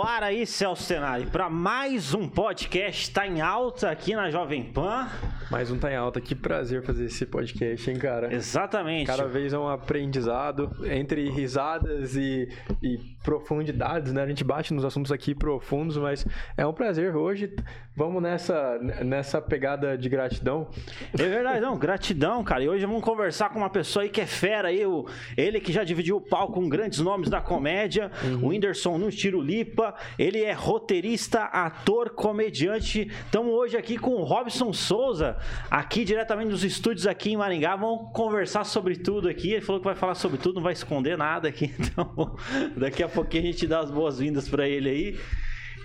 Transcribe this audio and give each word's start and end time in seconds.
no 0.00 0.06
ar 0.06 0.22
aí, 0.22 0.46
Celso 0.46 0.88
Tenari, 0.88 1.26
para 1.26 1.50
mais 1.50 2.14
um 2.14 2.26
podcast 2.26 3.10
Tá 3.10 3.26
em 3.26 3.42
Alta 3.42 3.90
aqui 3.90 4.14
na 4.14 4.30
Jovem 4.30 4.64
Pan. 4.64 5.06
Mais 5.50 5.70
um 5.70 5.78
Tá 5.78 5.92
em 5.92 5.96
Alta, 5.96 6.22
que 6.22 6.34
prazer 6.34 6.82
fazer 6.82 7.04
esse 7.04 7.26
podcast, 7.26 7.90
hein, 7.90 7.98
cara? 7.98 8.32
Exatamente. 8.32 9.06
Cada 9.06 9.26
vez 9.26 9.52
é 9.52 9.58
um 9.58 9.68
aprendizado 9.68 10.70
entre 10.86 11.28
risadas 11.28 12.16
e, 12.16 12.48
e 12.82 12.98
profundidades, 13.22 14.12
né? 14.12 14.22
A 14.22 14.26
gente 14.26 14.42
bate 14.42 14.72
nos 14.72 14.84
assuntos 14.84 15.12
aqui 15.12 15.34
profundos, 15.34 15.98
mas 15.98 16.26
é 16.56 16.66
um 16.66 16.72
prazer. 16.72 17.14
Hoje 17.14 17.54
vamos 17.94 18.22
nessa, 18.22 18.78
nessa 19.04 19.42
pegada 19.42 19.98
de 19.98 20.08
gratidão. 20.08 20.68
É 21.12 21.28
verdade, 21.28 21.60
não, 21.60 21.76
gratidão, 21.76 22.42
cara. 22.42 22.62
E 22.62 22.68
hoje 22.68 22.86
vamos 22.86 23.02
conversar 23.02 23.50
com 23.50 23.58
uma 23.58 23.68
pessoa 23.68 24.04
aí 24.04 24.08
que 24.08 24.20
é 24.20 24.26
fera 24.26 24.68
aí, 24.68 24.86
o, 24.86 25.06
ele 25.36 25.60
que 25.60 25.72
já 25.72 25.84
dividiu 25.84 26.16
o 26.16 26.20
palco 26.20 26.54
com 26.54 26.68
grandes 26.68 27.00
nomes 27.00 27.28
da 27.28 27.40
comédia, 27.40 28.10
uhum. 28.24 28.46
o 28.46 28.48
Whindersson 28.48 28.96
no 28.96 29.10
Ele 30.18 30.42
é 30.42 30.52
roteirista, 30.52 31.44
ator, 31.44 32.10
comediante. 32.10 33.10
Estamos 33.24 33.52
hoje 33.52 33.76
aqui 33.76 33.96
com 33.96 34.12
o 34.12 34.24
Robson 34.24 34.72
Souza, 34.72 35.36
aqui 35.70 36.04
diretamente 36.04 36.50
dos 36.50 36.64
estúdios 36.64 37.06
aqui 37.06 37.32
em 37.32 37.36
Maringá. 37.36 37.76
Vamos 37.76 38.12
conversar 38.12 38.64
sobre 38.64 38.96
tudo 38.96 39.28
aqui. 39.28 39.52
Ele 39.52 39.60
falou 39.60 39.80
que 39.80 39.86
vai 39.86 39.94
falar 39.94 40.14
sobre 40.14 40.38
tudo, 40.38 40.56
não 40.56 40.62
vai 40.62 40.72
esconder 40.72 41.16
nada 41.16 41.48
aqui. 41.48 41.74
Então, 41.90 42.36
daqui 42.76 43.02
a 43.02 43.08
pouquinho 43.08 43.42
a 43.42 43.46
gente 43.46 43.66
dá 43.66 43.80
as 43.80 43.90
boas-vindas 43.90 44.48
para 44.48 44.68
ele 44.68 44.88
aí. 44.88 45.18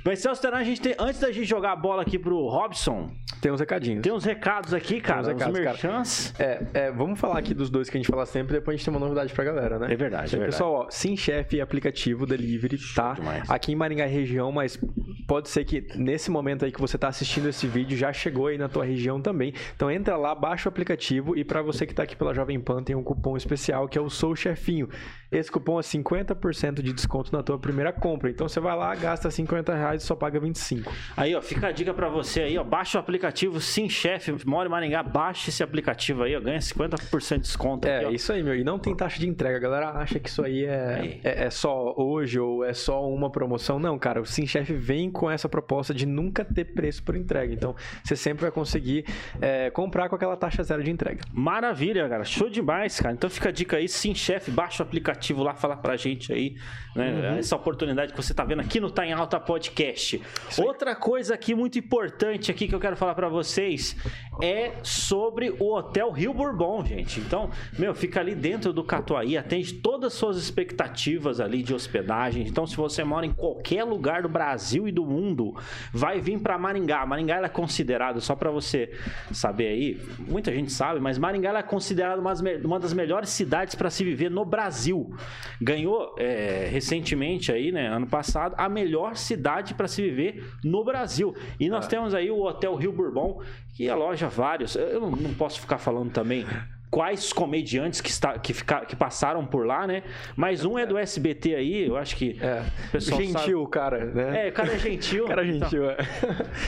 Mas, 0.06 0.20
Celso 0.20 0.40
Teran, 0.40 0.58
a 0.58 0.64
gente 0.64 0.80
tem, 0.80 0.96
antes 1.00 1.20
da 1.20 1.32
gente 1.32 1.48
jogar 1.48 1.72
a 1.72 1.76
bola 1.76 2.04
aqui 2.04 2.20
pro 2.20 2.48
Robson. 2.48 3.10
Tem 3.42 3.52
uns 3.52 3.60
recadinhos. 3.60 4.02
Tem 4.02 4.12
uns 4.12 4.24
recados 4.24 4.74
aqui, 4.74 5.00
cara. 5.02 5.24
Tem 5.24 5.36
uns 5.36 5.40
recados, 5.40 5.60
merchants. 5.60 6.34
Cara. 6.38 6.68
É, 6.74 6.86
é, 6.86 6.92
vamos 6.92 7.20
falar 7.20 7.40
aqui 7.40 7.54
dos 7.54 7.70
dois 7.70 7.90
que 7.90 7.98
a 7.98 8.00
gente 8.00 8.10
fala 8.10 8.26
sempre, 8.26 8.54
depois 8.54 8.76
a 8.76 8.78
gente 8.78 8.86
tem 8.86 8.94
uma 8.94 9.00
novidade 9.00 9.34
pra 9.34 9.44
galera, 9.44 9.80
né? 9.80 9.92
É 9.92 9.96
verdade, 9.96 10.28
então, 10.28 10.38
é 10.38 10.42
verdade. 10.42 10.52
Pessoal, 10.52 10.74
ó, 10.74 10.88
Sim 10.90 11.16
Chef 11.16 11.60
aplicativo 11.60 12.26
delivery, 12.26 12.78
tá? 12.96 13.16
Aqui 13.48 13.72
em 13.72 13.76
Maringá 13.76 14.06
região, 14.06 14.52
mas 14.52 14.80
pode 15.28 15.50
ser 15.50 15.66
que 15.66 15.86
nesse 15.96 16.30
momento 16.30 16.66
aí 16.66 16.72
que 16.72 16.80
você 16.80 16.98
tá 16.98 17.08
assistindo 17.08 17.50
esse 17.50 17.68
vídeo 17.68 17.98
já 17.98 18.12
chegou 18.14 18.48
aí 18.48 18.58
na 18.58 18.70
tua 18.70 18.86
região 18.86 19.22
também. 19.22 19.54
Então 19.76 19.90
entra 19.90 20.16
lá, 20.16 20.34
baixa 20.36 20.68
o 20.68 20.72
aplicativo 20.72 21.36
e 21.38 21.44
para 21.44 21.62
você 21.62 21.86
que 21.86 21.94
tá 21.94 22.04
aqui 22.04 22.16
pela 22.16 22.34
Jovem 22.34 22.60
Pan 22.60 22.84
tem 22.84 22.96
um 22.96 23.04
cupom 23.04 23.36
especial 23.36 23.88
que 23.88 23.98
é 23.98 24.02
o 24.02 24.10
Sou 24.10 24.36
Chefinho. 24.36 24.90
Esse 25.36 25.52
cupom 25.52 25.78
é 25.78 25.84
50% 25.84 26.82
de 26.82 26.94
desconto 26.94 27.36
na 27.36 27.44
tua 27.44 27.60
primeira 27.60 27.92
compra. 27.92 28.30
Então 28.30 28.48
você 28.48 28.62
vai 28.62 28.74
lá, 28.74 28.96
gasta 28.96 29.30
50 29.30 29.76
reais 29.76 30.02
e 30.02 30.06
só 30.06 30.16
paga 30.16 30.40
25. 30.40 30.90
Aí, 31.18 31.36
ó, 31.36 31.42
fica 31.42 31.68
a 31.68 31.72
dica 31.74 31.94
para 31.94 32.08
você 32.08 32.44
aí, 32.44 32.58
ó. 32.58 32.64
Baixa 32.64 32.98
o 32.98 33.02
aplicativo 33.02 33.60
Sim 33.60 33.90
Chef, 33.90 34.34
mora 34.46 34.70
em 34.70 34.72
Maringá, 34.72 35.04
baixa 35.04 35.50
esse 35.50 35.62
aplicativo 35.62 36.24
aí, 36.24 36.38
ó. 36.38 36.40
Ganha 36.40 36.60
50% 36.60 37.36
de 37.36 37.42
desconto. 37.42 37.86
É, 37.86 38.06
aqui, 38.06 38.16
isso 38.16 38.32
aí, 38.32 38.42
meu. 38.42 38.56
E 38.56 38.64
não 38.64 38.80
tem 38.80 38.96
taxa 38.96 39.20
de 39.20 39.28
entrega. 39.28 39.58
A 39.58 39.60
galera 39.60 39.90
acha 39.90 40.20
que 40.20 40.30
isso 40.30 40.42
aí 40.42 40.64
é, 40.64 41.20
é, 41.22 41.44
é, 41.46 41.50
só 41.50 41.94
hoje 41.98 42.40
ou 42.40 42.64
é 42.64 42.74
só 42.74 43.06
uma 43.06 43.30
promoção. 43.30 43.78
Não, 43.78 44.00
cara. 44.00 44.22
O 44.22 44.26
Sim 44.26 44.48
Chef 44.48 44.72
vem 44.74 45.12
com 45.12 45.30
essa 45.30 45.50
proposta 45.50 45.94
de 45.94 46.06
nunca 46.06 46.46
ter 46.46 46.64
preço 46.64 47.04
por 47.04 47.14
entrega. 47.14 47.54
Então, 47.54 47.76
você 48.02 48.16
sempre 48.16 48.44
vai 48.44 48.52
conseguir 48.52 49.04
é, 49.42 49.70
comprar 49.70 50.08
com 50.08 50.16
aquela 50.16 50.38
taxa 50.38 50.64
zero 50.64 50.82
de 50.82 50.92
entrega. 50.92 51.20
Maravilha, 51.34 52.08
cara. 52.08 52.24
Show 52.24 52.50
demais, 52.50 53.02
cara. 53.02 53.14
Então 53.14 53.30
fica 53.30 53.50
a 53.50 53.52
dica 53.52 53.76
aí, 53.76 53.90
Sim 53.90 54.16
Chef, 54.16 54.50
baixa 54.50 54.82
o 54.82 54.86
aplicativo 54.86 55.25
aplicativo 55.26 55.44
lá, 55.44 55.56
falar 55.56 55.78
pra 55.78 55.96
gente 55.98 56.32
aí, 56.32 56.56
né? 56.96 57.12
Uhum. 57.12 57.38
Essa 57.38 57.56
oportunidade 57.56 58.14
que 58.14 58.22
você 58.22 58.34
tá 58.34 58.44
vendo 58.44 58.60
aqui 58.60 58.80
no 58.80 58.92
Tá 58.92 59.06
em 59.06 59.14
Alta 59.14 59.40
Podcast. 59.40 60.22
Outra 60.58 60.96
coisa 60.96 61.34
aqui 61.34 61.56
muito 61.56 61.80
importante 61.80 62.52
aqui 62.52 62.68
que 62.68 62.76
eu 62.76 62.80
quero 62.80 62.96
falar 62.96 63.16
para 63.16 63.30
vocês 63.30 63.96
é 64.42 64.74
sobre 64.84 65.50
o 65.60 65.74
Hotel 65.74 66.12
Rio 66.12 66.34
Bourbon, 66.34 66.86
gente. 66.86 67.20
Então, 67.20 67.50
meu, 67.78 67.96
fica 67.96 68.20
ali 68.20 68.36
dentro 68.36 68.72
do 68.72 68.84
Catuaí, 68.84 69.38
atende 69.38 69.74
todas 69.74 70.14
as 70.14 70.20
suas 70.20 70.38
expectativas 70.38 71.40
ali 71.40 71.64
de 71.64 71.74
hospedagem. 71.74 72.46
Então, 72.48 72.68
se 72.68 72.76
você 72.76 73.04
mora 73.04 73.26
em 73.26 73.34
qualquer 73.34 73.84
lugar 73.84 74.22
do 74.22 74.30
Brasil 74.30 74.88
e 74.88 74.92
do 74.92 75.06
mundo, 75.06 75.56
vai 75.94 76.20
vir 76.20 76.40
para 76.40 76.58
Maringá. 76.58 77.06
Maringá 77.06 77.38
é 77.38 77.50
considerado, 77.50 78.22
só 78.22 78.36
para 78.36 78.52
você 78.52 78.92
saber 79.32 79.68
aí, 79.68 80.02
muita 80.20 80.52
gente 80.52 80.72
sabe, 80.72 81.00
mas 81.00 81.18
Maringá 81.18 81.58
é 81.58 81.64
considerada 81.64 82.20
uma, 82.20 82.34
uma 82.64 82.80
das 82.80 82.94
melhores 82.94 83.30
cidades 83.30 83.76
para 83.76 83.90
se 83.90 84.04
viver 84.04 84.30
no 84.30 84.44
Brasil 84.44 85.15
ganhou 85.62 86.16
é, 86.18 86.68
recentemente 86.72 87.52
aí, 87.52 87.72
né, 87.72 87.88
ano 87.88 88.08
passado, 88.08 88.56
a 88.58 88.68
melhor 88.70 89.16
cidade 89.16 89.74
para 89.74 89.88
se 89.88 90.02
viver 90.02 90.44
no 90.64 90.84
Brasil. 90.84 91.36
E 91.60 91.70
nós 91.70 91.86
ah. 91.86 91.90
temos 91.90 92.14
aí 92.14 92.30
o 92.30 92.44
Hotel 92.44 92.76
Rio 92.76 92.92
Bourbon, 92.92 93.42
que 93.76 93.90
aloja 93.90 94.28
vários. 94.28 94.76
Eu 94.76 95.02
não, 95.02 95.12
não 95.12 95.34
posso 95.34 95.60
ficar 95.60 95.78
falando 95.78 96.12
também 96.12 96.46
quais 96.90 97.34
comediantes 97.34 98.02
que, 98.02 98.10
está, 98.10 98.38
que, 98.38 98.54
fica, 98.54 98.86
que 98.86 98.96
passaram 98.96 99.46
por 99.46 99.66
lá, 99.66 99.86
né? 99.86 100.04
Mas 100.36 100.64
um 100.64 100.78
é 100.78 100.86
do 100.86 100.98
SBT 100.98 101.56
aí, 101.56 101.88
eu 101.88 101.98
acho 101.98 102.16
que. 102.16 102.40
É. 102.42 102.64
gentil, 103.00 103.60
sabe... 103.60 103.72
cara, 103.72 104.06
né? 104.06 104.48
É, 104.48 104.50
o 104.50 104.54
cara 104.54 104.74
é 104.74 104.80
gentil. 104.80 105.26
o 105.26 105.28
cara 105.28 105.44
é 105.44 105.52
gentil, 105.52 105.84
então. 105.84 105.92
é. 105.92 105.98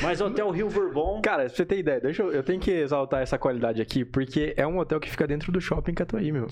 Mas 0.01 0.21
Hotel 0.21 0.49
Rio 0.49 0.69
Bourbon. 0.69 1.21
Cara, 1.21 1.45
pra 1.45 1.49
você 1.49 1.65
ter 1.65 1.79
ideia, 1.79 1.99
deixa 1.99 2.23
eu, 2.23 2.31
eu 2.31 2.43
tenho 2.43 2.59
que 2.59 2.71
exaltar 2.71 3.21
essa 3.21 3.37
qualidade 3.37 3.81
aqui, 3.81 4.03
porque 4.03 4.53
é 4.57 4.65
um 4.65 4.77
hotel 4.77 4.99
que 4.99 5.09
fica 5.09 5.27
dentro 5.27 5.51
do 5.51 5.61
shopping 5.61 5.93
Catuaí, 5.93 6.31
meu. 6.31 6.47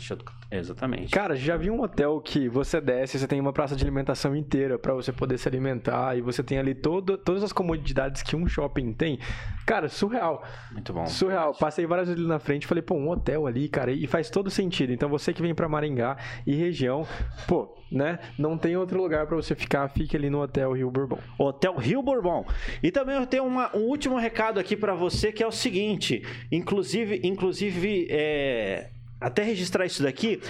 Exatamente. 0.52 1.12
Cara, 1.12 1.36
já 1.36 1.58
vi 1.58 1.70
um 1.70 1.82
hotel 1.82 2.20
que 2.22 2.47
você 2.47 2.80
desce, 2.80 3.20
você 3.20 3.28
tem 3.28 3.40
uma 3.40 3.53
praça 3.53 3.76
de 3.76 3.84
alimentação 3.84 4.36
inteira 4.36 4.78
para 4.78 4.94
você 4.94 5.12
poder 5.12 5.38
se 5.38 5.47
alimentar 5.47 6.18
e 6.18 6.22
você 6.22 6.44
tem 6.44 6.58
ali 6.58 6.74
todo, 6.74 7.18
todas 7.18 7.44
as 7.44 7.52
comodidades 7.52 8.22
que 8.22 8.36
um 8.36 8.47
shopping 8.47 8.94
tem. 8.94 9.20
Cara, 9.66 9.90
surreal. 9.90 10.44
Muito 10.72 10.94
bom. 10.94 11.06
Surreal. 11.08 11.53
Passei 11.53 11.86
várias 11.86 12.08
vezes 12.08 12.22
ali 12.22 12.30
na 12.30 12.40
frente, 12.40 12.68
falei, 12.68 12.82
pô, 12.82 12.96
um 12.96 13.09
hotel 13.09 13.47
ali, 13.47 13.54
cara, 13.67 13.91
e 13.91 14.05
faz 14.07 14.29
todo 14.29 14.49
sentido. 14.49 14.93
Então 14.93 15.09
você 15.09 15.33
que 15.33 15.41
vem 15.41 15.55
para 15.55 15.67
Maringá 15.67 16.17
e 16.45 16.55
região, 16.55 17.07
pô, 17.47 17.75
né? 17.91 18.19
Não 18.38 18.57
tem 18.57 18.75
outro 18.75 19.01
lugar 19.01 19.25
para 19.25 19.35
você 19.35 19.55
ficar, 19.55 19.88
fique 19.89 20.16
ali 20.16 20.29
no 20.29 20.41
Hotel 20.41 20.71
Rio 20.73 20.91
Bourbon. 20.91 21.19
Hotel 21.38 21.75
Rio 21.75 22.01
Bourbon. 22.01 22.45
E 22.81 22.91
também 22.91 23.16
eu 23.16 23.25
tenho 23.25 23.45
uma, 23.45 23.75
um 23.75 23.81
último 23.81 24.17
recado 24.17 24.59
aqui 24.59 24.75
para 24.75 24.93
você 24.93 25.31
que 25.31 25.43
é 25.43 25.47
o 25.47 25.51
seguinte, 25.51 26.23
inclusive, 26.51 27.21
inclusive 27.23 28.07
é, 28.09 28.89
até 29.20 29.44
registrar 29.44 29.86
isso 29.86 30.03
daqui, 30.03 30.42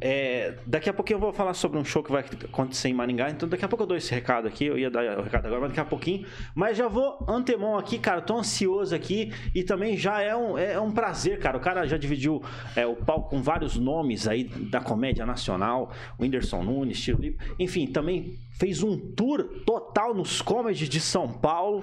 é, 0.00 0.54
daqui 0.66 0.88
a 0.88 0.92
pouquinho 0.92 1.16
eu 1.16 1.20
vou 1.20 1.32
falar 1.32 1.54
sobre 1.54 1.78
um 1.78 1.84
show 1.84 2.02
que 2.02 2.10
vai 2.10 2.24
acontecer 2.44 2.88
em 2.88 2.94
Maringá, 2.94 3.30
então 3.30 3.48
daqui 3.48 3.64
a 3.64 3.68
pouco 3.68 3.82
eu 3.82 3.86
dou 3.86 3.96
esse 3.96 4.14
recado 4.14 4.46
aqui, 4.46 4.64
eu 4.64 4.78
ia 4.78 4.90
dar 4.90 5.18
o 5.18 5.22
recado 5.22 5.46
agora, 5.46 5.62
mas 5.62 5.70
daqui 5.70 5.80
a 5.80 5.84
pouquinho. 5.84 6.26
Mas 6.54 6.76
já 6.76 6.88
vou 6.88 7.24
antemão 7.28 7.76
aqui, 7.76 7.98
cara, 7.98 8.20
tô 8.20 8.36
ansioso 8.36 8.94
aqui 8.94 9.32
e 9.54 9.62
também 9.62 9.96
já 9.96 10.20
é 10.20 10.34
um, 10.36 10.56
é 10.56 10.80
um 10.80 10.92
prazer, 10.92 11.38
cara. 11.38 11.56
O 11.56 11.60
cara 11.60 11.86
já 11.86 11.96
dividiu 11.96 12.42
é, 12.76 12.86
o 12.86 12.96
palco 12.96 13.30
com 13.30 13.42
vários 13.42 13.76
nomes 13.76 14.28
aí 14.28 14.44
da 14.44 14.80
comédia 14.80 15.26
nacional, 15.26 15.92
o 16.18 16.22
Whindersson 16.22 16.62
Nunes, 16.62 17.00
Tiro 17.00 17.22
enfim, 17.58 17.86
também 17.86 18.38
fez 18.58 18.82
um 18.82 18.96
tour 18.96 19.44
total 19.66 20.14
nos 20.14 20.40
comedies 20.40 20.88
de 20.88 21.00
São 21.00 21.28
Paulo 21.28 21.82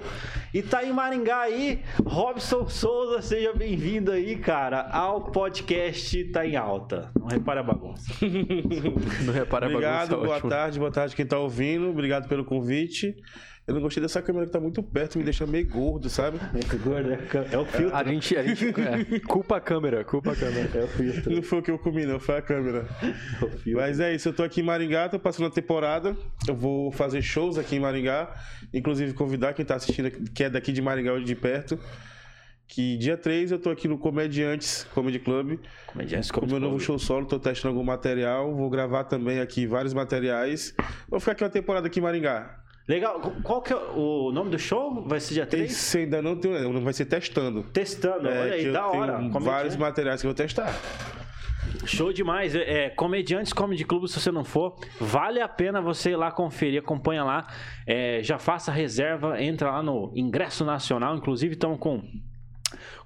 e 0.52 0.62
tá 0.62 0.84
em 0.84 0.92
Maringá 0.92 1.40
aí. 1.40 1.80
Robson 2.04 2.68
Souza, 2.68 3.22
seja 3.22 3.52
bem-vindo 3.52 4.10
aí, 4.10 4.36
cara, 4.36 4.88
ao 4.90 5.24
podcast 5.24 6.30
Tá 6.30 6.39
em 6.46 6.56
Alta. 6.56 7.10
Não 7.18 7.26
repara 7.26 7.60
a 7.60 7.62
bagunça. 7.62 8.12
Não 9.24 9.32
repara 9.32 9.66
a 9.66 9.68
Obrigado, 9.68 10.10
bagunça. 10.10 10.16
Obrigado, 10.16 10.40
boa 10.40 10.40
tarde, 10.50 10.78
boa 10.78 10.90
tarde 10.90 11.16
quem 11.16 11.26
tá 11.26 11.38
ouvindo. 11.38 11.88
Obrigado 11.88 12.28
pelo 12.28 12.44
convite. 12.44 13.16
Eu 13.70 13.74
não 13.74 13.82
gostei 13.82 14.02
dessa 14.02 14.20
câmera 14.20 14.46
que 14.46 14.52
tá 14.52 14.58
muito 14.58 14.82
perto, 14.82 15.16
me 15.16 15.22
deixa 15.22 15.46
meio 15.46 15.68
gordo, 15.68 16.08
sabe? 16.08 16.40
Meio 16.52 16.82
gordo, 16.82 17.12
é, 17.12 17.54
é 17.54 17.58
o 17.58 17.64
filtro. 17.64 17.96
A 17.96 18.02
gente, 18.02 18.36
a 18.36 18.42
gente 18.42 18.66
é, 18.66 19.20
culpa 19.20 19.58
a 19.58 19.60
câmera, 19.60 20.04
culpa 20.04 20.32
a 20.32 20.36
câmera. 20.36 20.68
É 20.74 20.82
o 20.82 20.88
filtro. 20.88 21.32
Não 21.32 21.42
foi 21.42 21.60
o 21.60 21.62
que 21.62 21.70
eu 21.70 21.78
comi, 21.78 22.04
não, 22.04 22.18
foi 22.18 22.38
a 22.38 22.42
câmera. 22.42 22.88
É 23.00 23.70
Mas 23.72 24.00
é 24.00 24.12
isso, 24.12 24.28
eu 24.28 24.32
tô 24.32 24.42
aqui 24.42 24.60
em 24.60 24.64
Maringá, 24.64 25.08
tô 25.08 25.20
passando 25.20 25.46
a 25.46 25.50
temporada. 25.50 26.16
Eu 26.48 26.56
vou 26.56 26.90
fazer 26.90 27.22
shows 27.22 27.58
aqui 27.58 27.76
em 27.76 27.80
Maringá. 27.80 28.34
Inclusive 28.74 29.12
convidar 29.12 29.52
quem 29.52 29.64
tá 29.64 29.76
assistindo, 29.76 30.10
que 30.10 30.42
é 30.42 30.50
daqui 30.50 30.72
de 30.72 30.82
Maringá 30.82 31.12
ou 31.12 31.22
de 31.22 31.36
perto 31.36 31.78
que 32.70 32.96
dia 32.96 33.16
3 33.16 33.50
eu 33.50 33.58
tô 33.58 33.68
aqui 33.68 33.88
no 33.88 33.98
Comediantes 33.98 34.84
Comedy 34.94 35.18
Club. 35.18 35.58
Comediantes 35.86 36.30
Comedy 36.30 36.50
Club. 36.52 36.62
meu 36.62 36.70
novo 36.70 36.80
show 36.82 36.98
solo, 36.98 37.26
tô 37.26 37.38
testando 37.38 37.74
algum 37.74 37.84
material. 37.84 38.54
Vou 38.54 38.70
gravar 38.70 39.04
também 39.04 39.40
aqui 39.40 39.66
vários 39.66 39.92
materiais. 39.92 40.72
Vou 41.08 41.18
ficar 41.18 41.32
aqui 41.32 41.42
uma 41.42 41.50
temporada 41.50 41.88
aqui 41.88 41.98
em 41.98 42.02
Maringá. 42.02 42.58
Legal. 42.86 43.20
Qual 43.42 43.60
que 43.60 43.72
é 43.72 43.76
o 43.76 44.30
nome 44.32 44.50
do 44.50 44.58
show? 44.58 45.04
Vai 45.06 45.18
ser 45.18 45.34
dia 45.34 45.46
3? 45.46 45.70
Esse 45.70 45.98
ainda 45.98 46.22
não 46.22 46.36
tem, 46.36 46.52
vai 46.80 46.92
ser 46.92 47.06
testando. 47.06 47.64
Testando, 47.64 48.28
é, 48.28 48.40
olha 48.40 48.54
aí, 48.54 48.72
da 48.72 48.86
hora. 48.86 49.18
vários 49.40 49.76
materiais 49.76 50.20
que 50.20 50.26
eu 50.26 50.30
vou 50.30 50.36
testar. 50.36 50.72
Show 51.84 52.12
demais. 52.12 52.54
É, 52.54 52.84
é, 52.84 52.90
Comediantes 52.90 53.52
Comedy 53.52 53.84
Club, 53.84 54.06
se 54.06 54.20
você 54.20 54.30
não 54.30 54.44
for, 54.44 54.76
vale 55.00 55.40
a 55.40 55.48
pena 55.48 55.80
você 55.80 56.10
ir 56.10 56.16
lá 56.16 56.30
conferir, 56.30 56.80
acompanha 56.80 57.24
lá. 57.24 57.48
É, 57.84 58.22
já 58.22 58.38
faça 58.38 58.70
reserva, 58.70 59.42
entra 59.42 59.72
lá 59.72 59.82
no 59.82 60.12
Ingresso 60.14 60.64
Nacional. 60.64 61.16
Inclusive, 61.16 61.54
estão 61.54 61.76
com 61.76 62.02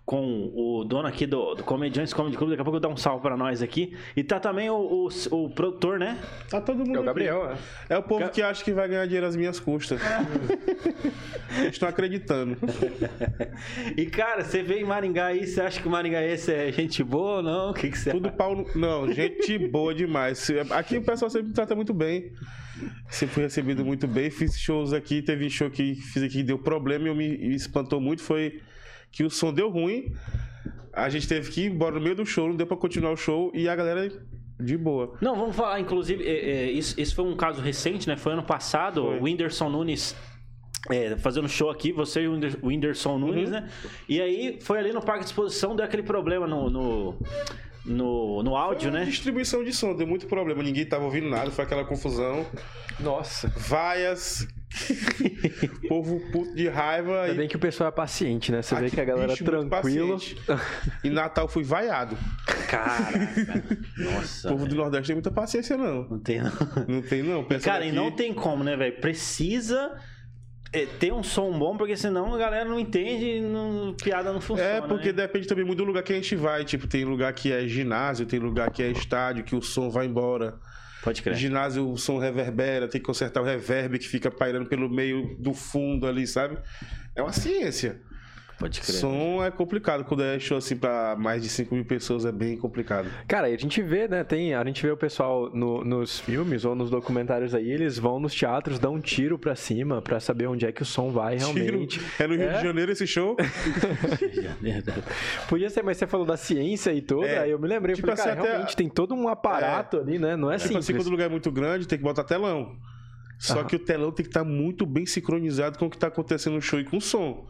com 0.04 0.52
o 0.54 0.84
dono 0.84 1.08
aqui 1.08 1.26
do, 1.26 1.54
do 1.54 1.64
Comediantes 1.64 2.12
Comedy 2.12 2.36
Club. 2.36 2.50
Daqui 2.50 2.60
a 2.60 2.64
pouco 2.64 2.76
eu 2.76 2.80
dar 2.80 2.88
um 2.88 2.96
salve 2.96 3.22
pra 3.22 3.36
nós 3.36 3.62
aqui. 3.62 3.96
E 4.14 4.22
tá 4.22 4.38
também 4.38 4.68
o, 4.68 4.76
o, 4.76 5.08
o 5.30 5.50
produtor, 5.50 5.98
né? 5.98 6.18
Tá 6.50 6.60
todo 6.60 6.78
mundo. 6.78 6.96
É 6.96 7.00
o 7.00 7.04
Gabriel, 7.04 7.50
é. 7.50 7.94
É 7.94 7.98
o 7.98 8.02
povo 8.02 8.28
que 8.28 8.42
acha 8.42 8.62
que 8.62 8.72
vai 8.72 8.86
ganhar 8.86 9.06
dinheiro 9.06 9.26
às 9.26 9.34
minhas 9.34 9.58
custas. 9.58 10.00
Eles 11.56 11.72
estão 11.72 11.88
acreditando. 11.88 12.56
e 13.96 14.04
cara, 14.06 14.44
você 14.44 14.62
vem 14.62 14.82
em 14.82 14.84
Maringá 14.84 15.26
aí, 15.26 15.46
você 15.46 15.62
acha 15.62 15.80
que 15.80 15.88
o 15.88 15.90
Maringaense 15.90 16.52
é 16.52 16.70
gente 16.70 17.02
boa 17.02 17.36
ou 17.36 17.42
não? 17.42 17.70
O 17.70 17.74
que, 17.74 17.90
que 17.90 17.98
você 17.98 18.10
Tudo 18.10 18.30
pau. 18.30 18.66
Não, 18.74 19.10
gente 19.10 19.56
boa 19.68 19.94
demais. 19.94 20.50
Aqui 20.70 20.98
o 20.98 21.02
pessoal 21.02 21.30
sempre 21.30 21.48
me 21.48 21.54
trata 21.54 21.74
muito 21.74 21.94
bem. 21.94 22.30
Sempre 23.08 23.34
fui 23.34 23.42
recebido 23.44 23.84
muito 23.84 24.06
bem. 24.06 24.30
Fiz 24.30 24.58
shows 24.58 24.92
aqui, 24.92 25.22
teve 25.22 25.48
show 25.48 25.70
que 25.70 25.94
fiz 25.94 26.22
aqui 26.22 26.34
que 26.38 26.42
deu 26.42 26.58
problema 26.58 27.06
e 27.06 27.08
eu 27.08 27.14
me, 27.14 27.38
me 27.38 27.54
espantou 27.54 28.00
muito. 28.00 28.22
Foi 28.22 28.60
que 29.14 29.24
o 29.24 29.30
som 29.30 29.52
deu 29.52 29.70
ruim. 29.70 30.12
A 30.92 31.08
gente 31.08 31.26
teve 31.26 31.50
que 31.50 31.62
ir 31.62 31.72
embora 31.72 31.94
no 31.96 32.00
meio 32.00 32.14
do 32.14 32.26
show, 32.26 32.48
não 32.48 32.56
deu 32.56 32.66
pra 32.66 32.76
continuar 32.76 33.12
o 33.12 33.16
show 33.16 33.50
e 33.54 33.68
a 33.68 33.74
galera 33.74 34.08
de 34.60 34.76
boa. 34.76 35.16
Não, 35.20 35.34
vamos 35.36 35.56
falar, 35.56 35.80
inclusive, 35.80 36.22
é, 36.24 36.50
é, 36.66 36.70
isso, 36.70 37.00
isso 37.00 37.14
foi 37.14 37.24
um 37.24 37.36
caso 37.36 37.60
recente, 37.60 38.06
né? 38.08 38.16
Foi 38.16 38.32
ano 38.32 38.44
passado, 38.44 39.02
Foi. 39.02 39.18
o 39.18 39.22
Whindersson 39.24 39.68
Nunes 39.68 40.14
é, 40.90 41.16
fazendo 41.16 41.48
show 41.48 41.70
aqui, 41.70 41.92
você 41.92 42.22
e 42.22 42.28
o 42.28 42.32
Whinder- 42.32 42.58
o 42.62 42.66
Whindersson 42.68 43.18
Nunes, 43.18 43.50
né? 43.50 43.68
E 44.08 44.20
aí 44.20 44.58
foi 44.60 44.78
ali 44.78 44.92
no 44.92 45.00
parque 45.00 45.20
de 45.20 45.26
exposição, 45.26 45.74
deu 45.74 45.84
aquele 45.84 46.02
problema 46.04 46.46
no, 46.46 46.70
no, 46.70 47.18
no, 47.84 48.42
no 48.42 48.56
áudio, 48.56 48.90
né? 48.92 49.04
Distribuição 49.04 49.64
de 49.64 49.72
som, 49.72 49.96
deu 49.96 50.06
muito 50.06 50.26
problema. 50.26 50.62
Ninguém 50.62 50.86
tava 50.86 51.04
ouvindo 51.04 51.28
nada, 51.28 51.50
foi 51.50 51.64
aquela 51.64 51.84
confusão. 51.84 52.46
Nossa. 53.00 53.48
Vaias. 53.56 54.46
povo 55.88 56.20
puto 56.30 56.54
de 56.54 56.68
raiva. 56.68 57.22
Ainda 57.22 57.34
e- 57.34 57.38
bem 57.38 57.48
que 57.48 57.56
o 57.56 57.58
pessoal 57.58 57.88
é 57.88 57.92
paciente, 57.92 58.50
né? 58.52 58.62
Você 58.62 58.74
vê 58.74 58.86
Aqui, 58.86 58.94
que 58.96 59.00
a 59.00 59.04
galera 59.04 59.28
bicho 59.28 59.44
tranquilo. 59.44 60.14
paciente. 60.14 60.36
E 61.02 61.10
Natal 61.10 61.48
fui 61.48 61.62
vaiado. 61.62 62.16
Caraca. 62.68 63.64
O 63.98 64.02
Nossa. 64.02 64.48
povo 64.48 64.64
do 64.64 64.70
velho. 64.70 64.82
Nordeste 64.82 65.06
tem 65.08 65.16
muita 65.16 65.30
paciência, 65.30 65.76
não. 65.76 66.08
Não 66.08 66.18
tem, 66.18 66.40
não. 66.42 66.52
Não 66.88 67.02
tem, 67.02 67.22
não. 67.22 67.44
Pensa 67.44 67.64
Cara, 67.64 67.84
e 67.84 67.88
daqui- 67.88 67.96
não 67.96 68.10
tem 68.10 68.34
como, 68.34 68.64
né, 68.64 68.76
velho? 68.76 69.00
Precisa 69.00 69.92
é, 70.72 70.86
ter 70.86 71.12
um 71.12 71.22
som 71.22 71.56
bom, 71.56 71.76
porque 71.76 71.96
senão 71.96 72.34
a 72.34 72.38
galera 72.38 72.68
não 72.68 72.78
entende 72.80 73.36
e 73.36 73.40
não, 73.40 73.94
piada 73.94 74.32
não 74.32 74.40
funciona. 74.40 74.70
É, 74.70 74.80
porque 74.80 75.06
né? 75.12 75.12
depende 75.12 75.46
também 75.46 75.64
muito 75.64 75.78
do 75.78 75.84
lugar 75.84 76.02
que 76.02 76.12
a 76.12 76.16
gente 76.16 76.34
vai. 76.34 76.64
Tipo, 76.64 76.86
tem 76.88 77.04
lugar 77.04 77.32
que 77.32 77.52
é 77.52 77.66
ginásio, 77.68 78.26
tem 78.26 78.40
lugar 78.40 78.70
que 78.70 78.82
é 78.82 78.90
estádio, 78.90 79.44
que 79.44 79.54
o 79.54 79.62
som 79.62 79.88
vai 79.88 80.06
embora. 80.06 80.58
Pode 81.04 81.20
crer. 81.20 81.36
Ginásio, 81.36 81.90
o 81.90 81.98
som 81.98 82.18
reverbera, 82.18 82.88
tem 82.88 82.98
que 82.98 83.06
consertar 83.06 83.42
o 83.42 83.44
reverb 83.44 83.98
que 83.98 84.08
fica 84.08 84.30
pairando 84.30 84.66
pelo 84.66 84.88
meio 84.88 85.36
do 85.38 85.52
fundo 85.52 86.06
ali, 86.06 86.26
sabe? 86.26 86.58
É 87.14 87.22
uma 87.22 87.32
ciência. 87.32 88.00
Pode 88.64 88.80
crer. 88.80 88.94
Som 88.96 89.44
é 89.44 89.50
complicado. 89.50 90.04
Quando 90.04 90.22
é 90.22 90.38
show 90.38 90.56
assim 90.56 90.74
pra 90.76 91.14
mais 91.18 91.42
de 91.42 91.50
5 91.50 91.74
mil 91.74 91.84
pessoas, 91.84 92.24
é 92.24 92.32
bem 92.32 92.56
complicado. 92.56 93.08
Cara, 93.28 93.50
e 93.50 93.54
a 93.54 93.58
gente 93.58 93.82
vê, 93.82 94.08
né? 94.08 94.24
Tem, 94.24 94.54
a 94.54 94.64
gente 94.64 94.82
vê 94.82 94.90
o 94.90 94.96
pessoal 94.96 95.50
no- 95.52 95.84
nos 95.84 96.18
filmes 96.20 96.64
ou 96.64 96.74
nos 96.74 96.88
documentários 96.88 97.54
aí, 97.54 97.70
eles 97.70 97.98
vão 97.98 98.18
nos 98.18 98.34
teatros, 98.34 98.78
dão 98.78 98.94
um 98.94 99.00
tiro 99.00 99.38
pra 99.38 99.54
cima 99.54 100.00
pra 100.00 100.18
saber 100.18 100.46
onde 100.46 100.64
é 100.64 100.72
que 100.72 100.80
o 100.80 100.84
som 100.86 101.10
vai 101.10 101.36
realmente. 101.36 101.98
Tiro. 101.98 102.04
É 102.18 102.26
no 102.26 102.34
Rio 102.36 102.48
É? 102.48 102.56
de 102.58 102.62
Janeiro 102.64 102.92
esse 102.92 103.06
show? 103.06 103.36
Podia 105.48 105.70
ser, 105.70 105.82
mas 105.82 105.96
você 105.96 106.06
falou 106.06 106.26
da 106.26 106.36
ciência 106.36 106.92
e 106.92 107.00
toda, 107.02 107.26
É, 107.26 107.38
aí 107.40 107.50
eu 107.50 107.58
me 107.58 107.68
lembrei, 107.68 107.94
tipo 107.94 108.06
falei, 108.08 108.16
cara, 108.16 108.30
assim, 108.32 108.40
até- 108.40 108.48
realmente 108.50 108.76
tem 108.76 108.88
todo 108.88 109.14
um 109.14 109.28
aparato 109.28 109.98
ali, 109.98 110.18
né? 110.18 110.36
Não 110.36 110.50
é 110.50 110.56
tipo 110.56 110.70
assim, 110.78 110.82
simples. 110.82 111.04
quando 111.04 111.08
o 111.08 111.10
lugar 111.10 111.26
é 111.26 111.30
muito 111.30 111.50
grande, 111.50 111.86
tem 111.86 111.98
que 111.98 112.04
botar 112.04 112.24
telão. 112.24 112.76
Só 113.38 113.58
Aham. 113.58 113.64
que 113.66 113.76
o 113.76 113.78
telão 113.78 114.10
tem 114.12 114.24
que 114.24 114.30
estar 114.30 114.44
muito 114.44 114.86
bem 114.86 115.04
sincronizado 115.04 115.78
com 115.78 115.86
o 115.86 115.90
que 115.90 115.96
está 115.96 116.06
acontecendo 116.06 116.54
no 116.54 116.62
show 116.62 116.78
e 116.80 116.84
com 116.84 116.96
o 116.96 117.00
som. 117.00 117.46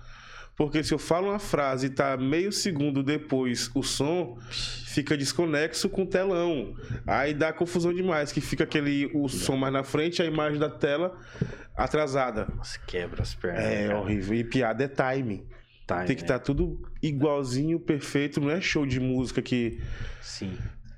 Porque 0.56 0.84
se 0.84 0.94
eu 0.94 0.98
falo 0.98 1.30
uma 1.30 1.38
frase 1.38 1.86
e 1.86 1.90
tá 1.90 2.16
meio 2.16 2.52
segundo 2.52 3.02
depois 3.02 3.70
o 3.74 3.82
som, 3.82 4.38
fica 4.50 5.16
desconexo 5.16 5.88
com 5.88 6.02
o 6.02 6.06
telão. 6.06 6.76
Aí 7.06 7.34
dá 7.34 7.52
confusão 7.52 7.92
demais, 7.92 8.30
que 8.30 8.40
fica 8.40 8.62
aquele 8.62 9.10
o 9.12 9.28
som 9.28 9.56
mais 9.56 9.72
na 9.72 9.82
frente, 9.82 10.22
a 10.22 10.24
imagem 10.24 10.58
da 10.58 10.70
tela 10.70 11.18
atrasada. 11.76 12.46
Nossa, 12.56 12.78
quebra 12.86 13.22
as 13.22 13.34
pernas. 13.34 13.64
É 13.64 13.86
cara. 13.88 13.98
horrível. 13.98 14.36
E 14.36 14.44
piada 14.44 14.84
é 14.84 14.88
timing. 14.88 15.44
Tá, 15.86 16.04
Tem 16.04 16.16
que 16.16 16.22
né? 16.22 16.26
estar 16.26 16.38
tudo 16.38 16.80
igualzinho, 17.02 17.78
perfeito. 17.78 18.40
Não 18.40 18.50
é 18.50 18.60
show 18.60 18.86
de 18.86 19.00
música 19.00 19.42
que. 19.42 19.80
Sim. 20.22 20.56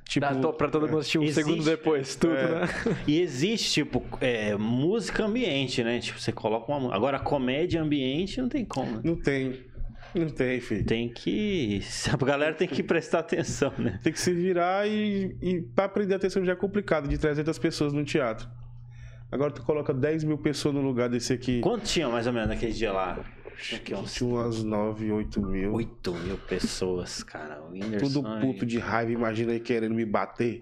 Tipo, 0.09 0.53
pra 0.53 0.69
todo 0.69 0.87
mundo 0.87 0.99
assistir 1.01 1.19
um 1.19 1.25
Existe- 1.25 1.43
segundo 1.43 1.65
depois, 1.65 2.15
tudo, 2.15 2.35
É. 2.37 2.61
né? 2.61 2.69
E 3.09 3.21
existe, 3.21 3.83
tipo, 3.83 4.03
é, 4.21 4.55
música 4.57 5.25
ambiente, 5.25 5.83
né? 5.83 5.99
Tipo, 5.99 6.21
você 6.21 6.31
coloca 6.31 6.71
uma. 6.73 6.95
Agora, 6.95 7.19
comédia 7.19 7.83
ambiente 7.83 8.41
não 8.41 8.49
tem 8.49 8.65
como. 8.65 8.93
né? 8.93 9.01
Não 9.03 9.17
tem. 9.17 9.65
Não 10.15 10.29
tem, 10.29 10.61
filho. 10.61 10.85
Tem 10.85 11.09
que. 11.09 11.83
A 12.13 12.25
galera 12.25 12.55
tem 12.55 12.69
que 12.69 12.83
prestar 12.85 13.19
atenção, 13.19 13.73
né? 13.77 13.99
Tem 14.03 14.13
que 14.13 14.21
se 14.21 14.33
virar 14.33 14.87
e, 14.89 15.37
e 15.43 15.61
para 15.61 15.87
aprender 15.87 16.15
atenção 16.15 16.45
já 16.45 16.53
é 16.53 16.57
complicado, 16.57 17.09
de 17.09 17.19
300 17.19 17.59
pessoas 17.59 17.93
no 17.93 18.05
teatro. 18.05 18.49
Agora 19.31 19.51
tu 19.51 19.61
coloca 19.63 19.93
10 19.93 20.23
mil 20.23 20.39
pessoas 20.39 20.73
no 20.73 20.81
lugar 20.81 21.09
desse 21.09 21.33
aqui. 21.33 21.61
Quanto 21.61 21.85
tinha 21.85 22.09
mais 22.09 22.29
ou 22.29 22.33
menos 22.33 22.49
naquele 22.49 22.73
dia 22.73 22.93
lá? 22.93 23.19
Tinha 23.61 23.81
que 23.81 23.95
uns 23.95 24.15
Tinha 24.15 24.29
umas 24.31 24.63
9, 24.63 25.13
8 25.13 25.41
mil. 25.43 25.73
8 25.75 26.15
mil 26.15 26.39
pessoas, 26.39 27.23
cara. 27.23 27.63
O 27.63 27.73
Whindersson. 27.73 28.07
Tudo 28.23 28.41
puto 28.41 28.67
de 28.67 28.79
raiva, 28.79 29.13
imagina 29.13 29.53
aí 29.53 29.61
querendo 29.61 29.95
me 29.95 30.05
bater. 30.05 30.61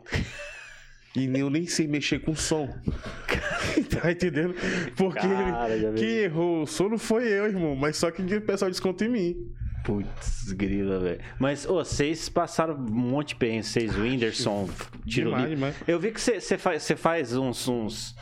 E 1.16 1.26
eu 1.38 1.48
nem 1.48 1.66
sei 1.66 1.86
mexer 1.86 2.20
com 2.20 2.34
som. 2.34 2.68
tá 4.00 4.10
entendendo? 4.10 4.54
Porque 4.96 5.20
Cara, 5.20 5.92
quem 5.96 6.08
errou 6.08 6.62
o 6.62 6.66
som 6.66 6.88
não 6.88 6.98
foi 6.98 7.28
eu, 7.28 7.46
irmão. 7.46 7.76
Mas 7.76 7.96
só 7.96 8.10
que 8.10 8.22
o 8.22 8.40
pessoal 8.42 8.70
desconta 8.70 9.04
em 9.04 9.08
mim. 9.08 9.36
Putz, 9.84 10.50
grila, 10.52 10.98
velho. 10.98 11.20
Mas, 11.38 11.66
ô, 11.66 11.74
vocês 11.74 12.28
passaram 12.30 12.74
um 12.74 12.90
monte 12.90 13.28
de 13.28 13.34
perrengue, 13.36 13.64
vocês, 13.64 13.94
o 13.94 14.00
Whindersson, 14.00 14.68
Tiro 15.06 15.28
Demais, 15.30 15.50
demais. 15.50 15.74
Eu 15.86 16.00
vi 16.00 16.10
que 16.10 16.20
você 16.20 16.56
faz, 16.56 16.90
faz 16.96 17.36
uns, 17.36 17.68
uns- 17.68 18.16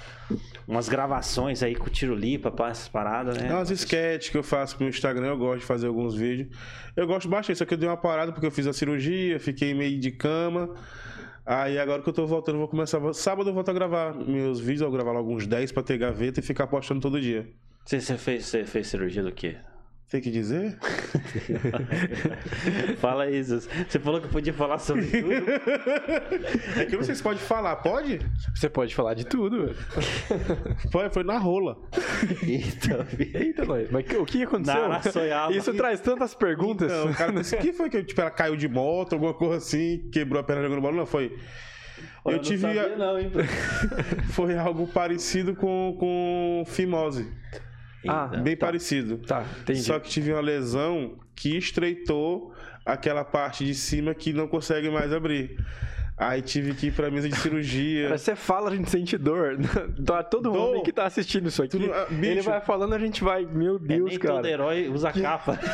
umas 0.67 0.89
gravações 0.89 1.63
aí 1.63 1.75
com 1.75 1.87
o 1.87 1.91
Tiro 1.91 2.15
Lipa, 2.15 2.51
pá, 2.51 2.71
essas 2.71 2.89
paradas, 2.89 3.37
né? 3.37 3.53
Umas 3.53 3.71
sketches 3.71 4.31
que 4.31 4.37
eu 4.37 4.43
faço 4.43 4.77
pro 4.77 4.87
Instagram, 4.87 5.29
eu 5.29 5.39
gosto 5.39 5.61
de 5.61 5.67
fazer 5.67 5.87
alguns 5.87 6.15
vídeos. 6.15 6.49
Eu 6.97 7.07
gosto 7.07 7.29
bastante, 7.29 7.59
só 7.59 7.65
que 7.65 7.75
eu 7.75 7.79
dei 7.79 7.89
uma 7.89 7.97
parada 7.97 8.33
porque 8.33 8.47
eu 8.47 8.51
fiz 8.51 8.67
a 8.67 8.73
cirurgia, 8.73 9.39
fiquei 9.41 9.75
meio 9.75 9.99
de 9.99 10.11
cama. 10.11 10.75
Aí 11.45 11.79
agora 11.79 12.03
que 12.03 12.09
eu 12.09 12.13
tô 12.13 12.27
voltando, 12.27 12.57
eu 12.57 12.61
vou 12.61 12.69
começar. 12.69 13.01
Sábado 13.15 13.51
eu 13.51 13.55
volto 13.55 13.69
a 13.69 13.73
gravar 13.73 14.15
meus 14.15 14.61
vídeos, 14.61 14.83
eu 14.83 14.91
vou 14.91 14.97
gravar 14.97 15.13
logo 15.13 15.35
uns 15.35 15.47
10 15.47 15.73
pra 15.73 15.83
ter 15.83 15.99
gaveta 15.99 16.41
e 16.41 16.43
ficar 16.43 16.67
postando 16.67 17.01
todo 17.01 17.21
dia. 17.21 17.49
Você, 17.85 18.01
você 18.01 18.17
fez, 18.17 18.47
você 18.47 18.65
fez 18.65 18.87
cirurgia 18.87 19.23
do 19.23 19.33
quê? 19.33 19.57
Tem 20.13 20.21
que 20.21 20.31
dizer? 20.31 20.77
Fala 23.01 23.31
isso. 23.31 23.67
Você 23.89 23.99
falou 23.99 24.21
que 24.21 24.29
podia 24.29 24.53
falar 24.53 24.77
sobre 24.77 25.07
tudo. 25.07 25.33
É 26.79 26.85
que 26.85 26.95
eu 26.95 26.99
não 26.99 27.05
sei 27.05 27.15
se 27.15 27.23
pode 27.23 27.39
falar, 27.41 27.77
pode? 27.77 28.21
Você 28.55 28.69
pode 28.69 28.95
falar 28.95 29.15
de 29.15 29.25
tudo, 29.25 29.65
velho. 29.65 29.77
Foi, 30.91 31.09
foi 31.09 31.25
na 31.25 31.39
rola. 31.39 31.79
Eita. 32.43 33.07
Eita, 33.19 33.65
nós. 33.65 33.91
Mas 33.91 34.05
o 34.19 34.27
que 34.27 34.43
aconteceu? 34.43 34.87
Na 34.87 34.97
Araçoiaba. 34.97 35.55
Isso 35.55 35.73
traz 35.73 35.99
tantas 36.01 36.35
perguntas. 36.35 36.93
Então, 36.93 37.11
o 37.11 37.15
cara 37.15 37.33
disse, 37.33 37.57
que 37.57 37.73
foi 37.73 37.89
que 37.89 38.05
tipo, 38.05 38.21
ela 38.21 38.31
caiu 38.31 38.55
de 38.55 38.69
moto, 38.69 39.15
alguma 39.15 39.33
coisa 39.33 39.57
assim, 39.57 40.11
quebrou 40.13 40.41
a 40.41 40.45
perna 40.45 40.65
jogando 40.65 40.83
bola? 40.83 40.95
Não, 40.95 41.07
foi. 41.07 41.39
Olha, 42.23 42.35
eu 42.35 42.37
não 42.37 42.45
tive. 42.45 42.61
sabia 42.61 42.97
não, 42.97 43.19
hein? 43.19 43.31
Foi 44.33 44.57
algo 44.59 44.87
parecido 44.87 45.57
com, 45.57 45.97
com 45.99 46.65
fimose. 46.67 47.33
Ah, 48.09 48.29
Eita. 48.33 48.43
Bem 48.43 48.57
parecido. 48.57 49.19
Tá, 49.19 49.45
entendi. 49.61 49.83
Só 49.83 49.99
que 49.99 50.09
tive 50.11 50.33
uma 50.33 50.41
lesão 50.41 51.17
que 51.35 51.57
estreitou 51.57 52.53
aquela 52.85 53.25
parte 53.25 53.65
de 53.65 53.75
cima 53.75 54.15
que 54.15 54.33
não 54.33 54.47
consegue 54.49 54.91
mais 54.91 55.13
abrir. 55.13 55.57
Aí 56.19 56.43
tive 56.43 56.75
que 56.75 56.89
ir 56.89 56.93
pra 56.93 57.11
mesa 57.11 57.29
de 57.29 57.35
cirurgia. 57.37 58.09
Mas 58.11 58.21
você 58.21 58.37
fala, 58.37 58.71
a 58.71 58.77
gente 58.77 58.89
sente 58.91 59.17
dor. 59.19 59.57
Tá, 60.05 60.23
Todo 60.23 60.51
Dor. 60.53 60.57
homem 60.71 60.83
que 60.83 60.93
tá 60.93 61.05
assistindo 61.07 61.49
isso 61.49 61.63
aqui, 61.63 61.91
ah, 61.93 62.07
ele 62.11 62.43
vai 62.43 62.61
falando, 62.61 62.95
a 62.95 62.99
gente 62.99 63.23
vai, 63.25 63.45
meu 63.47 63.77
É, 63.77 63.79
Deus, 63.79 64.11
nem 64.11 64.19
todo 64.19 64.35
cara. 64.37 64.49
herói 64.51 64.89
usa 64.89 65.11
capa. 65.13 65.59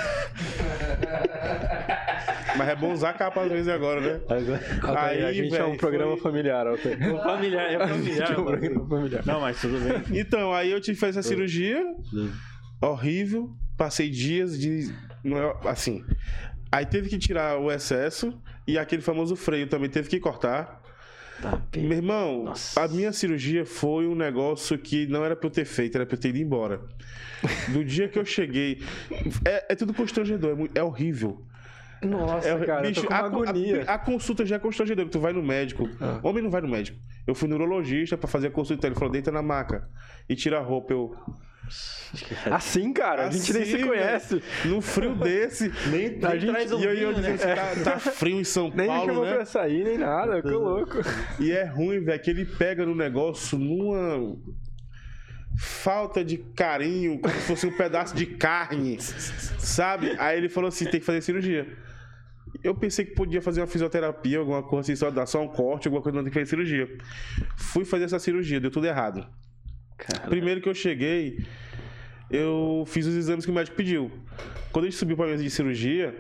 Mas 2.59 2.69
é 2.69 2.75
bom 2.77 2.93
usar 2.93 3.13
capa 3.15 3.41
às 3.43 3.51
vezes 3.51 3.69
agora, 3.69 4.01
né? 4.01 4.21
Altair, 4.83 4.99
Aí, 4.99 5.25
a 5.25 5.33
gente 5.33 5.57
é 5.57 5.65
um 5.65 5.77
programa 5.77 6.13
foi- 6.13 6.21
familiar, 6.23 6.67
Altair. 6.67 7.15
O 7.15 7.23
familiar, 7.23 7.65
é 7.67 7.71
gente 7.79 7.89
familiar. 7.89 8.31
é 8.33 8.39
um 8.41 8.45
programa 8.45 8.89
familiar. 8.89 9.23
Não, 9.27 9.41
mas 9.41 9.61
tudo 9.61 9.79
bem. 9.79 10.19
Então, 10.21 10.53
aí 10.53 10.71
eu 10.71 10.81
tive 10.81 10.97
que 10.97 11.01
fazer 11.01 11.19
essa 11.21 11.29
cirurgia. 11.29 11.81
Horrível. 12.83 13.51
Passei 13.77 14.11
dias 14.11 14.59
de. 14.59 14.91
é- 15.25 15.69
Assim. 15.69 16.05
Aí 16.71 16.85
teve 16.85 17.09
que 17.09 17.19
tirar 17.19 17.59
o 17.59 17.71
excesso. 17.71 18.37
E 18.67 18.77
aquele 18.79 19.01
famoso 19.01 19.35
freio 19.35 19.67
também 19.67 19.89
teve 19.89 20.09
que 20.09 20.21
cortar. 20.21 20.83
Tá, 21.41 21.63
Meu 21.77 21.93
irmão, 21.93 22.45
Nossa. 22.47 22.83
a 22.83 22.89
minha 22.89 23.13
cirurgia 23.13 23.65
foi 23.65 24.07
um 24.09 24.15
negócio 24.15 24.77
que 24.77 25.07
não 25.07 25.25
era 25.25 25.37
pra 25.37 25.47
eu 25.47 25.51
ter 25.53 25.65
feito, 25.65 25.95
era 25.95 26.05
pra 26.05 26.17
eu 26.17 26.21
ter 26.21 26.31
ido 26.31 26.39
embora. 26.39 26.81
Do 27.69 27.85
dia 27.85 28.09
que 28.09 28.19
eu 28.19 28.25
cheguei. 28.25 28.83
É, 29.45 29.73
é 29.73 29.75
tudo 29.77 29.95
constrangedor, 29.95 30.59
é, 30.75 30.81
é 30.81 30.83
horrível. 30.83 31.41
Nossa, 32.03 32.49
É, 32.49 32.65
cara, 32.67 32.87
eu 32.89 32.93
tô 32.95 33.03
com 33.05 33.13
a, 33.15 33.19
agonia. 33.19 33.85
a- 33.87 33.95
a 33.95 33.99
consulta 33.99 34.47
já 34.47 34.57
é 34.57 34.59
constrangedora. 34.59 35.09
Tu 35.09 35.19
vai 35.21 35.33
no 35.33 35.43
médico. 35.43 35.89
Ah. 36.01 36.21
Homem 36.23 36.43
não 36.43 36.51
vai 36.51 36.61
no 36.61 36.69
médico. 36.69 36.99
Eu 37.27 37.35
fui 37.35 37.49
neurologista 37.49 38.17
pra 38.17 38.29
fazer 38.29 38.47
a 38.49 38.51
consulta. 38.51 38.87
Ele 38.87 38.95
falou: 38.95 39.11
deita 39.11 39.31
na 39.33 39.43
maca 39.43 39.89
e 40.29 40.35
tira 40.37 40.59
a 40.59 40.63
roupa. 40.63 40.93
Eu. 40.93 41.15
Assim, 42.51 42.93
cara, 42.95 43.27
a 43.27 43.31
gente 43.31 43.53
nem 43.53 43.65
se 43.65 43.75
Assim, 43.77 43.87
conhece. 43.87 44.43
Num 44.65 44.81
frio 44.81 45.15
desse. 45.17 45.71
Nem, 45.91 46.19
A 46.25 46.37
gente- 46.39 46.51
traz 46.51 46.73
um 46.73 46.81
e 46.81 46.85
eu, 46.85 46.95
e 46.95 47.03
eu 47.03 47.11
vinho, 47.11 47.23
né? 47.23 47.33
assim, 47.35 47.83
tá, 47.85 47.91
tá 47.93 47.99
frio 48.11 48.41
em 48.41 48.45
São 48.45 48.71
Nem 48.75 48.87
Paulo, 48.87 49.07
chamou 49.07 49.25
né? 49.27 49.35
pra 49.35 49.45
sair, 49.45 49.85
nem 49.85 49.99
nada, 49.99 50.41
que 50.41 50.49
louco. 50.49 50.97
E 51.39 51.51
é 51.53 51.65
ruim, 51.65 52.01
velho, 52.03 52.23
que 52.23 52.31
ele 52.31 52.47
pega 52.47 52.87
no 52.87 52.95
negócio 52.95 53.59
numa 53.59 54.35
falta 55.59 56.25
de 56.25 56.39
carinho, 56.39 57.19
como 57.19 57.35
se 57.35 57.41
fosse 57.41 57.67
um 57.67 57.77
pedaço 57.77 58.15
de 58.15 58.25
carne, 58.27 58.97
sabe? 59.59 60.15
Aí 60.19 60.39
ele 60.39 60.49
falou 60.49 60.69
assim, 60.69 60.85
tem 60.87 61.01
que 61.01 61.07
fazer 61.07 61.21
cirurgia. 61.21 61.67
Eu 62.63 62.75
pensei 62.75 63.05
que 63.05 63.13
podia 63.13 63.41
fazer 63.41 63.61
uma 63.61 63.67
fisioterapia, 63.67 64.39
alguma 64.39 64.63
coisa 64.63 64.93
assim, 64.93 64.97
só 64.97 65.11
dar 65.11 65.27
só 65.27 65.43
um 65.43 65.49
corte, 65.49 65.87
alguma 65.87 66.03
coisa, 66.03 66.17
não 66.17 66.25
tem 66.25 66.33
que 66.33 66.39
fazer 66.39 66.51
cirurgia. 66.51 66.99
Fui 67.57 67.85
fazer 67.85 68.05
essa 68.05 68.19
cirurgia, 68.19 68.61
deu 68.61 68.71
tudo 68.71 68.87
errado. 68.87 69.27
Caramba. 69.97 70.29
Primeiro 70.29 70.61
que 70.61 70.69
eu 70.69 70.75
cheguei, 70.75 71.45
eu 72.31 72.85
fiz 72.87 73.07
os 73.07 73.15
exames 73.15 73.45
que 73.45 73.51
o 73.51 73.55
médico 73.55 73.77
pediu. 73.77 74.11
Quando 74.73 74.87
a 74.87 74.89
gente 74.91 74.99
subiu 74.99 75.17
para 75.17 75.27
a 75.27 75.29
mesa 75.29 75.43
de 75.43 75.51
cirurgia, 75.51 76.15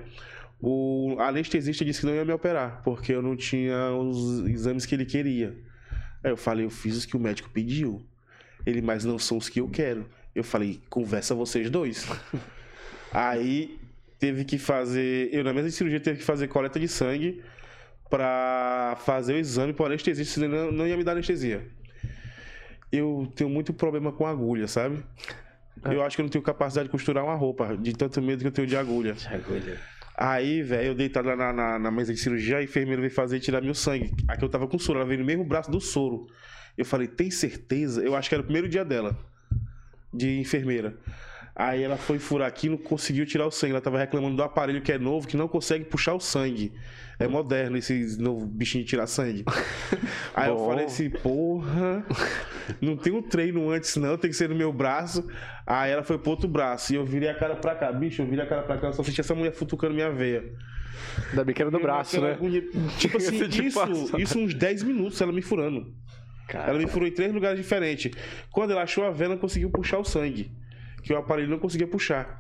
o 0.60 1.16
anestesista 1.20 1.84
disse 1.84 2.00
que 2.00 2.06
não 2.06 2.14
ia 2.14 2.24
me 2.24 2.32
operar, 2.32 2.82
porque 2.82 3.12
eu 3.12 3.22
não 3.22 3.36
tinha 3.36 3.92
os 3.92 4.46
exames 4.48 4.86
que 4.86 4.94
ele 4.94 5.04
queria. 5.04 5.56
Aí 6.22 6.30
eu 6.30 6.36
falei, 6.36 6.64
eu 6.64 6.70
fiz 6.70 6.96
os 6.96 7.06
que 7.06 7.16
o 7.16 7.20
médico 7.20 7.48
pediu. 7.50 8.04
Ele, 8.66 8.82
mas 8.82 9.04
não 9.04 9.18
são 9.18 9.38
os 9.38 9.48
que 9.48 9.60
eu 9.60 9.68
quero. 9.68 10.08
Eu 10.34 10.42
falei, 10.42 10.80
conversa 10.90 11.34
vocês 11.34 11.70
dois. 11.70 12.06
Aí 13.12 13.77
teve 14.18 14.44
que 14.44 14.58
fazer. 14.58 15.28
Eu, 15.32 15.44
na 15.44 15.52
mesa 15.52 15.68
de 15.68 15.74
cirurgia, 15.74 16.00
teve 16.00 16.18
que 16.18 16.24
fazer 16.24 16.48
coleta 16.48 16.78
de 16.78 16.88
sangue 16.88 17.42
para 18.10 18.96
fazer 19.04 19.34
o 19.34 19.36
exame 19.36 19.72
para 19.72 19.86
anestesista, 19.86 20.40
senão 20.40 20.66
não, 20.66 20.72
não 20.72 20.86
ia 20.86 20.96
me 20.96 21.04
dar 21.04 21.12
anestesia. 21.12 21.66
Eu 22.90 23.30
tenho 23.34 23.50
muito 23.50 23.72
problema 23.72 24.10
com 24.10 24.26
agulha, 24.26 24.66
sabe? 24.66 25.04
É. 25.84 25.94
Eu 25.94 26.02
acho 26.02 26.16
que 26.16 26.22
eu 26.22 26.24
não 26.24 26.30
tenho 26.30 26.42
capacidade 26.42 26.88
de 26.88 26.90
costurar 26.90 27.24
uma 27.24 27.34
roupa, 27.34 27.76
de 27.76 27.92
tanto 27.92 28.20
medo 28.22 28.40
que 28.40 28.46
eu 28.46 28.52
tenho 28.52 28.66
de 28.66 28.76
agulha. 28.76 29.12
De 29.12 29.28
agulha. 29.28 29.78
Aí, 30.16 30.62
velho, 30.62 30.88
eu 30.88 30.94
deitado 30.94 31.28
na, 31.36 31.52
na, 31.52 31.78
na, 31.78 31.90
mesa 31.90 32.12
de 32.12 32.18
cirurgia, 32.18 32.56
a 32.56 32.62
enfermeira 32.62 33.00
veio 33.00 33.12
fazer 33.12 33.38
tirar 33.38 33.60
meu 33.60 33.74
sangue. 33.74 34.12
Aqui 34.26 34.42
eu 34.42 34.48
tava 34.48 34.66
com 34.66 34.78
soro, 34.78 34.98
ela 34.98 35.06
veio 35.06 35.20
no 35.20 35.26
mesmo 35.26 35.44
braço 35.44 35.70
do 35.70 35.80
soro. 35.80 36.26
Eu 36.76 36.84
falei, 36.84 37.06
tem 37.06 37.30
certeza? 37.30 38.02
Eu 38.02 38.16
acho 38.16 38.28
que 38.28 38.34
era 38.34 38.42
o 38.42 38.44
primeiro 38.44 38.68
dia 38.68 38.84
dela, 38.84 39.16
de 40.12 40.40
enfermeira. 40.40 40.96
Aí 41.58 41.82
ela 41.82 41.96
foi 41.96 42.20
furar 42.20 42.46
aqui 42.46 42.68
e 42.68 42.70
não 42.70 42.76
conseguiu 42.76 43.26
tirar 43.26 43.44
o 43.44 43.50
sangue. 43.50 43.72
Ela 43.72 43.80
tava 43.80 43.98
reclamando 43.98 44.36
do 44.36 44.42
aparelho 44.44 44.80
que 44.80 44.92
é 44.92 44.98
novo, 44.98 45.26
que 45.26 45.36
não 45.36 45.48
consegue 45.48 45.84
puxar 45.84 46.14
o 46.14 46.20
sangue. 46.20 46.72
É 47.18 47.26
moderno 47.26 47.76
esse 47.76 48.16
novo 48.16 48.46
bichinho 48.46 48.84
de 48.84 48.90
tirar 48.90 49.08
sangue. 49.08 49.44
Aí 50.36 50.48
Bom. 50.48 50.54
eu 50.54 50.66
falei 50.68 50.84
assim, 50.84 51.10
porra, 51.10 52.06
não 52.80 52.96
tem 52.96 53.12
um 53.12 53.20
treino 53.20 53.68
antes 53.70 53.96
não, 53.96 54.16
tem 54.16 54.30
que 54.30 54.36
ser 54.36 54.48
no 54.48 54.54
meu 54.54 54.72
braço. 54.72 55.26
Aí 55.66 55.90
ela 55.90 56.04
foi 56.04 56.16
pro 56.16 56.30
outro 56.30 56.46
braço 56.46 56.92
e 56.92 56.96
eu 56.96 57.04
virei 57.04 57.28
a 57.28 57.34
cara 57.34 57.56
pra 57.56 57.74
cá. 57.74 57.90
Bicho, 57.90 58.22
eu 58.22 58.26
virei 58.26 58.44
a 58.44 58.48
cara 58.48 58.62
pra 58.62 58.78
cá, 58.78 58.86
eu 58.86 58.92
só 58.92 59.02
senti 59.02 59.20
essa 59.20 59.34
mulher 59.34 59.50
futucando 59.50 59.94
minha 59.94 60.12
veia. 60.12 60.44
Ainda 61.30 61.42
bem 61.42 61.52
que 61.56 61.60
era 61.60 61.72
do 61.72 61.80
braço, 61.80 62.20
né? 62.20 62.38
Tipo 62.98 63.16
assim, 63.18 63.44
isso, 63.64 64.16
isso 64.16 64.38
uns 64.38 64.54
10 64.54 64.84
minutos 64.84 65.20
ela 65.20 65.32
me 65.32 65.42
furando. 65.42 65.92
Caramba. 66.46 66.70
Ela 66.70 66.78
me 66.78 66.86
furou 66.86 67.08
em 67.08 67.12
três 67.12 67.34
lugares 67.34 67.58
diferentes. 67.58 68.12
Quando 68.48 68.70
ela 68.70 68.82
achou 68.82 69.04
a 69.04 69.10
veia, 69.10 69.30
ela 69.30 69.36
conseguiu 69.36 69.70
puxar 69.70 69.98
o 69.98 70.04
sangue 70.04 70.52
que 71.08 71.14
o 71.14 71.16
aparelho 71.16 71.48
não 71.48 71.58
conseguia 71.58 71.86
puxar. 71.86 72.38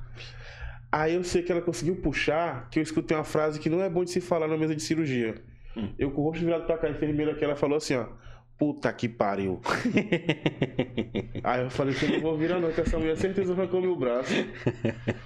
Aí 0.92 1.14
eu 1.14 1.24
sei 1.24 1.42
que 1.42 1.50
ela 1.50 1.62
conseguiu 1.62 1.96
puxar, 1.96 2.68
que 2.68 2.78
eu 2.78 2.82
escutei 2.82 3.16
uma 3.16 3.24
frase 3.24 3.58
que 3.58 3.70
não 3.70 3.82
é 3.82 3.88
bom 3.88 4.04
de 4.04 4.10
se 4.10 4.20
falar 4.20 4.46
na 4.46 4.58
mesa 4.58 4.76
de 4.76 4.82
cirurgia. 4.82 5.36
Hum. 5.74 5.94
Eu 5.98 6.10
com 6.10 6.20
o 6.20 6.24
rosto 6.24 6.44
virado 6.44 6.66
pra 6.66 6.76
cá, 6.76 6.86
a 6.86 6.90
enfermeira 6.90 7.34
que 7.34 7.42
ela 7.42 7.56
falou 7.56 7.78
assim, 7.78 7.94
ó. 7.94 8.08
Puta 8.58 8.92
que 8.92 9.08
pariu. 9.08 9.60
Aí 11.44 11.62
eu 11.62 11.70
falei 11.70 11.94
que 11.94 12.04
eu 12.04 12.10
não 12.10 12.20
vou 12.20 12.36
virar 12.36 12.58
não, 12.58 12.72
que 12.72 12.80
essa 12.80 12.98
mulher 12.98 13.16
certeza 13.16 13.52
arrancou 13.52 13.80
meu 13.80 13.94
braço. 13.94 14.32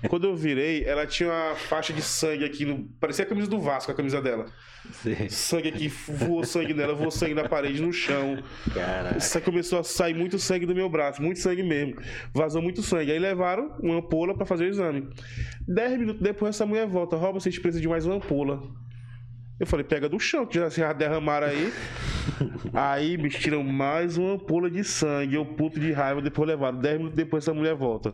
Quando 0.07 0.27
eu 0.27 0.37
virei, 0.37 0.85
ela 0.85 1.07
tinha 1.07 1.31
uma 1.31 1.55
faixa 1.55 1.95
de 1.95 2.03
sangue 2.03 2.45
aqui, 2.45 2.67
no... 2.67 2.85
parecia 3.01 3.25
a 3.25 3.29
camisa 3.29 3.49
do 3.49 3.59
Vasco, 3.59 3.91
a 3.91 3.95
camisa 3.95 4.21
dela. 4.21 4.45
Sim. 4.91 5.31
Sangue 5.31 5.69
aqui, 5.69 5.89
voou 5.89 6.45
sangue 6.45 6.75
nela, 6.75 6.95
voou 6.95 7.11
sangue 7.11 7.33
na 7.33 7.49
parede, 7.49 7.81
no 7.81 7.91
chão. 7.91 8.43
Caraca. 8.75 9.17
Isso 9.17 9.41
começou 9.41 9.79
a 9.79 9.85
sair 9.85 10.15
muito 10.15 10.39
sangue 10.39 10.67
do 10.67 10.75
meu 10.75 10.91
braço, 10.91 11.23
muito 11.23 11.41
sangue 11.41 11.63
mesmo. 11.63 11.97
Vazou 12.35 12.61
muito 12.61 12.83
sangue. 12.83 13.13
Aí 13.13 13.19
levaram 13.19 13.75
uma 13.81 13.97
ampola 13.97 14.35
para 14.35 14.45
fazer 14.45 14.65
o 14.65 14.69
exame. 14.69 15.09
Dez 15.67 15.99
minutos 15.99 16.21
depois 16.21 16.55
essa 16.55 16.67
mulher 16.67 16.87
volta, 16.87 17.17
rouba, 17.17 17.41
vocês 17.41 17.59
precisam 17.59 17.81
de 17.81 17.89
mais 17.89 18.05
uma 18.05 18.17
ampola. 18.17 18.63
Eu 19.63 19.67
falei, 19.67 19.85
pega 19.85 20.09
do 20.09 20.19
chão, 20.19 20.45
que 20.45 20.59
já 20.59 20.69
se 20.69 20.83
derramaram 20.95 21.47
aí. 21.47 21.73
aí, 22.75 23.17
bicho, 23.17 23.39
tiram 23.39 23.63
mais 23.63 24.19
uma 24.19 24.33
ampola 24.33 24.69
de 24.69 24.83
sangue. 24.83 25.37
Eu 25.37 25.47
puto 25.47 25.79
de 25.79 25.93
raiva, 25.93 26.21
depois 26.21 26.49
levaram. 26.49 26.81
Dez 26.81 26.99
minutos 26.99 27.17
depois 27.17 27.45
essa 27.45 27.55
mulher 27.55 27.77
volta. 27.77 28.13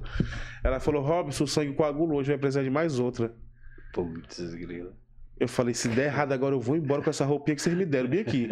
Ela 0.62 0.78
falou, 0.78 1.02
Robson, 1.02 1.45
o 1.45 1.49
sangue 1.49 1.73
coagulou, 1.73 2.19
hoje 2.19 2.28
vai 2.28 2.37
precisar 2.37 2.62
de 2.62 2.69
mais 2.69 2.99
outra. 2.99 3.35
Putz, 3.95 4.38
grila. 4.57 4.93
Eu 5.40 5.47
falei, 5.47 5.73
se 5.73 5.88
der 5.88 6.07
errado 6.07 6.33
agora 6.33 6.54
eu 6.54 6.61
vou 6.61 6.76
embora 6.76 7.00
com 7.00 7.11
essa 7.11 7.25
roupinha 7.25 7.54
que 7.54 7.62
vocês 7.62 7.76
me 7.76 7.85
deram, 7.85 8.09
bem 8.09 8.21
aqui. 8.21 8.49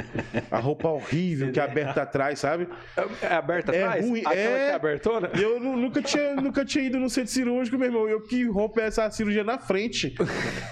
A 0.51 0.59
roupa 0.59 0.89
horrível, 0.89 1.51
que 1.53 1.59
é 1.59 1.63
aberta 1.63 2.03
atrás, 2.03 2.39
sabe? 2.39 2.69
É, 2.97 3.27
é 3.27 3.35
aberta 3.35 3.73
é 3.75 3.83
atrás? 3.83 4.05
Ruim, 4.07 4.21
Aquela 4.21 4.35
é 4.35 4.67
que 4.67 4.71
é 4.71 4.75
abertona? 4.75 5.31
Eu 5.41 5.59
nunca 5.59 6.01
tinha, 6.01 6.35
nunca 6.37 6.65
tinha 6.65 6.85
ido 6.85 6.99
no 6.99 7.11
centro 7.11 7.33
cirúrgico, 7.33 7.77
meu 7.77 7.89
irmão. 7.89 8.09
Eu 8.09 8.21
que 8.21 8.45
roupa 8.45 8.81
é 8.83 8.87
essa 8.87 9.11
cirurgia 9.11 9.43
na 9.43 9.59
frente? 9.59 10.15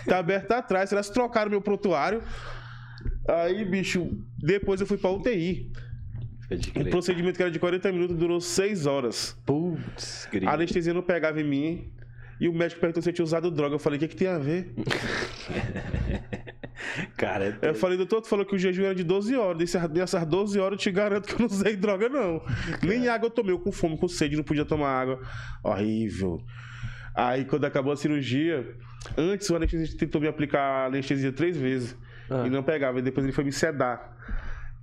Tá 0.06 0.18
aberta 0.18 0.58
atrás. 0.58 0.92
Elas 0.92 1.10
trocaram 1.10 1.50
meu 1.50 1.60
prontuário. 1.60 2.22
Aí, 3.28 3.64
bicho, 3.64 4.08
depois 4.38 4.80
eu 4.80 4.86
fui 4.86 4.96
pra 4.96 5.10
UTI. 5.10 5.72
O 6.76 6.90
procedimento 6.90 7.36
que 7.36 7.42
era 7.42 7.50
de 7.50 7.58
40 7.58 7.90
minutos 7.90 8.16
durou 8.16 8.40
6 8.40 8.86
horas. 8.86 9.36
Putz, 9.44 10.28
A 10.46 10.52
anestesia 10.52 10.94
não 10.94 11.02
pegava 11.02 11.40
em 11.40 11.44
mim. 11.44 11.92
E 12.40 12.48
o 12.48 12.52
médico 12.52 12.80
perguntou 12.80 13.02
se 13.02 13.08
eu 13.08 13.12
tinha 13.12 13.24
usado 13.24 13.50
droga. 13.50 13.74
Eu 13.74 13.78
falei, 13.78 13.96
o 13.96 14.00
que, 14.00 14.06
é 14.06 14.08
que 14.08 14.16
tem 14.16 14.28
a 14.28 14.38
ver? 14.38 14.72
Cara, 17.16 17.58
eu 17.62 17.74
falei, 17.74 17.96
doutor, 17.96 18.20
tu 18.20 18.28
falou 18.28 18.44
que 18.44 18.54
o 18.54 18.58
jejum 18.58 18.84
era 18.84 18.94
de 18.94 19.04
12 19.04 19.34
horas. 19.36 19.72
Dessas 19.90 20.26
12 20.26 20.58
horas 20.58 20.72
eu 20.72 20.78
te 20.78 20.90
garanto 20.90 21.26
que 21.26 21.34
eu 21.34 21.38
não 21.38 21.46
usei 21.46 21.76
droga, 21.76 22.08
não. 22.08 22.42
Nem 22.82 23.08
água 23.08 23.26
eu 23.26 23.30
tomei, 23.30 23.52
eu 23.52 23.58
com 23.58 23.72
fome, 23.72 23.96
com 23.96 24.08
sede, 24.08 24.36
não 24.36 24.44
podia 24.44 24.64
tomar 24.64 24.88
água. 24.88 25.20
Horrível. 25.62 26.42
Aí 27.14 27.44
quando 27.44 27.64
acabou 27.64 27.92
a 27.92 27.96
cirurgia, 27.96 28.76
antes 29.16 29.48
o 29.48 29.56
anestesista 29.56 29.96
tentou 29.96 30.20
me 30.20 30.26
aplicar 30.26 30.86
anestesia 30.86 31.32
três 31.32 31.56
vezes. 31.56 31.96
Ah. 32.28 32.44
E 32.46 32.50
não 32.50 32.62
pegava. 32.62 32.98
E 32.98 33.02
depois 33.02 33.24
ele 33.24 33.32
foi 33.32 33.44
me 33.44 33.52
sedar. 33.52 34.16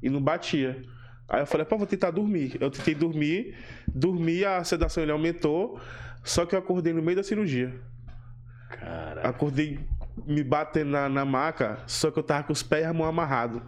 E 0.01 0.09
não 0.09 0.21
batia. 0.21 0.81
Aí 1.27 1.41
eu 1.41 1.45
falei, 1.45 1.65
pô, 1.65 1.77
vou 1.77 1.87
tentar 1.87 2.11
dormir. 2.11 2.57
Eu 2.59 2.69
tentei 2.69 2.93
dormir, 2.93 3.55
dormi, 3.87 4.43
a 4.43 4.63
sedação 4.63 5.01
ele 5.01 5.13
aumentou. 5.13 5.79
Só 6.23 6.45
que 6.45 6.55
eu 6.55 6.59
acordei 6.59 6.93
no 6.93 7.01
meio 7.01 7.17
da 7.17 7.23
cirurgia. 7.23 7.73
Caraca. 8.69 9.27
Acordei 9.27 9.79
me 10.25 10.43
batendo 10.43 10.91
na, 10.91 11.09
na 11.09 11.25
maca, 11.25 11.79
só 11.87 12.11
que 12.11 12.19
eu 12.19 12.23
tava 12.23 12.43
com 12.43 12.53
os 12.53 12.63
pés 12.63 12.83
e 12.83 12.85
a 12.85 12.93
mão 12.93 13.07
amarrado. 13.07 13.61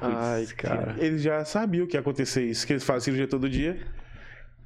Ai, 0.00 0.46
cara. 0.46 0.96
Eles 0.98 1.22
já 1.22 1.44
sabiam 1.44 1.84
o 1.84 1.88
que 1.88 1.96
ia 1.96 2.00
acontecer 2.00 2.44
isso, 2.44 2.66
que 2.66 2.72
eles 2.72 2.84
fazem 2.84 3.04
cirurgia 3.04 3.28
todo 3.28 3.48
dia. 3.48 3.86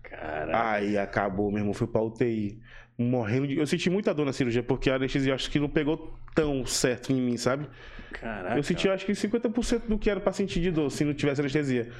Caraca. 0.02 0.70
Aí 0.70 0.98
acabou, 0.98 1.50
meu 1.50 1.60
irmão, 1.60 1.74
fui 1.74 1.86
pra 1.86 2.00
UTI. 2.00 2.60
Morrendo 2.98 3.46
de... 3.46 3.56
Eu 3.56 3.66
senti 3.66 3.88
muita 3.88 4.12
dor 4.12 4.26
na 4.26 4.32
cirurgia, 4.32 4.62
porque 4.62 4.90
a 4.90 4.96
anestesia 4.96 5.34
acho 5.34 5.50
que 5.50 5.58
não 5.58 5.68
pegou 5.68 6.18
tão 6.34 6.66
certo 6.66 7.12
em 7.12 7.20
mim, 7.20 7.36
sabe? 7.36 7.66
Caraca. 8.12 8.56
Eu 8.56 8.62
senti 8.62 8.88
acho 8.88 9.06
que 9.06 9.12
50% 9.12 9.86
do 9.86 9.98
que 9.98 10.10
era 10.10 10.20
pra 10.20 10.32
sentir 10.32 10.60
de 10.60 10.70
dor, 10.70 10.90
se 10.90 11.04
não 11.04 11.14
tivesse 11.14 11.40
anestesia. 11.40 11.90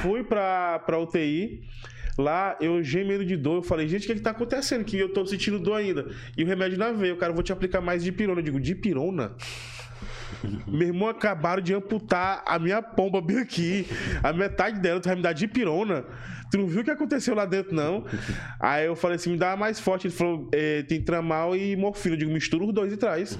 Fui 0.00 0.22
pra, 0.22 0.78
pra 0.80 0.98
UTI. 0.98 1.64
Lá 2.18 2.56
eu 2.60 2.82
gemendo 2.82 3.24
de 3.24 3.36
dor, 3.36 3.58
eu 3.58 3.62
falei, 3.62 3.86
gente, 3.86 4.02
o 4.02 4.06
que, 4.06 4.12
é 4.12 4.14
que 4.16 4.20
tá 4.20 4.30
acontecendo? 4.30 4.84
Que 4.84 4.98
eu 4.98 5.12
tô 5.12 5.24
sentindo 5.24 5.56
dor 5.56 5.74
ainda. 5.74 6.10
E 6.36 6.42
o 6.42 6.46
remédio 6.46 6.76
não 6.76 6.96
veio, 6.96 7.16
cara, 7.16 7.30
eu 7.30 7.34
vou 7.34 7.44
te 7.44 7.52
aplicar 7.52 7.80
mais 7.80 8.02
de 8.02 8.10
pirona. 8.10 8.40
Eu 8.40 8.44
digo, 8.44 8.60
de 8.60 8.74
pirona? 8.74 9.36
Meu 10.66 10.88
irmão 10.88 11.08
acabaram 11.08 11.62
de 11.62 11.72
amputar 11.72 12.42
a 12.44 12.58
minha 12.58 12.82
pomba 12.82 13.20
bem 13.20 13.38
aqui. 13.38 13.86
A 14.20 14.32
metade 14.32 14.80
dela, 14.80 14.98
tu 14.98 15.06
vai 15.06 15.14
me 15.14 15.22
dar 15.22 15.32
de 15.32 15.46
pirona. 15.46 16.04
Tu 16.50 16.58
não 16.58 16.66
viu 16.66 16.80
o 16.80 16.84
que 16.84 16.90
aconteceu 16.90 17.34
lá 17.34 17.44
dentro, 17.44 17.74
não? 17.74 18.04
Aí 18.58 18.86
eu 18.86 18.96
falei 18.96 19.16
assim, 19.16 19.30
me 19.30 19.36
dá 19.36 19.56
mais 19.56 19.78
forte. 19.78 20.08
Ele 20.08 20.14
falou, 20.14 20.48
é, 20.52 20.82
tem 20.82 21.00
tramal 21.00 21.54
e 21.54 21.76
morfina. 21.76 22.14
Eu 22.14 22.18
digo, 22.18 22.32
mistura 22.32 22.64
os 22.64 22.74
dois 22.74 22.92
e 22.92 22.96
traz. 22.96 23.38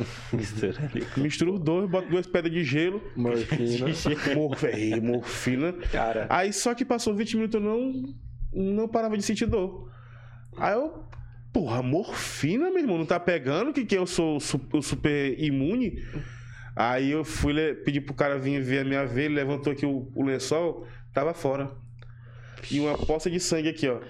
mistura 1.17 1.53
os 1.53 1.61
dois, 1.61 1.91
bota 1.91 2.09
duas 2.09 2.27
pedras 2.27 2.53
de 2.53 2.63
gelo. 2.63 3.03
Morfina. 3.17 3.87
Morfina. 4.37 5.01
morfina. 5.01 5.73
Cara. 5.91 6.27
Aí 6.29 6.53
só 6.53 6.75
que 6.75 6.85
passou 6.85 7.15
20 7.15 7.37
minutos, 7.37 7.61
eu 7.61 7.67
não 7.67 8.15
não 8.53 8.89
parava 8.89 9.17
de 9.17 9.23
sentir 9.23 9.47
dor. 9.47 9.91
Aí 10.57 10.75
eu, 10.75 11.05
porra, 11.53 11.83
morfina, 11.83 12.71
meu 12.71 12.81
irmão, 12.81 12.99
não 12.99 13.07
tá 13.07 13.19
pegando? 13.21 13.73
Que 13.73 13.85
que 13.85 13.97
eu 13.97 14.07
sou 14.07 14.37
o 14.37 14.83
super 14.83 15.39
imune? 15.39 16.03
Aí 16.75 17.11
eu 17.11 17.25
fui 17.25 17.75
pedir 17.75 18.03
pro 18.03 18.15
cara 18.15 18.39
vir 18.39 18.63
ver 18.63 18.81
a 18.81 18.85
minha 18.85 19.05
veia, 19.05 19.27
ele 19.27 19.35
levantou 19.35 19.73
aqui 19.73 19.85
o, 19.85 20.11
o 20.15 20.25
lençol, 20.25 20.87
tava 21.13 21.35
fora. 21.35 21.73
E 22.71 22.79
uma 22.81 22.97
poça 22.97 23.31
de 23.31 23.41
sangue 23.41 23.69
aqui, 23.69 23.89
ó. 23.89 24.01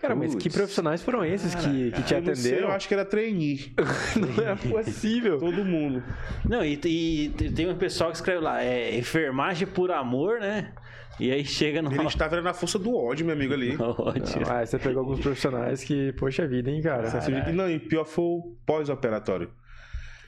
Cara, 0.00 0.14
mas 0.14 0.34
que 0.36 0.48
profissionais 0.48 1.02
foram 1.02 1.24
esses 1.24 1.54
cara, 1.54 1.68
que, 1.68 1.90
que 1.90 2.02
te 2.02 2.14
atenderam? 2.14 2.36
Sei, 2.36 2.62
eu 2.62 2.70
acho 2.70 2.86
que 2.86 2.94
era 2.94 3.04
trainee. 3.04 3.74
não 4.16 4.48
é 4.48 4.54
possível. 4.54 5.38
Todo 5.38 5.64
mundo. 5.64 6.04
Não, 6.48 6.64
e, 6.64 6.78
e, 6.84 7.28
tem 7.30 7.68
um 7.68 7.76
pessoal 7.76 8.10
que 8.10 8.16
escreve 8.16 8.40
lá, 8.40 8.62
é 8.62 8.96
enfermagem 8.96 9.66
por 9.66 9.90
amor, 9.90 10.38
né? 10.38 10.72
E 11.18 11.32
aí 11.32 11.44
chega 11.44 11.82
no. 11.82 11.92
Ele 11.92 12.06
estava 12.06 12.40
na 12.40 12.54
força 12.54 12.78
do 12.78 12.96
ódio, 12.96 13.26
meu 13.26 13.34
amigo 13.34 13.52
ali. 13.52 13.76
Ódio. 13.82 14.42
Ah, 14.48 14.64
você 14.64 14.78
pegou 14.78 15.00
alguns 15.00 15.18
profissionais 15.18 15.82
que, 15.82 16.12
poxa 16.12 16.46
vida, 16.46 16.70
hein, 16.70 16.80
cara. 16.80 17.10
Caraca. 17.10 17.52
Não, 17.52 17.68
e 17.68 17.80
pior 17.80 18.04
foi 18.04 18.24
o 18.24 18.56
pós-operatório. 18.64 19.50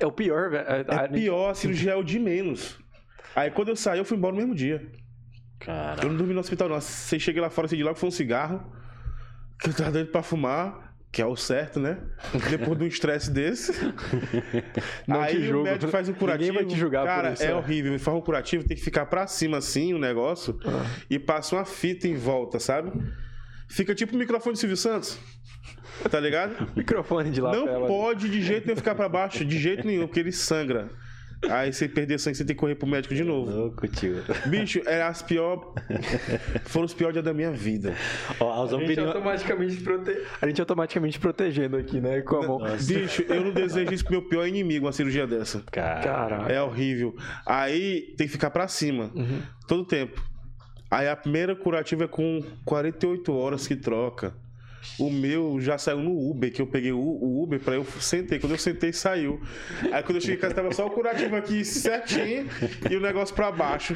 É 0.00 0.06
o 0.06 0.10
pior, 0.10 0.50
velho. 0.50 0.66
É, 0.66 1.04
é 1.04 1.08
pior, 1.08 1.50
a 1.50 1.54
cirurgia 1.54 1.92
é 1.92 1.96
o 1.96 2.02
de 2.02 2.18
menos. 2.18 2.76
Aí 3.36 3.52
quando 3.52 3.68
eu 3.68 3.76
saí, 3.76 3.98
eu 3.98 4.04
fui 4.04 4.16
embora 4.16 4.32
no 4.32 4.40
mesmo 4.40 4.54
dia. 4.54 4.84
Cara. 5.60 6.02
Eu 6.02 6.08
não 6.08 6.16
dormi 6.16 6.34
no 6.34 6.40
hospital, 6.40 6.68
não. 6.68 6.80
Você 6.80 7.20
cheguei 7.20 7.40
lá 7.40 7.50
fora, 7.50 7.66
assim, 7.66 7.76
de 7.76 7.84
logo 7.84 7.96
foi 7.96 8.08
um 8.08 8.12
cigarro. 8.12 8.79
Que 9.60 9.70
eu 9.70 9.74
tava 9.74 9.92
doido 9.92 10.10
pra 10.10 10.22
fumar. 10.22 10.90
Que 11.12 11.20
é 11.20 11.26
o 11.26 11.34
certo, 11.34 11.80
né? 11.80 11.98
Depois 12.48 12.78
de 12.78 12.84
um 12.84 12.86
estresse 12.86 13.32
desse. 13.32 13.72
Não 15.08 15.20
aí 15.20 15.44
julgo. 15.44 15.62
o 15.62 15.64
médico 15.64 15.90
faz 15.90 16.08
um 16.08 16.14
curativo. 16.14 16.52
Ninguém 16.52 16.66
vai 16.66 16.72
te 16.72 16.78
julgar 16.78 17.04
Cara, 17.04 17.32
isso, 17.32 17.42
é, 17.42 17.46
é 17.46 17.54
horrível. 17.54 17.98
Faz 17.98 18.16
um 18.16 18.20
curativo, 18.20 18.64
tem 18.64 18.76
que 18.76 18.82
ficar 18.82 19.06
pra 19.06 19.26
cima 19.26 19.58
assim 19.58 19.92
o 19.92 19.98
negócio. 19.98 20.56
Ah. 20.64 20.86
E 21.10 21.18
passa 21.18 21.56
uma 21.56 21.64
fita 21.64 22.06
em 22.06 22.14
volta, 22.14 22.60
sabe? 22.60 22.92
Fica 23.68 23.92
tipo 23.92 24.14
o 24.14 24.18
microfone 24.18 24.52
do 24.52 24.58
Silvio 24.58 24.76
Santos. 24.76 25.18
Tá 26.08 26.20
ligado? 26.20 26.54
Microfone 26.76 27.30
de 27.30 27.40
lapela. 27.40 27.80
Não 27.80 27.86
pode 27.88 28.28
de 28.28 28.40
jeito 28.40 28.66
nenhum 28.66 28.76
ficar 28.76 28.94
pra 28.94 29.08
baixo, 29.08 29.44
de 29.44 29.58
jeito 29.58 29.86
nenhum, 29.86 30.06
porque 30.06 30.20
ele 30.20 30.32
sangra. 30.32 30.90
Aí 31.48 31.72
você 31.72 31.88
perder 31.88 32.18
sangue, 32.18 32.36
você 32.36 32.44
tem 32.44 32.54
que 32.54 32.60
correr 32.60 32.74
pro 32.74 32.86
médico 32.86 33.14
de 33.14 33.24
novo. 33.24 33.50
Louco, 33.50 33.88
tio. 33.88 34.22
Bicho, 34.46 34.82
era 34.86 35.08
as 35.08 35.22
pior. 35.22 35.72
Foram 36.64 36.86
os 36.86 36.92
piores 36.92 37.14
dias 37.14 37.24
da 37.24 37.32
minha 37.32 37.50
vida. 37.50 37.94
Ó, 38.38 38.64
as 38.64 38.74
A 38.74 38.78
gente, 38.78 39.00
automaticamente 39.00 39.76
prote... 39.80 40.22
a 40.40 40.46
gente 40.46 40.60
automaticamente 40.60 41.18
protegendo 41.18 41.76
aqui, 41.76 42.00
né? 42.00 42.20
Com 42.20 42.36
a 42.36 42.46
mão. 42.46 42.58
Bicho, 42.86 43.22
eu 43.22 43.44
não 43.44 43.52
desejo 43.52 43.92
isso 43.92 44.04
pro 44.04 44.12
meu 44.12 44.28
pior 44.28 44.46
inimigo, 44.46 44.86
uma 44.86 44.92
cirurgia 44.92 45.26
dessa. 45.26 45.62
Cara, 45.70 46.00
Caraca. 46.00 46.52
É 46.52 46.62
horrível. 46.62 47.16
Aí 47.46 48.14
tem 48.16 48.26
que 48.26 48.32
ficar 48.32 48.50
pra 48.50 48.68
cima. 48.68 49.10
Todo 49.66 49.84
tempo. 49.84 50.22
Aí 50.90 51.08
a 51.08 51.16
primeira 51.16 51.54
curativa 51.54 52.04
é 52.04 52.08
com 52.08 52.42
48 52.64 53.32
horas 53.32 53.66
que 53.66 53.76
troca. 53.76 54.34
O 54.98 55.10
meu 55.10 55.60
já 55.60 55.76
saiu 55.78 55.98
no 55.98 56.30
Uber, 56.30 56.52
que 56.52 56.60
eu 56.60 56.66
peguei 56.66 56.92
o- 56.92 57.42
Uber 57.42 57.60
pra 57.60 57.74
eu 57.74 57.84
sentei. 58.00 58.38
Quando 58.38 58.52
eu 58.52 58.58
sentei, 58.58 58.92
saiu. 58.92 59.40
Aí 59.92 60.02
quando 60.02 60.16
eu 60.16 60.20
cheguei 60.20 60.36
em 60.36 60.38
casa, 60.40 60.54
tava 60.54 60.72
só 60.72 60.86
o 60.86 60.90
curativo 60.90 61.36
aqui 61.36 61.64
certinho 61.64 62.46
e 62.90 62.96
o 62.96 63.00
negócio 63.00 63.34
pra 63.34 63.50
baixo. 63.52 63.94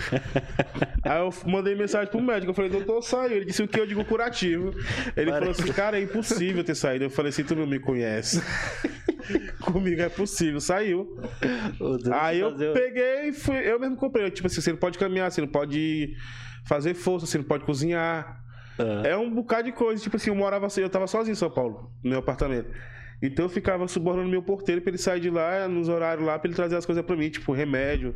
Aí 1.02 1.20
eu 1.20 1.32
mandei 1.46 1.74
mensagem 1.74 2.10
pro 2.10 2.20
médico. 2.20 2.50
Eu 2.50 2.54
falei, 2.54 2.70
doutor, 2.70 3.02
saiu. 3.02 3.36
Ele 3.36 3.44
disse 3.46 3.62
o 3.62 3.68
que 3.68 3.78
eu 3.80 3.86
digo 3.86 4.04
curativo. 4.04 4.74
Ele 5.16 5.30
falou 5.30 5.50
assim, 5.50 5.72
cara, 5.72 5.98
é 5.98 6.02
impossível 6.02 6.62
ter 6.64 6.74
saído. 6.74 7.04
Eu 7.04 7.10
falei 7.10 7.30
assim, 7.30 7.44
tu 7.44 7.54
não 7.56 7.66
me 7.66 7.78
conhece. 7.78 8.42
Comigo 9.60 10.00
é 10.02 10.08
possível. 10.08 10.60
Saiu. 10.60 11.18
Aí 12.12 12.40
eu 12.40 12.50
fazer 12.52 12.72
peguei 12.74 13.28
e 13.28 13.32
fui. 13.32 13.56
Eu 13.56 13.80
mesmo 13.80 13.96
comprei. 13.96 14.30
Tipo 14.30 14.46
assim, 14.48 14.60
você 14.60 14.70
não 14.70 14.78
pode 14.78 14.98
caminhar, 14.98 15.30
você 15.30 15.40
não 15.40 15.48
pode 15.48 16.14
fazer 16.66 16.94
força, 16.94 17.26
você 17.26 17.38
não 17.38 17.44
pode 17.44 17.64
cozinhar. 17.64 18.43
Ah. 18.78 19.02
É 19.06 19.16
um 19.16 19.30
bocado 19.30 19.64
de 19.64 19.72
coisa. 19.72 20.02
Tipo 20.02 20.16
assim, 20.16 20.30
eu 20.30 20.36
morava 20.36 20.66
assim, 20.66 20.80
eu 20.80 20.90
tava 20.90 21.06
sozinho 21.06 21.32
em 21.32 21.36
São 21.36 21.50
Paulo, 21.50 21.90
no 22.02 22.10
meu 22.10 22.18
apartamento. 22.18 22.70
Então 23.26 23.44
eu 23.46 23.48
ficava 23.48 23.86
subornando 23.88 24.28
meu 24.28 24.42
porteiro 24.42 24.80
pra 24.80 24.90
ele 24.90 24.98
sair 24.98 25.20
de 25.20 25.30
lá, 25.30 25.66
nos 25.68 25.88
horários 25.88 26.26
lá, 26.26 26.38
pra 26.38 26.48
ele 26.48 26.54
trazer 26.56 26.76
as 26.76 26.84
coisas 26.86 27.04
pra 27.04 27.16
mim, 27.16 27.30
tipo 27.30 27.52
remédio. 27.52 28.14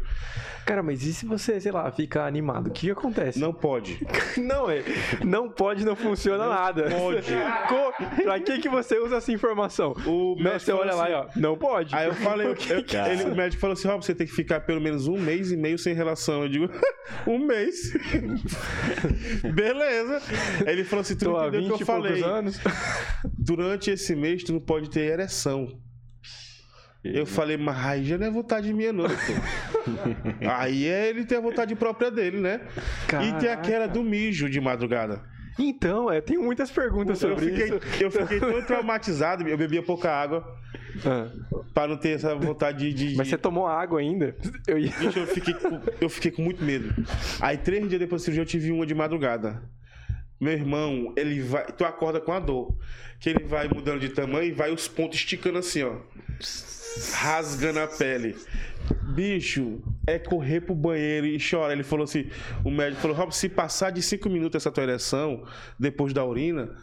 Cara, 0.66 0.82
mas 0.82 1.02
e 1.02 1.14
se 1.14 1.24
você, 1.24 1.58
sei 1.60 1.72
lá, 1.72 1.90
fica 1.90 2.24
animado? 2.26 2.66
O 2.66 2.70
que 2.70 2.90
acontece? 2.90 3.38
Não 3.40 3.52
pode. 3.54 3.98
Não, 4.36 4.68
é. 4.70 4.82
Não 5.24 5.48
pode, 5.48 5.84
não 5.84 5.96
funciona 5.96 6.46
nada. 6.46 6.90
pode. 6.90 7.32
Co- 7.68 8.22
pra 8.22 8.38
que, 8.38 8.58
que 8.58 8.68
você 8.68 8.98
usa 8.98 9.16
essa 9.16 9.32
informação? 9.32 9.92
O 10.06 10.34
Não, 10.36 10.44
médico 10.44 10.60
você 10.60 10.72
olha 10.72 10.92
falou 10.92 11.10
lá 11.12 11.24
assim- 11.24 11.36
e 11.38 11.38
ó, 11.38 11.40
não 11.48 11.56
pode. 11.56 11.94
Aí 11.94 12.06
eu 12.06 12.14
falei, 12.14 12.46
eu- 12.68 12.76
eu- 12.76 12.84
Cara. 12.84 13.12
ele- 13.12 13.24
o 13.24 13.34
médico 13.34 13.60
falou 13.60 13.72
assim: 13.72 13.88
Rob, 13.88 14.04
você 14.04 14.14
tem 14.14 14.26
que 14.26 14.32
ficar 14.32 14.60
pelo 14.60 14.80
menos 14.80 15.08
um 15.08 15.18
mês 15.18 15.50
e 15.50 15.56
meio 15.56 15.78
sem 15.78 15.94
relação. 15.94 16.42
Eu 16.42 16.48
digo, 16.50 16.70
um 17.26 17.38
mês. 17.38 17.94
Beleza. 19.54 20.20
Ele 20.66 20.84
falou 20.84 21.00
assim: 21.00 21.16
tu 21.16 21.24
Tô 21.24 21.32
não 21.32 21.40
entendeu 21.48 21.60
o 21.60 21.64
20 21.68 21.76
que 21.76 21.82
eu 21.82 21.86
falei? 21.86 22.22
anos. 22.22 22.60
Durante 23.38 23.90
esse 23.90 24.14
mês 24.14 24.44
tu 24.44 24.52
não 24.52 24.60
pode 24.60 24.90
ter 24.90 24.97
ereção. 25.00 25.68
Eu 27.04 27.24
falei, 27.24 27.56
mas 27.56 27.76
aí 27.86 28.04
já 28.04 28.18
não 28.18 28.26
é 28.26 28.30
vontade 28.30 28.72
minha, 28.74 28.92
não. 28.92 29.04
pô. 29.08 29.14
aí 30.50 30.86
é 30.86 31.08
ele 31.08 31.24
ter 31.24 31.36
a 31.36 31.40
vontade 31.40 31.74
própria 31.76 32.10
dele, 32.10 32.38
né? 32.40 32.60
E 33.06 33.08
tem 33.08 33.32
Caraca. 33.32 33.52
aquela 33.52 33.86
do 33.86 34.02
mijo 34.02 34.48
de 34.50 34.60
madrugada. 34.60 35.22
Então, 35.58 36.10
é, 36.10 36.20
tem 36.20 36.38
muitas 36.38 36.70
perguntas 36.70 37.20
Eu 37.22 37.30
sobre 37.30 37.46
fiquei, 37.50 37.64
isso. 37.66 37.80
eu 38.04 38.10
fiquei 38.10 38.38
tão 38.38 38.62
traumatizado, 38.62 39.46
eu 39.48 39.56
bebia 39.58 39.82
pouca 39.82 40.08
água 40.08 40.44
Ah, 41.04 41.28
pra 41.74 41.88
não 41.88 41.96
ter 41.96 42.10
essa 42.10 42.32
vontade 42.36 42.92
de. 42.92 43.08
de- 43.10 43.16
mas 43.16 43.26
você 43.28 43.36
tomou 43.38 43.66
água 43.66 43.98
ainda? 44.00 44.36
Eu 44.68 44.78
ia... 44.78 44.88
Gente, 44.92 45.18
eu 45.18 45.26
fiquei, 45.26 45.54
com, 45.54 45.80
eu 46.00 46.08
fiquei 46.08 46.30
com 46.30 46.42
muito 46.42 46.62
medo. 46.64 46.94
Aí, 47.40 47.56
três 47.56 47.88
dias 47.88 47.98
depois 48.00 48.22
da 48.22 48.26
cirurgia, 48.26 48.42
eu 48.42 48.46
tive 48.46 48.70
uma 48.70 48.86
de 48.86 48.94
madrugada. 48.94 49.60
Meu 50.40 50.52
irmão, 50.52 51.12
ele 51.16 51.40
vai. 51.40 51.66
Tu 51.66 51.84
acorda 51.84 52.20
com 52.20 52.32
a 52.32 52.40
dor. 52.40 52.76
Que 53.18 53.30
ele 53.30 53.44
vai 53.44 53.68
mudando 53.68 54.00
de 54.00 54.10
tamanho 54.10 54.44
e 54.44 54.52
vai 54.52 54.70
os 54.70 54.86
pontos 54.86 55.18
esticando 55.18 55.58
assim, 55.58 55.82
ó. 55.82 55.96
Rasgando 57.14 57.80
a 57.80 57.86
pele. 57.86 58.36
Bicho, 59.14 59.82
é 60.06 60.18
correr 60.18 60.60
pro 60.60 60.74
banheiro 60.74 61.26
e 61.26 61.38
chorar. 61.40 61.72
Ele 61.72 61.82
falou 61.82 62.04
assim: 62.04 62.30
o 62.64 62.70
médico 62.70 63.02
falou, 63.02 63.16
Rob, 63.16 63.34
se 63.34 63.48
passar 63.48 63.90
de 63.90 64.00
cinco 64.00 64.30
minutos 64.30 64.62
essa 64.62 64.70
tua 64.70 64.84
ereção, 64.84 65.44
depois 65.78 66.12
da 66.12 66.24
urina, 66.24 66.74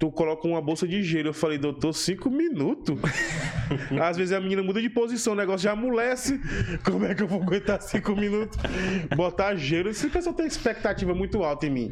tu 0.00 0.10
coloca 0.10 0.48
uma 0.48 0.62
bolsa 0.62 0.88
de 0.88 1.02
gelo. 1.02 1.28
Eu 1.28 1.34
falei, 1.34 1.58
doutor, 1.58 1.92
cinco 1.92 2.30
minutos? 2.30 2.98
Às 4.02 4.16
vezes 4.16 4.32
a 4.32 4.40
menina 4.40 4.62
muda 4.62 4.80
de 4.80 4.88
posição, 4.88 5.34
o 5.34 5.36
negócio 5.36 5.64
já 5.64 5.72
amolece. 5.72 6.40
Como 6.82 7.04
é 7.04 7.14
que 7.14 7.22
eu 7.22 7.28
vou 7.28 7.42
aguentar 7.42 7.82
cinco 7.82 8.16
minutos? 8.16 8.58
Botar 9.14 9.54
gelo. 9.56 9.90
Esse 9.90 10.08
pessoal 10.08 10.34
tem 10.34 10.46
expectativa 10.46 11.14
muito 11.14 11.44
alta 11.44 11.66
em 11.66 11.70
mim. 11.70 11.90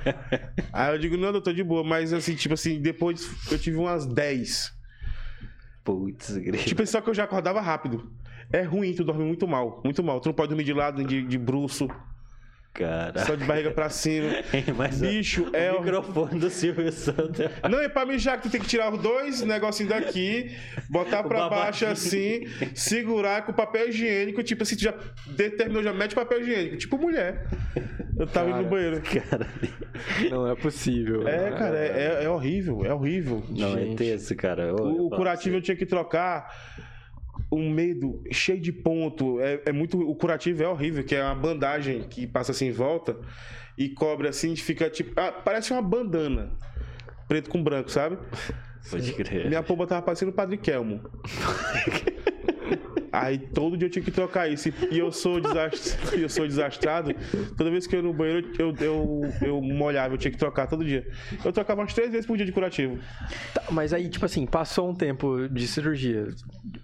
Aí 0.72 0.94
eu 0.94 0.98
digo, 0.98 1.18
não, 1.18 1.30
doutor, 1.30 1.52
de 1.52 1.62
boa. 1.62 1.84
Mas 1.84 2.14
assim, 2.14 2.34
tipo 2.34 2.54
assim, 2.54 2.80
depois 2.80 3.30
eu 3.52 3.58
tive 3.58 3.76
umas 3.76 4.06
10. 4.06 4.72
Putz, 5.84 6.34
grito. 6.38 6.64
Tipo, 6.64 6.86
só 6.86 7.02
que 7.02 7.10
eu 7.10 7.14
já 7.14 7.24
acordava 7.24 7.60
rápido. 7.60 8.10
É 8.50 8.62
ruim, 8.62 8.94
tu 8.94 9.04
dorme 9.04 9.22
muito 9.22 9.46
mal. 9.46 9.82
Muito 9.84 10.02
mal. 10.02 10.18
Tu 10.18 10.30
não 10.30 10.34
pode 10.34 10.48
dormir 10.48 10.64
de 10.64 10.72
lado, 10.72 11.04
de, 11.04 11.22
de 11.22 11.36
bruço, 11.36 11.90
Cara. 12.74 13.24
só 13.24 13.36
de 13.36 13.44
barriga 13.44 13.70
pra 13.70 13.88
cima. 13.88 14.30
Mas 14.76 15.00
ó, 15.00 15.06
Bicho, 15.06 15.48
o 15.50 15.56
é 15.56 15.72
o- 15.72 15.80
microfone 15.80 16.40
do 16.40 16.50
Silvio 16.50 16.90
Santos. 16.90 17.46
Não, 17.70 17.78
é 17.80 17.88
pra 17.88 18.04
mijar 18.04 18.36
que 18.38 18.48
tu 18.48 18.50
tem 18.50 18.60
que 18.60 18.66
tirar 18.66 18.92
os 18.92 19.00
dois 19.00 19.42
negocinhos 19.42 19.92
daqui, 19.92 20.50
botar 20.90 21.20
O 21.24 21.28
pra 21.28 21.48
baixo 21.48 21.86
assim, 21.86 22.46
segurar 22.74 23.46
com 23.46 23.52
papel 23.52 23.88
higiênico, 23.90 24.42
tipo 24.42 24.64
assim, 24.64 24.74
tu 24.74 24.82
já 24.82 24.94
determinou, 25.28 25.82
já 25.84 25.92
mete 25.92 26.16
papel 26.16 26.40
higiênico, 26.40 26.76
tipo 26.76 26.98
mulher. 26.98 27.46
Eu 28.18 28.26
tava 28.26 28.46
indo 28.48 28.54
Cara. 28.54 28.62
no 28.64 28.70
banheiro. 28.70 29.02
Cara, 29.02 29.46
Não 30.30 30.48
é 30.50 30.54
possível. 30.56 31.26
É, 31.28 31.50
cara, 31.52 31.78
é, 31.78 32.18
é- 32.20 32.24
é 32.24 32.28
horrível, 32.28 32.84
é 32.84 32.92
horrível. 32.92 33.44
não, 33.50 33.76
é 33.76 33.80
Gente. 33.84 33.96
tenso, 33.98 34.34
cara. 34.34 34.62
Eu- 34.64 34.76
eu 34.78 34.84
O, 34.84 34.96
falo 34.96 35.10
curativo 35.10 35.56
eu 35.56 35.62
tinha 35.62 35.76
que 35.76 35.86
trocar 35.86 36.48
um 37.56 37.70
medo 37.70 38.22
cheio 38.30 38.60
de 38.60 38.72
ponto. 38.72 39.40
É, 39.40 39.62
é 39.66 39.72
muito. 39.72 39.98
O 40.00 40.14
curativo 40.14 40.62
é 40.62 40.68
horrível, 40.68 41.04
que 41.04 41.14
é 41.14 41.22
uma 41.22 41.34
bandagem 41.34 42.02
que 42.02 42.26
passa 42.26 42.52
assim 42.52 42.66
em 42.66 42.72
volta 42.72 43.16
e 43.76 43.88
cobre 43.88 44.28
assim, 44.28 44.54
fica 44.56 44.88
tipo. 44.90 45.12
ah, 45.18 45.32
parece 45.32 45.72
uma 45.72 45.82
bandana. 45.82 46.52
Preto 47.28 47.50
com 47.50 47.62
branco, 47.62 47.90
sabe? 47.90 48.18
Pode 48.90 49.12
crer. 49.14 49.48
Minha 49.48 49.62
pomba 49.62 49.86
tava 49.86 50.02
parecendo 50.02 50.30
o 50.30 50.34
Padre 50.34 50.58
Kelmo. 50.58 51.00
Aí 53.16 53.38
todo 53.38 53.76
dia 53.76 53.86
eu 53.86 53.90
tinha 53.90 54.04
que 54.04 54.10
trocar 54.10 54.48
isso. 54.50 54.70
E 54.90 54.98
eu 54.98 55.12
sou 55.12 55.40
desastrado. 55.40 56.16
eu 56.20 56.28
sou 56.28 56.46
desastrado. 56.46 57.14
Toda 57.56 57.70
vez 57.70 57.86
que 57.86 57.94
eu 57.94 58.00
ia 58.00 58.02
no 58.06 58.12
banheiro, 58.12 58.50
eu, 58.58 58.74
eu, 58.80 59.20
eu 59.40 59.60
molhava, 59.62 60.14
eu 60.14 60.18
tinha 60.18 60.32
que 60.32 60.36
trocar 60.38 60.66
todo 60.66 60.84
dia. 60.84 61.06
Eu 61.44 61.52
trocava 61.52 61.80
umas 61.80 61.94
três 61.94 62.10
vezes 62.10 62.26
por 62.26 62.36
dia 62.36 62.44
de 62.44 62.50
curativo. 62.52 62.98
Tá, 63.54 63.62
mas 63.70 63.92
aí, 63.92 64.08
tipo 64.08 64.24
assim, 64.24 64.44
passou 64.46 64.90
um 64.90 64.94
tempo 64.94 65.48
de 65.48 65.66
cirurgia. 65.68 66.26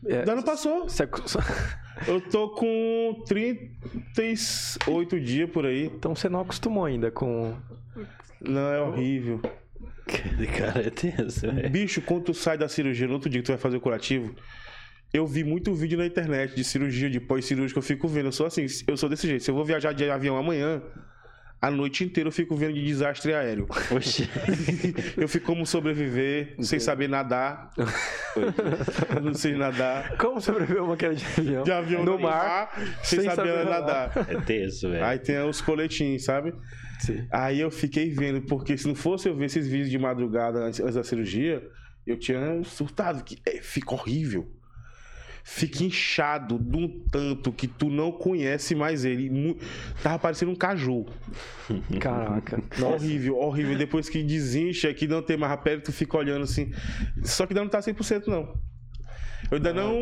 É, 0.07 0.21
Ainda 0.21 0.37
não 0.37 0.43
passou. 0.43 0.85
você- 0.89 1.07
Eu 2.07 2.21
tô 2.21 2.49
com 2.51 3.23
38 3.27 5.21
dias 5.21 5.51
por 5.51 5.67
aí. 5.67 5.87
Então 5.87 6.15
você 6.15 6.29
não 6.29 6.41
acostumou 6.41 6.85
ainda 6.85 7.11
com. 7.11 7.55
Não, 8.41 8.73
é 8.73 8.81
horrível. 8.81 9.41
Cara, 10.57 10.87
é 10.87 10.91
tenso, 10.91 11.51
velho. 11.53 11.71
Bicho, 11.71 12.01
quando 12.03 12.25
tu 12.25 12.35
sai 12.35 12.57
da 12.59 12.69
cirurgia, 12.69 13.07
no 13.07 13.15
outro 13.15 13.29
dia 13.29 13.41
que 13.41 13.47
tu 13.47 13.53
vai 13.53 13.59
fazer 13.59 13.77
o 13.77 13.81
curativo, 13.81 14.35
eu 15.13 15.27
vi 15.27 15.43
muito 15.43 15.75
vídeo 15.75 15.99
na 15.99 16.07
internet 16.07 16.55
de 16.55 16.63
cirurgia, 16.63 17.11
de 17.11 17.21
pós-cirúrgica, 17.21 17.79
eu 17.79 17.83
fico 17.83 18.07
vendo. 18.07 18.27
Eu 18.27 18.33
sou 18.33 18.47
assim, 18.47 18.67
eu 18.87 18.97
sou 18.97 19.09
desse 19.09 19.27
jeito. 19.27 19.43
Se 19.43 19.51
eu 19.51 19.55
vou 19.55 19.65
viajar 19.65 19.93
de 19.93 20.09
avião 20.09 20.37
amanhã, 20.37 20.81
a 21.61 21.71
noite 21.71 22.05
inteira 22.05 22.29
eu 22.29 22.33
fico 22.33 22.57
vendo 22.57 22.73
de 22.75 22.85
desastre 22.85 23.35
aéreo. 23.35 23.67
Oxi. 23.95 24.29
Eu 25.17 25.29
fico 25.29 25.45
como 25.45 25.67
sobreviver, 25.67 26.55
sem 26.61 26.79
saber 26.79 27.09
nadar. 27.09 27.71
Eu 29.15 29.21
não 29.21 29.35
sei 29.35 29.55
nadar. 29.55 30.17
Como 30.17 30.41
sobreviver 30.41 30.83
uma 30.83 30.97
queda 30.97 31.15
de 31.15 31.25
avião? 31.25 31.63
De 31.65 31.73
avião 31.73 32.05
no 32.05 32.13
no 32.13 32.21
mar. 32.21 32.73
sem, 33.03 33.21
sem 33.21 33.31
saber 33.31 33.49
saber 33.51 33.65
nadar. 33.67 34.13
É 34.29 34.41
tenso, 34.41 34.89
velho. 34.89 35.05
Aí 35.05 35.19
tem 35.19 35.39
os 35.43 35.61
coletinhos, 35.61 36.25
sabe? 36.25 36.55
Sim. 37.01 37.27
Aí 37.31 37.61
eu 37.61 37.71
fiquei 37.71 38.11
vendo, 38.11 38.41
porque 38.43 38.79
se 38.79 38.87
não 38.87 38.95
fosse 38.95 39.29
eu 39.29 39.37
ver 39.37 39.47
esses 39.47 39.67
vídeos 39.67 39.91
de 39.91 39.99
madrugada 39.99 40.61
antes, 40.61 40.81
antes 40.81 40.95
da 40.95 41.05
cirurgia, 41.05 41.63
eu 42.07 42.19
tinha 42.19 42.63
surtado. 42.65 43.23
Que 43.23 43.39
é, 43.45 43.61
fica 43.61 43.93
horrível. 43.93 44.51
Fica 45.43 45.85
inchado 45.85 46.59
de 46.59 46.77
um 46.77 46.89
tanto 47.11 47.53
que 47.53 47.67
tu 47.67 47.91
não 47.91 48.13
conhece 48.13 48.75
mais 48.75 49.05
ele. 49.05 49.57
Tava 50.03 50.19
parecendo 50.19 50.53
um 50.53 50.57
caju. 50.57 51.07
Caraca. 52.01 52.63
Horrível, 52.85 53.37
horrível. 53.39 53.77
Depois 53.77 54.09
que 54.09 54.23
desincha, 54.23 54.93
que 54.93 55.07
não 55.07 55.23
tem 55.23 55.37
mais 55.37 55.53
a 55.53 55.57
pele, 55.57 55.81
tu 55.81 55.93
fica 55.93 56.17
olhando 56.17 56.43
assim. 56.43 56.73
Só 57.23 57.47
que 57.47 57.53
ainda 57.53 57.63
não 57.63 57.71
tá 57.71 57.81
100% 57.81 58.27
não. 58.27 58.55
Eu 59.51 59.57
ainda 59.57 59.73
não 59.73 59.95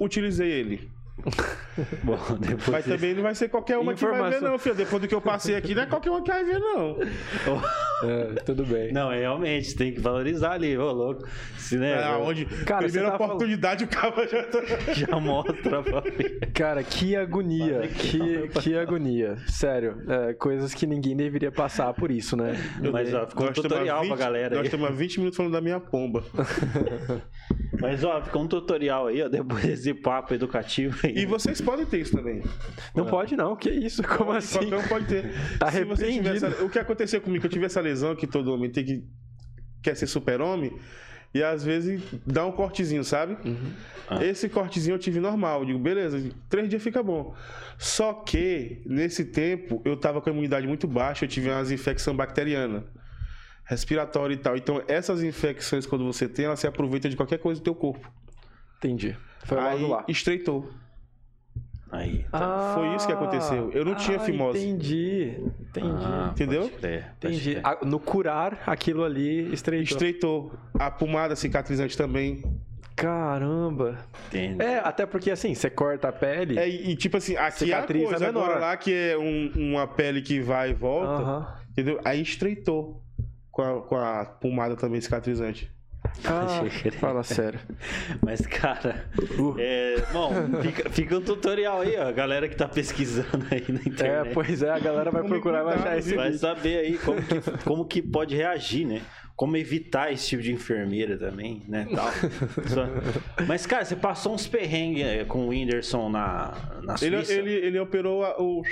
utilizei 0.00 0.50
ele. 0.50 0.90
Bom, 2.04 2.18
depois 2.38 2.68
Mas 2.68 2.84
também 2.84 3.14
não 3.14 3.22
vai 3.22 3.34
ser 3.34 3.48
qualquer 3.48 3.78
uma 3.78 3.94
que 3.94 4.02
vai 4.02 4.10
ver, 4.12 4.18
Informação. 4.18 4.50
não, 4.50 4.58
filho. 4.58 4.74
Depois 4.74 5.00
do 5.02 5.08
que 5.08 5.14
eu 5.14 5.20
passei 5.20 5.54
aqui, 5.56 5.74
não 5.74 5.82
é 5.82 5.86
qualquer 5.86 6.10
uma 6.10 6.22
que 6.22 6.30
vai 6.30 6.44
ver, 6.44 6.58
não. 6.58 6.96
É, 8.02 8.34
tudo 8.42 8.64
bem. 8.66 8.92
Não, 8.92 9.12
é 9.12 9.20
realmente, 9.20 9.76
tem 9.76 9.94
que 9.94 10.00
valorizar 10.00 10.54
ali, 10.54 10.76
ô 10.76 10.90
louco. 10.90 11.24
Se, 11.56 11.76
né, 11.78 12.02
É, 12.02 12.08
onde, 12.16 12.46
Cara, 12.46 12.82
primeira 12.82 13.10
tá 13.12 13.14
oportunidade, 13.24 13.84
o 13.84 13.86
cara 13.86 14.26
já 14.26 14.42
tá... 14.42 14.58
já 14.92 15.20
mostra 15.20 15.80
pra 15.84 16.02
mim. 16.02 16.40
Cara, 16.52 16.82
que 16.82 17.14
agonia, 17.14 17.82
que, 17.86 18.48
que 18.60 18.76
agonia. 18.76 19.36
Sério, 19.46 20.02
é, 20.08 20.34
coisas 20.34 20.74
que 20.74 20.84
ninguém 20.84 21.16
deveria 21.16 21.52
passar 21.52 21.94
por 21.94 22.10
isso, 22.10 22.36
né? 22.36 22.56
Mas 22.92 23.14
ó, 23.14 23.24
ficou 23.24 23.46
um 23.48 23.52
tutorial 23.52 24.00
20 24.00 24.08
pra 24.08 24.16
galera 24.16 24.48
Nós 24.50 24.58
aí. 24.62 24.64
estamos 24.66 24.88
há 24.88 24.90
20 24.90 25.18
minutos 25.18 25.36
falando 25.36 25.52
da 25.52 25.60
minha 25.60 25.78
pomba. 25.78 26.24
Mas 27.80 28.02
ó, 28.02 28.20
ficou 28.20 28.42
um 28.42 28.48
tutorial 28.48 29.06
aí, 29.06 29.22
ó, 29.22 29.28
depois 29.28 29.62
desse 29.62 29.94
papo 29.94 30.34
educativo 30.34 30.98
aí. 31.04 31.18
E 31.18 31.26
vocês 31.26 31.60
podem 31.62 31.86
ter 31.86 31.98
isso 32.00 32.16
também. 32.16 32.42
Não 32.94 33.06
pode 33.06 33.36
não, 33.36 33.56
que 33.56 33.70
isso? 33.70 34.02
Como 34.02 34.32
assim? 34.32 34.58
Qualquer 34.58 34.76
um 34.76 34.88
pode 34.88 35.06
ter. 35.06 35.32
Tá 35.58 35.70
Se 35.70 35.84
você 35.84 36.06
tiver 36.06 36.20
repreendido. 36.22 36.46
essa- 36.46 36.64
O 36.64 36.68
que 36.70 36.78
aconteceu 36.78 37.20
comigo, 37.20 37.44
eu 37.46 37.50
tive 37.50 37.64
essa 37.66 37.80
lesão 37.80 38.14
que 38.14 38.26
todo 38.26 38.52
homem 38.52 38.70
tem 38.70 38.84
que 38.84 39.04
quer 39.82 39.96
ser 39.96 40.06
super-homem 40.06 40.72
e 41.34 41.42
às 41.42 41.64
vezes 41.64 42.02
dá 42.26 42.44
um 42.46 42.52
cortezinho, 42.52 43.02
sabe? 43.02 43.36
Uhum. 43.48 43.72
Ah. 44.08 44.24
Esse 44.24 44.48
cortezinho 44.48 44.94
eu 44.94 44.98
tive 44.98 45.18
normal. 45.18 45.60
Eu 45.60 45.66
digo, 45.66 45.78
beleza, 45.78 46.30
três 46.48 46.68
dias 46.68 46.82
fica 46.82 47.02
bom. 47.02 47.34
Só 47.78 48.12
que, 48.12 48.82
nesse 48.86 49.24
tempo, 49.24 49.80
eu 49.84 49.96
tava 49.96 50.20
com 50.20 50.28
a 50.28 50.32
imunidade 50.32 50.66
muito 50.66 50.86
baixa, 50.86 51.24
eu 51.24 51.28
tive 51.28 51.48
umas 51.48 51.70
infecção 51.72 52.14
bacteriana, 52.14 52.84
respiratória 53.64 54.34
e 54.34 54.36
tal. 54.36 54.56
Então, 54.56 54.82
essas 54.86 55.22
infecções, 55.22 55.86
quando 55.86 56.04
você 56.04 56.28
tem, 56.28 56.44
elas 56.44 56.60
se 56.60 56.66
aproveitam 56.66 57.10
de 57.10 57.16
qualquer 57.16 57.38
coisa 57.38 57.60
do 57.60 57.64
teu 57.64 57.74
corpo. 57.74 58.08
Entendi. 58.78 59.16
Foi 59.44 59.58
Aí, 59.58 59.82
lá. 59.86 60.04
estreitou. 60.08 60.70
Aí. 61.92 62.24
Foi 62.74 62.94
isso 62.96 63.06
que 63.06 63.12
aconteceu. 63.12 63.70
Eu 63.72 63.84
não 63.84 63.94
tinha 63.94 64.16
ah, 64.16 64.20
fimose. 64.20 64.58
Entendi, 64.66 65.36
entendi. 65.60 65.88
Ah, 66.02 66.30
Entendeu? 66.32 66.70
pode 66.70 67.04
entendi. 67.18 67.58
Ah, 67.62 67.78
No 67.84 68.00
curar, 68.00 68.62
aquilo 68.66 69.04
ali 69.04 69.52
estreitou. 69.52 69.92
Estreitou. 69.96 70.52
A 70.78 70.90
pomada 70.90 71.36
cicatrizante 71.36 71.94
também. 71.96 72.42
Caramba. 72.96 73.98
Entendi. 74.28 74.62
É, 74.62 74.78
até 74.78 75.04
porque 75.04 75.30
assim, 75.30 75.54
você 75.54 75.68
corta 75.68 76.08
a 76.08 76.12
pele. 76.12 76.58
É, 76.58 76.66
e, 76.68 76.96
tipo 76.96 77.16
assim, 77.18 77.36
aqui 77.36 77.58
Cicatriz 77.66 78.02
é 78.02 78.06
a 78.06 78.08
coisa, 78.08 78.24
é 78.24 78.28
menor. 78.28 78.44
agora 78.44 78.58
lá 78.60 78.76
que 78.76 78.92
é 78.94 79.18
um- 79.18 79.52
uma 79.54 79.86
pele 79.86 80.22
que 80.22 80.40
vai 80.40 80.70
e 80.70 80.74
volta, 80.74 81.12
Aham. 81.22 81.54
entendeu? 81.72 82.00
Aí 82.04 82.22
estreitou 82.22 83.02
com 83.50 83.62
a, 83.62 83.82
com 83.82 83.96
a 83.96 84.24
pomada 84.24 84.76
também 84.76 85.00
cicatrizante. 85.00 85.70
Ah, 86.24 86.64
fala 87.00 87.22
sério. 87.22 87.58
Mas, 88.20 88.46
cara, 88.46 89.06
Uh. 89.38 89.56
é, 89.58 89.96
bom, 90.12 90.30
fica, 90.62 90.90
fica 90.90 91.16
um 91.18 91.20
tutorial 91.20 91.80
aí, 91.80 91.96
ó. 91.96 92.08
A 92.08 92.12
galera 92.12 92.48
que 92.48 92.54
tá 92.56 92.68
pesquisando 92.68 93.44
aí 93.50 93.64
na 93.68 93.80
É, 93.80 93.88
internet. 93.88 94.34
pois 94.34 94.62
é, 94.62 94.70
a 94.70 94.78
galera 94.78 95.10
vai 95.10 95.22
procurar 95.24 95.62
vai 95.64 95.74
achar 95.76 95.98
esse? 95.98 96.14
Vai 96.14 96.26
vídeo. 96.26 96.38
saber 96.40 96.78
aí 96.78 96.98
como 96.98 97.22
que, 97.22 97.40
como 97.64 97.84
que 97.86 98.02
pode 98.02 98.36
reagir, 98.36 98.86
né? 98.86 99.00
Como 99.34 99.56
evitar 99.56 100.12
esse 100.12 100.28
tipo 100.28 100.42
de 100.42 100.52
enfermeira 100.52 101.16
também, 101.18 101.62
né? 101.66 101.88
Tal. 101.92 102.10
Só- 102.68 102.86
Mas, 103.46 103.66
cara, 103.66 103.84
você 103.84 103.96
passou 103.96 104.34
uns 104.34 104.46
perrengues 104.46 105.04
é, 105.04 105.24
com 105.24 105.46
o 105.46 105.48
Whindersson 105.48 106.08
na, 106.10 106.52
na 106.82 106.94
Ele, 107.02 107.16
Suíça? 107.16 107.32
ele, 107.32 107.50
ele 107.52 107.78
operou 107.80 108.24
a- 108.24 108.36
o. 108.40 108.62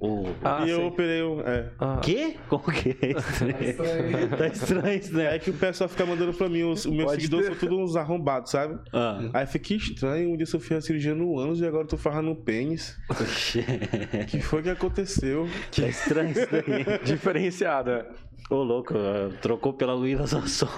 O... 0.00 0.24
Ah, 0.42 0.64
e 0.66 0.70
eu 0.70 0.76
sei. 0.78 0.86
operei 0.86 1.22
o. 1.22 1.40
É. 1.42 1.70
Ah. 1.78 2.00
Quê? 2.02 2.36
Como 2.48 2.64
que 2.64 2.96
é 3.02 3.10
isso? 3.10 4.28
tá 4.36 4.46
estranho 4.46 4.98
isso, 4.98 5.14
né? 5.14 5.36
É 5.36 5.38
que 5.38 5.50
o 5.50 5.52
pessoal 5.52 5.90
fica 5.90 6.06
mandando 6.06 6.32
pra 6.32 6.48
mim, 6.48 6.62
os, 6.62 6.86
os 6.86 6.92
meus 6.92 7.04
Pode 7.04 7.22
seguidores 7.22 7.48
ter. 7.50 7.60
são 7.60 7.68
todos 7.68 7.90
uns 7.90 7.96
arrombados, 7.96 8.50
sabe? 8.50 8.78
Ah. 8.94 9.20
Aí 9.34 9.46
fica 9.46 9.74
estranho, 9.74 10.30
um 10.32 10.36
dia 10.38 10.46
eu 10.50 10.60
fiz 10.60 10.72
a 10.72 10.80
cirurgia 10.80 11.14
no 11.14 11.38
ânus 11.38 11.60
e 11.60 11.66
agora 11.66 11.84
eu 11.84 11.88
tô 11.88 11.98
farrando 11.98 12.30
o 12.30 12.36
pênis. 12.36 12.96
O 13.10 14.26
que 14.26 14.40
foi 14.40 14.62
que 14.62 14.70
aconteceu? 14.70 15.46
tá 15.76 15.86
estranho 15.86 16.30
isso 16.30 16.48
daí. 16.50 16.98
Diferenciada. 17.04 18.08
Ô, 18.48 18.62
louco, 18.62 18.94
trocou 19.42 19.74
pela 19.74 19.92
Luísa 19.92 20.26
Sasson. 20.26 20.68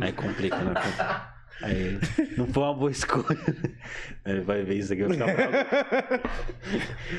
Aí 0.00 0.12
complica, 0.14 0.56
né? 0.56 0.72
Aí 1.62 1.98
não 2.38 2.46
foi 2.46 2.62
uma 2.62 2.74
boa 2.74 2.90
escolha. 2.90 3.38
Ele 4.24 4.40
vai 4.40 4.62
ver 4.62 4.76
isso 4.78 4.92
aqui, 4.92 5.02
vai 5.04 5.12
ficar 5.12 5.34
bravo. 5.34 5.52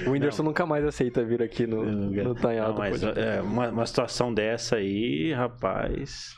O 0.08 0.12
Whindersson 0.12 0.44
nunca 0.44 0.66
mais 0.66 0.84
aceita 0.86 1.24
vir 1.24 1.42
aqui 1.44 1.68
no, 1.68 1.84
no 1.84 2.12
em 2.14 2.24
Não, 2.60 2.66
Alta 2.66 2.80
mas 2.80 3.04
é, 3.04 3.42
uma, 3.42 3.70
uma 3.70 3.86
situação 3.86 4.34
dessa 4.34 4.78
aí, 4.78 5.32
rapaz. 5.34 6.36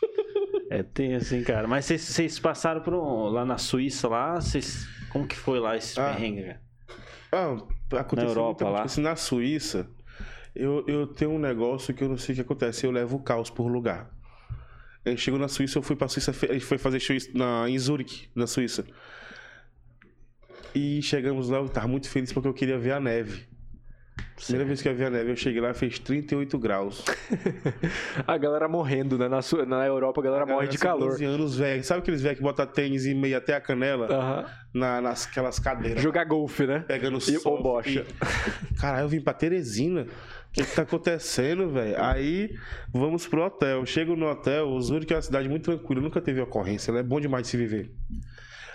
É 0.69 0.81
tenso, 0.83 1.35
hein, 1.35 1.43
cara. 1.43 1.67
Mas 1.67 1.85
vocês- 1.85 2.39
passaram 2.39 2.81
por 2.81 2.93
um, 2.93 3.25
lá 3.29 3.45
na 3.45 3.57
Suíça, 3.57 4.07
lá, 4.07 4.35
vocês. 4.35 4.87
Como 5.09 5.27
que 5.27 5.35
foi 5.35 5.59
lá 5.59 5.77
esse 5.77 5.99
Ah. 5.99 6.09
perrengue, 6.09 6.43
cara? 6.43 6.61
Ah, 7.31 7.57
aconteceu 7.99 8.15
Na 8.15 8.31
Europa, 8.31 8.63
muita- 8.65 8.69
lá. 8.69 8.75
tipo 8.79 8.85
assim, 8.85 9.01
na 9.01 9.15
Suíça, 9.15 9.87
eu, 10.55 10.83
eu 10.87 11.07
tenho 11.07 11.31
um 11.31 11.39
negócio 11.39 11.93
que 11.93 12.03
eu 12.03 12.09
não 12.09 12.17
sei 12.17 12.33
o 12.33 12.35
que 12.37 12.41
acontece. 12.41 12.85
Eu 12.85 12.91
levo 12.91 13.17
o 13.17 13.23
caos 13.23 13.49
por 13.49 13.67
lugar. 13.67 14.09
A 15.05 15.15
chegou 15.17 15.39
na 15.39 15.47
Suíça, 15.47 15.77
eu 15.77 15.81
fui 15.83 15.95
pra 15.95 16.07
Suíça, 16.07 16.31
a 16.31 16.53
gente 16.53 16.65
foi 16.65 16.77
fazer 16.77 16.99
show 16.99 17.15
na, 17.33 17.69
em 17.69 17.77
Zurique, 17.77 18.29
na 18.35 18.47
Suíça. 18.47 18.85
E 20.73 21.01
chegamos 21.01 21.49
lá, 21.49 21.57
eu 21.59 21.69
tava 21.69 21.87
muito 21.87 22.09
feliz 22.09 22.31
porque 22.33 22.47
eu 22.47 22.53
queria 22.53 22.77
ver 22.79 22.93
a 22.93 22.99
neve. 22.99 23.45
Primeira 24.35 24.65
vez 24.65 24.81
que 24.81 24.87
eu 24.89 24.95
vi 24.95 25.03
a 25.03 25.09
neve, 25.09 25.31
eu 25.31 25.35
cheguei 25.35 25.61
lá, 25.61 25.73
fez 25.73 25.99
38 25.99 26.57
graus. 26.57 27.03
A 28.27 28.37
galera 28.37 28.67
morrendo, 28.67 29.17
né? 29.17 29.27
Na, 29.27 29.41
Su- 29.41 29.65
na 29.65 29.85
Europa 29.85 30.21
a 30.21 30.23
galera 30.23 30.45
morre 30.45 30.67
de 30.67 30.77
Galera, 30.77 30.99
calor. 30.99 31.13
11 31.13 31.25
anos, 31.25 31.57
velho. 31.57 31.83
Sabe 31.83 31.99
aqueles 32.01 32.21
velhos 32.21 32.37
que 32.37 32.43
botam 32.43 32.65
tênis 32.65 33.05
e 33.05 33.13
meia 33.13 33.37
até 33.37 33.55
a 33.55 33.61
canela? 33.61 34.07
Aham. 34.11 34.45
Na, 34.73 35.01
nas 35.01 35.27
aquelas 35.27 35.59
cadeiras. 35.59 36.01
Jogar 36.01 36.25
golfe, 36.25 36.65
né? 36.65 36.79
pegando 36.87 37.17
E- 37.17 37.21
sol. 37.21 37.57
ou 37.57 37.63
bocha. 37.63 38.01
e- 38.01 38.75
Caralho, 38.79 39.05
eu 39.05 39.09
vim 39.09 39.21
pra 39.21 39.33
Teresina. 39.33 40.05
O 40.53 40.55
que, 40.55 40.63
que 40.65 40.75
tá 40.75 40.83
acontecendo, 40.83 41.67
velho? 41.69 41.95
Aí 41.99 42.55
vamos 42.93 43.25
pro 43.25 43.43
hotel. 43.43 43.83
Chego 43.87 44.15
no 44.15 44.27
hotel, 44.29 44.67
o 44.69 44.79
Zurich 44.79 45.11
é 45.11 45.15
uma 45.15 45.21
cidade 45.23 45.49
muito 45.49 45.63
tranquila, 45.63 45.99
nunca 45.99 46.21
teve 46.21 46.39
ocorrência, 46.41 46.93
né? 46.93 46.99
É 46.99 47.03
bom 47.03 47.19
demais 47.19 47.43
de 47.43 47.49
se 47.49 47.57
viver. 47.57 47.91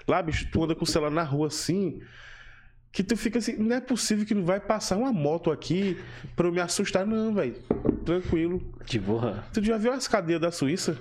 Lá, 0.08 0.20
bicho, 0.20 0.48
tu 0.50 0.64
anda 0.64 0.74
com 0.74 0.82
o 0.82 0.86
celular 0.86 1.10
na 1.10 1.22
rua 1.22 1.46
assim. 1.46 2.00
Que 2.90 3.04
tu 3.04 3.16
fica 3.16 3.38
assim, 3.38 3.56
não 3.58 3.76
é 3.76 3.80
possível 3.80 4.26
que 4.26 4.34
não 4.34 4.44
vai 4.44 4.58
passar 4.58 4.96
uma 4.96 5.12
moto 5.12 5.52
aqui 5.52 5.96
pra 6.34 6.48
eu 6.48 6.52
me 6.52 6.58
assustar, 6.60 7.06
não, 7.06 7.32
velho. 7.32 7.54
Tranquilo. 8.04 8.60
De 8.84 8.98
boa. 8.98 9.44
Tu 9.52 9.62
já 9.62 9.76
viu 9.76 9.92
as 9.92 10.08
cadeias 10.08 10.40
da 10.40 10.50
Suíça? 10.50 10.98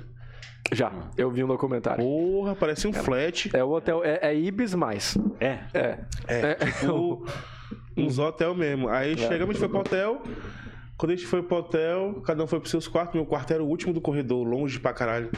Já, 0.73 0.91
eu 1.17 1.31
vi 1.31 1.43
um 1.43 1.47
documentário. 1.47 2.03
Porra, 2.03 2.53
parece 2.55 2.87
um 2.87 2.93
flat. 2.93 3.49
É 3.55 3.63
o 3.63 3.71
hotel, 3.71 4.03
é, 4.03 4.19
é 4.21 4.35
Ibis 4.35 4.75
mais. 4.75 5.17
É. 5.39 5.59
É. 5.73 5.99
É, 6.27 6.53
tipo, 6.55 7.25
uns 7.97 8.19
hotel 8.19 8.53
mesmo. 8.53 8.89
Aí 8.89 9.13
É. 9.13 9.17
chegamos, 9.17 9.49
a 9.49 9.53
gente 9.53 9.59
foi 9.59 9.69
pro 9.69 9.79
hotel. 9.79 10.21
Quando 10.97 11.11
a 11.11 11.15
gente 11.15 11.27
foi 11.27 11.43
pro 11.43 11.57
hotel, 11.57 12.21
cada 12.25 12.43
um 12.43 12.47
foi 12.47 12.59
pros 12.59 12.71
seus 12.71 12.87
quartos. 12.87 13.13
Meu 13.13 13.25
quarto 13.25 13.51
era 13.53 13.63
o 13.63 13.67
último 13.67 13.93
do 13.93 14.01
corredor, 14.01 14.43
longe 14.47 14.79
pra 14.79 14.93
caralho. 14.93 15.29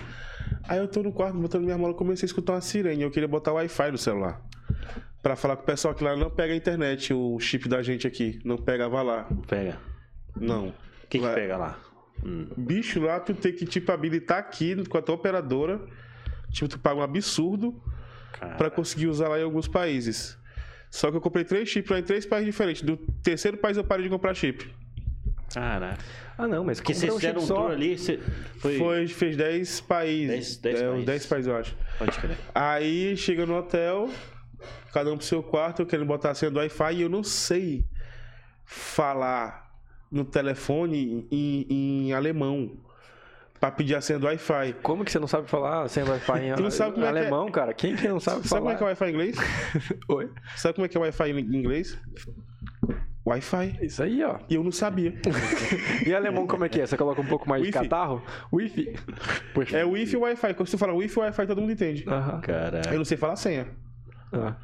Aí 0.68 0.78
eu 0.80 0.88
tô 0.88 1.04
no 1.04 1.12
quarto, 1.12 1.38
botando 1.38 1.64
minha 1.64 1.78
mala, 1.78 1.94
comecei 1.94 2.26
a 2.26 2.28
escutar 2.28 2.54
uma 2.54 2.62
sirene. 2.62 3.02
Eu 3.04 3.12
queria 3.12 3.28
botar 3.28 3.52
o 3.52 3.56
Wi-Fi 3.56 3.92
no 3.92 3.98
celular. 3.98 4.42
Pra 5.22 5.36
falar 5.36 5.58
com 5.58 5.64
o 5.64 5.66
pessoal 5.66 5.94
que 5.94 6.02
lá 6.04 6.16
não 6.16 6.30
pega 6.30 6.54
a 6.54 6.56
internet, 6.56 7.14
o 7.14 7.38
chip 7.40 7.68
da 7.68 7.82
gente 7.82 8.08
aqui. 8.08 8.40
Não 8.46 8.58
pegava 8.58 9.02
lá. 9.02 9.28
Pega. 9.48 9.78
Não. 10.36 10.68
O 10.70 10.74
que, 11.10 11.20
que 11.20 11.26
Lá- 11.26 11.34
pega 11.34 11.58
lá? 11.58 11.78
Hum. 12.24 12.48
Bicho, 12.56 13.02
lá 13.02 13.20
tu 13.20 13.34
tem 13.34 13.52
que, 13.52 13.66
tipo, 13.66 13.92
habilitar 13.92 14.38
aqui 14.38 14.88
com 14.88 14.98
a 14.98 15.02
tua 15.02 15.16
operadora. 15.16 15.82
Tipo, 16.52 16.70
tu 16.70 16.80
paga 16.80 17.00
um 17.02 17.04
absurdo 17.04 17.82
Cara. 18.40 18.56
pra 18.56 18.70
conseguir 18.70 19.08
usar 19.08 19.28
lá 19.28 19.38
em 19.40 19.44
alguns 19.44 19.68
países. 19.68 20.38
Só 20.90 21.12
que 21.12 21.18
eu 21.18 21.22
comprei 21.22 21.44
três 21.44 21.68
chips 21.68 21.92
lá 21.92 22.00
em 22.00 22.04
três 22.04 22.26
países 22.26 22.46
diferentes. 22.46 22.82
Do 22.82 22.96
terceiro 23.22 23.58
país 23.58 23.76
eu 23.78 23.84
parei 23.84 24.04
de 24.06 24.10
comprar 24.10 24.34
chip. 24.34 24.74
Caraca. 25.54 25.98
Ah, 26.38 26.48
não, 26.48 26.64
mas 26.64 26.80
Porque 26.80 26.94
comprar 26.94 27.08
vocês 27.08 27.16
fizeram 27.16 27.38
um 27.38 27.42
chip 27.42 27.48
só- 27.48 27.62
tour 27.64 27.72
ali, 27.72 27.98
você... 27.98 28.20
foi... 28.60 28.78
Foi, 28.78 29.08
fez 29.08 29.36
10 29.36 29.82
países. 29.82 30.58
Dez- 30.58 30.58
dez 30.58 30.82
é, 30.82 30.86
uns 30.88 30.92
países. 30.92 31.06
10 31.06 31.26
países, 31.26 31.48
eu 31.48 31.58
acho. 31.58 31.78
Pode 31.98 32.20
crer. 32.20 32.38
Aí 32.56 33.18
chega 33.18 33.46
no 33.46 33.58
hotel, 33.58 34.10
cada 34.94 35.12
um 35.12 35.18
pro 35.18 35.26
seu 35.26 35.44
quarto, 35.44 35.82
eu 35.82 35.86
quero 35.86 36.06
botar 36.06 36.32
a 36.32 36.34
senha 36.36 36.50
do 36.50 36.60
Wi-Fi 36.60 36.94
e 36.96 37.02
eu 37.02 37.10
não 37.10 37.24
sei 37.24 37.84
falar 38.66 39.70
no 40.12 40.24
telefone 40.24 41.28
em, 41.32 41.66
em 42.08 42.14
alemão 42.14 42.78
pra 43.60 43.70
pedir 43.70 43.96
a 43.96 44.02
senha 44.02 44.18
do 44.18 44.26
Wi-Fi. 44.28 44.74
Como 44.82 45.04
que 45.04 45.12
você 45.12 45.20
não 45.20 45.28
sabe 45.28 45.50
falar 45.50 45.90
sem 45.90 46.04
Wi-Fi 46.04 46.40
em 46.46 46.50
não 46.62 46.72
sabe 46.72 46.94
como 46.94 47.06
é 47.06 47.12
que 47.12 47.18
é? 47.18 47.22
alemão, 47.22 47.52
cara? 47.52 47.74
Quem 47.74 47.96
que 47.98 48.08
não 48.08 48.20
sabe 48.20 48.48
Sabe 48.48 48.62
como 48.62 48.62
falar? 48.62 48.72
é 48.74 48.76
que 48.78 48.84
é 48.84 48.86
o 48.86 48.88
Wi-Fi 48.88 49.06
em 49.06 49.10
inglês? 49.10 49.36
Oi? 50.08 50.32
Sabe 50.56 50.76
como 50.76 50.86
é 50.86 50.88
que 50.88 50.96
é 50.96 51.00
o 51.00 51.04
Wi-Fi 51.04 51.32
em 51.32 51.40
inglês? 51.58 51.98
Wi-Fi. 53.30 53.80
Isso 53.82 54.02
aí, 54.02 54.24
ó. 54.24 54.38
E 54.50 54.56
eu 54.56 54.64
não 54.64 54.72
sabia. 54.72 55.14
E 56.06 56.14
alemão 56.14 56.48
como 56.48 56.66
é 56.66 56.70
que 56.70 56.82
é? 56.82 56.88
Você 56.88 56.98
coloca 56.98 57.22
um 57.22 57.26
pouco 57.26 57.48
mais 57.48 57.64
de 57.64 57.72
catarro? 57.72 58.24
Wi-Fi. 58.52 58.96
Poxa. 59.54 59.78
É 59.78 59.86
Wi-Fi 59.86 60.16
e 60.16 60.18
Wi-Fi. 60.18 60.54
Quando 60.54 60.68
você 60.68 60.78
fala 60.78 60.94
Wi-Fi 60.94 61.20
e 61.20 61.24
Wi-Fi, 61.24 61.48
todo 61.48 61.62
mundo 61.62 61.74
entende. 61.74 62.06
Aham. 62.08 62.42
Cara. 62.42 62.82
Eu 62.92 62.98
não 62.98 63.06
sei 63.06 63.18
falar 63.18 63.36
senha. 63.36 63.68
Ah. 64.32 64.56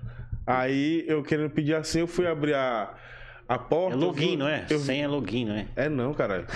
Aí 0.47 1.03
eu 1.07 1.23
querendo 1.23 1.49
pedir 1.49 1.75
a 1.75 1.83
senha, 1.83 2.03
eu 2.03 2.07
fui 2.07 2.27
abrir 2.27 2.53
a, 2.53 2.93
A 3.47 3.59
porta. 3.59 3.95
É 3.95 3.99
login, 3.99 4.37
não 4.37 4.47
é? 4.47 4.65
Eu... 4.69 4.79
Sem 4.79 5.03
é 5.03 5.07
login, 5.07 5.45
não 5.45 5.55
é? 5.55 5.67
É 5.75 5.87
não, 5.87 6.15
caralho. 6.15 6.47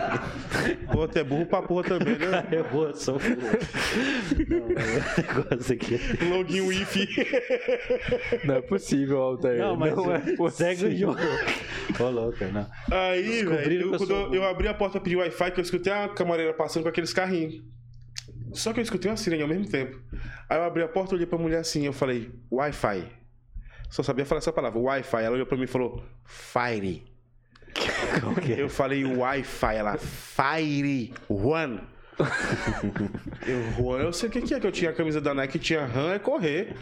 Pô, 0.92 1.04
até 1.04 1.24
burro 1.24 1.46
pra 1.46 1.62
porra 1.62 1.84
também, 1.84 2.18
né? 2.18 2.46
Eu 2.52 2.64
vou, 2.64 2.94
sou 2.94 3.18
burro. 3.18 3.36
negócio 5.48 5.74
aqui. 5.74 5.98
Login 6.28 6.60
Wi-Fi. 6.60 7.08
Não 8.44 8.56
é 8.56 8.60
possível, 8.60 9.22
Altair. 9.22 9.60
Não, 9.60 9.76
mas 9.76 9.96
não 9.96 10.14
é 10.14 10.18
possível. 10.18 10.50
segue 10.50 10.84
o 10.84 10.96
jogo. 10.96 11.20
Ô, 11.98 12.10
louco, 12.10 12.44
não. 12.44 12.66
Aí, 12.90 13.42
velho, 13.42 13.94
eu, 13.94 14.06
eu, 14.06 14.34
eu, 14.34 14.44
abri 14.44 14.68
a 14.68 14.74
porta 14.74 14.92
pra 14.92 15.00
pedir 15.00 15.16
Wi-Fi, 15.16 15.52
que 15.52 15.60
eu 15.60 15.64
escutei 15.64 15.92
a 15.92 16.10
camareira 16.10 16.52
passando 16.52 16.82
com 16.82 16.90
aqueles 16.90 17.14
carrinhos. 17.14 17.62
Só 18.52 18.74
que 18.74 18.80
eu 18.80 18.82
escutei 18.82 19.10
uma 19.10 19.16
sirene 19.16 19.42
ao 19.42 19.48
mesmo 19.48 19.68
tempo. 19.68 19.98
Aí 20.50 20.58
eu 20.58 20.64
abri 20.64 20.82
a 20.82 20.88
porta, 20.88 21.14
olhei 21.14 21.26
pra 21.26 21.38
mulher 21.38 21.60
assim, 21.60 21.86
eu 21.86 21.94
falei, 21.94 22.30
Wi-Fi. 22.52 23.19
Só 23.90 24.02
sabia 24.02 24.24
falar 24.24 24.38
essa 24.38 24.52
palavra, 24.52 24.78
Wi-Fi. 24.78 25.22
Ela 25.22 25.34
olhou 25.34 25.46
pra 25.46 25.56
mim 25.56 25.64
e 25.64 25.66
falou, 25.66 26.02
Fire. 26.24 27.04
É? 28.48 28.60
Eu 28.60 28.68
falei 28.68 29.04
Wi-Fi, 29.04 29.74
ela, 29.76 29.96
Fire 29.96 31.14
One. 31.28 31.80
eu, 33.46 33.98
eu 33.98 34.12
sei 34.12 34.28
o 34.28 34.32
que, 34.32 34.42
que 34.42 34.54
é 34.54 34.60
que 34.60 34.66
eu 34.66 34.72
tinha 34.72 34.90
a 34.90 34.94
camisa 34.94 35.20
da 35.20 35.32
Nike, 35.32 35.58
tinha 35.58 35.86
RAM, 35.86 36.12
é 36.12 36.18
correr. 36.18 36.74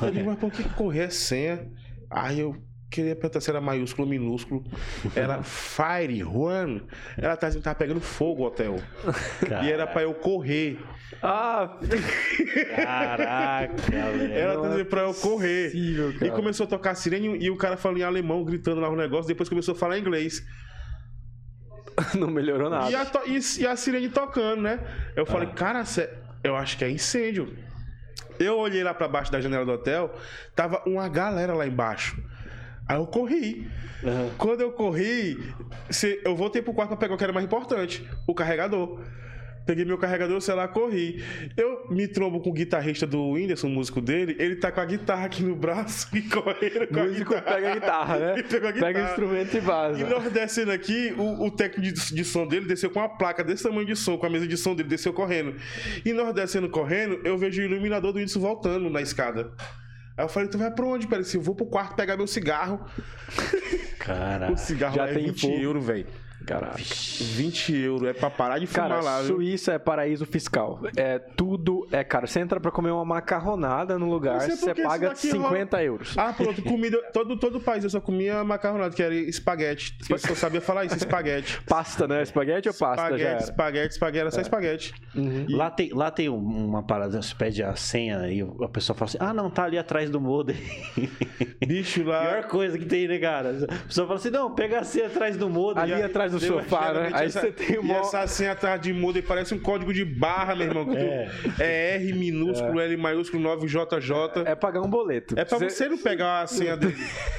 Eu 0.00 0.10
digo, 0.10 0.26
mas 0.26 0.38
por 0.38 0.50
que 0.50 0.62
correr 0.70 1.04
é 1.04 1.10
senha? 1.10 1.70
Aí 2.08 2.40
eu 2.40 2.56
queria 2.90 3.14
perguntar 3.14 3.40
se 3.40 3.48
era 3.48 3.60
maiúsculo 3.60 4.04
ou 4.04 4.10
minúsculo. 4.10 4.64
Era 5.14 5.42
Fire 5.42 6.24
One. 6.24 6.82
Ela 7.16 7.36
tá 7.36 7.50
tava 7.50 7.74
pegando 7.76 8.00
fogo 8.00 8.42
o 8.42 8.46
hotel. 8.46 8.76
Caraca. 9.40 9.64
E 9.64 9.72
era 9.72 9.86
pra 9.86 10.02
eu 10.02 10.12
correr. 10.12 10.78
Ah! 11.22 11.78
Caraca, 12.76 13.76
velho. 13.90 14.32
Ela 14.34 14.62
tá 14.62 14.68
dizendo 14.68 14.86
pra 14.86 15.02
eu 15.02 15.14
correr. 15.14 15.70
Possível, 15.70 16.10
e 16.20 16.30
começou 16.30 16.64
a 16.64 16.68
tocar 16.68 16.94
sirene 16.94 17.38
e 17.38 17.50
o 17.50 17.56
cara 17.56 17.76
falou 17.76 17.98
em 17.98 18.02
alemão, 18.02 18.44
gritando 18.44 18.80
lá 18.80 18.88
o 18.88 18.96
negócio. 18.96 19.28
Depois 19.28 19.48
começou 19.48 19.74
a 19.74 19.78
falar 19.78 19.98
inglês. 19.98 20.44
Não 22.18 22.28
melhorou 22.28 22.68
nada. 22.68 22.90
E 22.90 22.94
a, 22.94 23.06
e, 23.26 23.60
e 23.60 23.66
a 23.66 23.76
sirene 23.76 24.08
tocando, 24.08 24.62
né? 24.62 24.80
Eu 25.14 25.24
falei, 25.24 25.48
ah. 25.48 25.54
cara, 25.54 25.84
eu 26.42 26.56
acho 26.56 26.76
que 26.76 26.84
é 26.84 26.90
incêndio. 26.90 27.56
Eu 28.38 28.58
olhei 28.58 28.82
lá 28.82 28.94
para 28.94 29.06
baixo 29.06 29.30
da 29.30 29.40
janela 29.40 29.66
do 29.66 29.72
hotel, 29.72 30.14
tava 30.56 30.82
uma 30.86 31.06
galera 31.08 31.52
lá 31.52 31.66
embaixo. 31.66 32.16
Aí 32.90 32.96
eu 32.96 33.06
corri. 33.06 33.68
Uhum. 34.02 34.30
Quando 34.36 34.62
eu 34.62 34.72
corri, 34.72 35.38
eu 36.24 36.34
voltei 36.34 36.60
pro 36.60 36.74
quarto 36.74 36.88
pra 36.88 36.96
pegar 36.96 37.14
o 37.14 37.16
que 37.16 37.22
era 37.22 37.32
mais 37.32 37.46
importante: 37.46 38.04
o 38.26 38.34
carregador. 38.34 39.00
Peguei 39.64 39.84
meu 39.84 39.98
carregador, 39.98 40.40
sei 40.40 40.54
lá, 40.54 40.66
corri. 40.66 41.22
Eu 41.56 41.86
me 41.90 42.08
trombo 42.08 42.40
com 42.40 42.50
o 42.50 42.52
guitarrista 42.52 43.06
do 43.06 43.32
Whindersson, 43.32 43.68
músico 43.68 44.00
dele. 44.00 44.34
Ele 44.40 44.56
tá 44.56 44.72
com 44.72 44.80
a 44.80 44.84
guitarra 44.84 45.26
aqui 45.26 45.44
no 45.44 45.54
braço 45.54 46.08
e 46.16 46.22
correndo 46.22 46.88
com 46.88 47.00
músico 47.00 47.34
a 47.34 47.40
guitarra. 47.40 47.54
pega 47.54 47.70
a 47.70 47.74
guitarra, 47.74 48.18
né? 48.18 48.32
Ele 48.32 48.42
pega 48.48 48.68
a 48.68 48.72
guitarra. 48.72 48.92
Pega 48.92 49.06
o 49.06 49.08
instrumento 49.10 49.56
e 49.56 49.60
vaza. 49.60 50.00
E 50.00 50.04
nós 50.04 50.32
descendo 50.32 50.72
aqui, 50.72 51.14
o, 51.16 51.44
o 51.44 51.50
técnico 51.52 51.94
de, 51.94 52.14
de, 52.14 52.24
som 52.24 52.48
dele 52.48 52.66
desceu 52.66 52.90
com 52.90 52.98
uma 52.98 53.08
placa 53.08 53.44
desse 53.44 53.62
tamanho 53.62 53.86
de 53.86 53.94
som, 53.94 54.18
com 54.18 54.26
a 54.26 54.30
mesa 54.30 54.48
de 54.48 54.56
som 54.56 54.74
dele, 54.74 54.88
desceu 54.88 55.12
correndo. 55.12 55.54
E 56.04 56.12
nós 56.12 56.34
descendo 56.34 56.68
correndo, 56.68 57.20
eu 57.22 57.38
vejo 57.38 57.62
o 57.62 57.64
iluminador 57.64 58.12
do 58.12 58.16
Whindersson 58.16 58.40
voltando 58.40 58.90
na 58.90 59.00
escada. 59.00 59.52
Aí 60.20 60.24
eu 60.24 60.28
falei, 60.28 60.50
tu 60.50 60.58
vai 60.58 60.70
pra 60.70 60.84
onde, 60.84 61.06
Pera? 61.06 61.22
Eu 61.32 61.40
vou 61.40 61.54
pro 61.54 61.64
quarto 61.64 61.94
pegar 61.94 62.14
meu 62.14 62.26
cigarro. 62.26 62.78
Caraca. 63.98 64.52
O 64.52 64.56
cigarro 64.56 64.94
Já 64.94 65.06
é 65.06 65.14
tem 65.14 65.24
20 65.28 65.44
euros, 65.62 65.86
velho. 65.86 66.06
Caraca. 66.46 66.78
20 66.78 67.76
euros. 67.76 68.08
É 68.08 68.12
pra 68.12 68.30
parar 68.30 68.58
de 68.58 68.66
fumar 68.66 68.88
Cara, 68.88 69.02
lá. 69.02 69.22
Viu? 69.22 69.36
Suíça 69.36 69.72
é 69.72 69.78
paraíso 69.78 70.26
fiscal. 70.26 70.80
É 70.96 71.18
tudo 71.18 71.86
é 71.92 72.02
caro. 72.04 72.26
Você 72.26 72.40
entra 72.40 72.60
pra 72.60 72.70
comer 72.70 72.90
uma 72.90 73.04
macarronada 73.04 73.98
no 73.98 74.08
lugar, 74.08 74.40
você 74.40 74.74
paga 74.74 75.14
50 75.14 75.76
rola... 75.76 75.84
euros. 75.84 76.14
Ah, 76.16 76.32
pronto. 76.32 76.62
Comida. 76.62 76.98
Todo, 77.12 77.36
todo 77.36 77.60
país 77.60 77.84
eu 77.84 77.90
só 77.90 78.00
comia 78.00 78.42
macarronada, 78.44 78.94
que 78.94 79.02
era 79.02 79.14
espaguete. 79.14 79.96
Eu 80.08 80.18
só 80.18 80.34
sabia 80.34 80.60
falar 80.60 80.84
isso, 80.84 80.96
espaguete. 80.96 81.60
Pasta, 81.66 82.06
né? 82.06 82.22
Espaguete 82.22 82.68
ou 82.68 82.74
pasta? 82.74 83.04
Espaguete, 83.04 83.42
espaguete, 83.42 83.92
espaguete. 83.92 84.18
Era 84.20 84.30
só 84.30 84.38
é. 84.38 84.42
espaguete. 84.42 84.94
Uhum. 85.14 85.46
E... 85.48 85.54
Lá, 85.54 85.70
tem, 85.70 85.92
lá 85.92 86.10
tem 86.10 86.28
uma 86.28 86.82
parada, 86.82 87.20
você 87.20 87.34
pede 87.34 87.62
a 87.62 87.74
senha 87.76 88.28
e 88.30 88.40
a 88.40 88.68
pessoa 88.68 88.96
fala 88.96 89.08
assim: 89.08 89.18
ah, 89.20 89.32
não, 89.32 89.50
tá 89.50 89.64
ali 89.64 89.78
atrás 89.78 90.10
do 90.10 90.20
modem. 90.20 90.56
Bicho 91.66 92.04
lá. 92.04 92.20
Pior 92.40 92.44
coisa 92.48 92.78
que 92.78 92.86
tem, 92.86 93.08
né, 93.08 93.18
cara? 93.18 93.66
A 93.68 93.86
pessoa 93.86 94.06
fala 94.06 94.18
assim: 94.18 94.30
não, 94.30 94.54
pega 94.54 94.80
a 94.80 94.84
senha 94.84 95.06
atrás 95.06 95.36
do 95.36 95.48
modem. 95.48 95.82
Ali 95.82 96.02
atrás 96.02 96.29
do 96.30 96.40
sofá, 96.40 96.92
né? 96.92 97.10
Aí 97.12 97.26
essa, 97.26 97.40
você 97.40 97.52
tem 97.52 97.78
uma... 97.78 97.94
E 97.94 97.96
essa 97.96 98.26
senha 98.26 98.52
atrás 98.52 98.80
de 98.80 98.92
modem 98.92 99.22
parece 99.22 99.54
um 99.54 99.58
código 99.58 99.92
de 99.92 100.04
barra, 100.04 100.54
meu 100.54 100.66
irmão. 100.66 100.86
É, 100.94 101.28
é 101.58 101.94
R 101.96 102.12
minúsculo, 102.12 102.80
é. 102.80 102.84
L 102.84 102.96
maiúsculo, 102.96 103.42
9JJ. 103.42 104.46
É 104.46 104.54
pagar 104.54 104.80
um 104.80 104.88
boleto. 104.88 105.38
É 105.38 105.44
pra 105.44 105.58
você, 105.58 105.70
você 105.70 105.88
não 105.88 105.98
pegar 105.98 106.42
a 106.42 106.46
senha 106.46 106.76
dele. 106.76 106.96